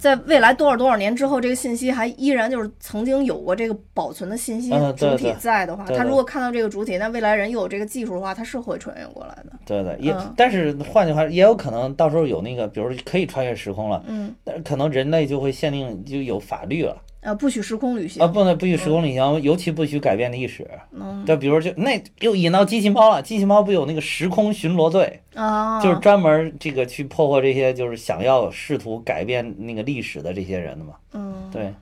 [0.00, 9.52] 在未来多少多少年之后，这个信息还依然就是曾经有过这个保存的信息主体在的话，他如果看到这个主体，那未来人又有这个技术的话，他是会穿越过来的。
[9.66, 10.32] 对对，也、嗯。
[10.34, 18.26] 但是换句话，也有可能到时候有那个，比如说可以穿越时空了，嗯，但是可能人类就会限定就有法律了呃，不许时空旅行啊，。
[18.26, 20.68] 不能不许时空旅行，尤其不许改变历史。
[20.92, 30.94] 嗯就比如就那又引到机器猫了，机器猫不有那个时空巡逻队，啊，就是专门这个去破获这些就是想要试图改变那个历史的这些人的嘛。
[31.12, 31.74] 嗯，对，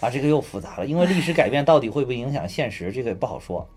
[0.00, 3.68] 啊，这个又复杂了，因为历史改变到底会不会影响现实，这个也不好说。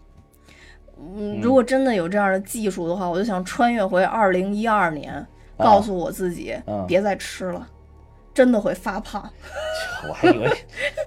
[0.98, 5.26] 嗯，如果真的有这样的技术的话，我就想穿越回二零一二年，
[5.58, 7.68] 告诉我自己嗯别再吃了，
[8.34, 9.30] 真的会发胖。
[10.08, 10.50] 我还以为，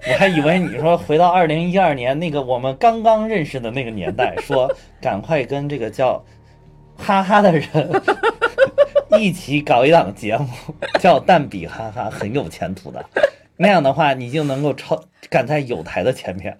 [0.07, 6.23] 我还以为你说回到二零一二年那个我们刚刚认识的那个年代， 说赶快跟这个叫
[6.97, 7.67] 哈哈的人
[9.19, 10.47] 一起搞一档节目，
[10.99, 13.05] 叫蛋比哈哈，很有前途的。
[13.57, 16.59] 那样的话，你就能够超赶在有台的前面，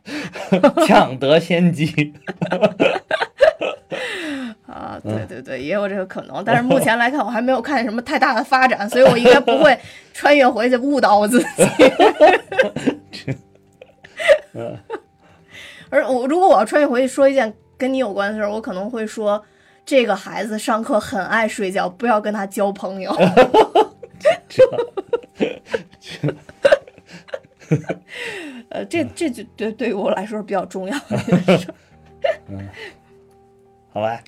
[0.87, 2.13] 抢得先机。
[4.67, 9.77] 啊，嗯对对对，也有这个可能，但是目前来看，我还没有看见什么太大的发展，所以我应该不会
[10.13, 11.45] 穿越回去误导我自己。
[14.53, 14.77] 嗯
[15.89, 19.41] 而我如果我要穿越回去说一件跟你有关的事儿，我可能会说，
[19.85, 23.15] 这个孩子上课很爱睡觉，不要跟他交朋友。
[28.69, 31.17] 呃，这这就对对于我来说是比较重要的
[31.57, 31.67] 事。
[33.97, 34.21] 好吧，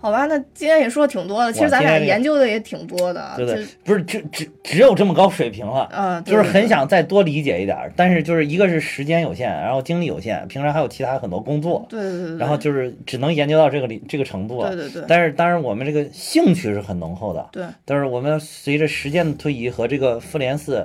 [0.00, 5.80] 好吧，那今天也说的挺多的，其实咱俩研究的也挺多的，对对，不是只只只有这么高水平了。
[5.92, 14.68] 啊，对就是很想再多理解一点儿，但是就是一个是时间有限，然后精力有限，平常还有其他很多工作，对对对对，然后就是只能研究到这个里这个程度了。
[14.68, 20.78] 对对对但是当然我们这个兴趣是很浓厚的，对但是我们随着时间的推移和这个《复联四》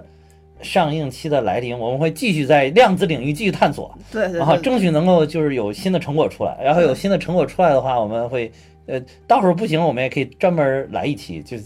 [0.65, 6.57] 上映期的来临，我们会继续在量子领域继续探索，对对然后，争取能够就是有新的成果出来。
[6.61, 8.51] 然后有新的成果出来的话，我们会
[8.87, 11.63] 呃，到时候不行，我们也可以专门来一期就是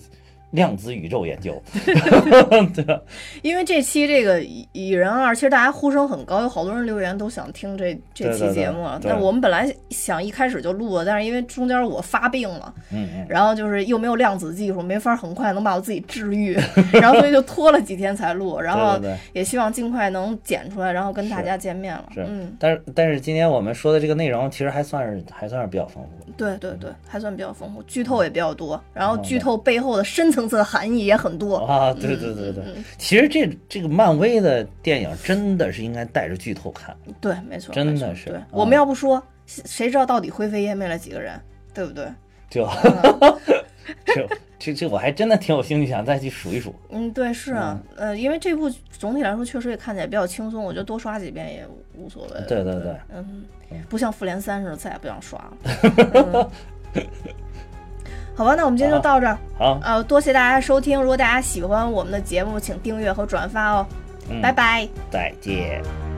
[0.51, 1.61] 量子宇宙研究，
[2.73, 3.01] 对？
[3.41, 13.25] 因为这期这个蚁蚁人二，其实大家呼声很高，有好多人留言都想听这这期节目但我们本来想一开始就录了，但是因为中间我发病了，嗯嗯。
[13.29, 16.57] 然后就是又没有量子技术，没法很快能把我自己治愈，
[16.93, 18.59] 然后所以就拖了几天才录。
[18.59, 18.99] 然后
[19.33, 22.05] 也希望尽快能剪出来，然后跟大家见面了。
[22.13, 26.31] 是嗯，但是但是今天我们说的这个内容其实还算是还算是比较丰富。
[26.37, 31.57] 对对对，还算比较丰富，剧透也比较多，然后哦剧透背后的深层次的含义也很多。
[31.57, 41.39] 啊，对对对对，嗯其实这这个漫威的电影真的是应该带着剧透看，对，没错，真的是对，是嗯我们要不说，谁谁知道到底灰飞烟灭了几个人，
[41.73, 42.05] 对不对？
[42.49, 42.67] 就
[44.05, 46.73] 这这这我还真的挺有兴趣想再去数一数。
[46.89, 52.41] 嗯，对，是啊，呃，因为这部总体来说确实也看起来比较轻松，我觉得多刷几遍也无所谓。
[52.47, 53.45] 对对对，嗯，
[53.87, 56.51] 不像复联三似的，再也不想刷了。
[56.95, 57.05] 嗯
[58.39, 59.37] 好吧，那我们今天就到这儿。
[59.57, 63.85] 好，呃，多谢大家收听，如果大家喜欢我们的节目，请订阅和转发哦。
[64.29, 64.87] 嗯拜拜。
[65.11, 66.08] 再见。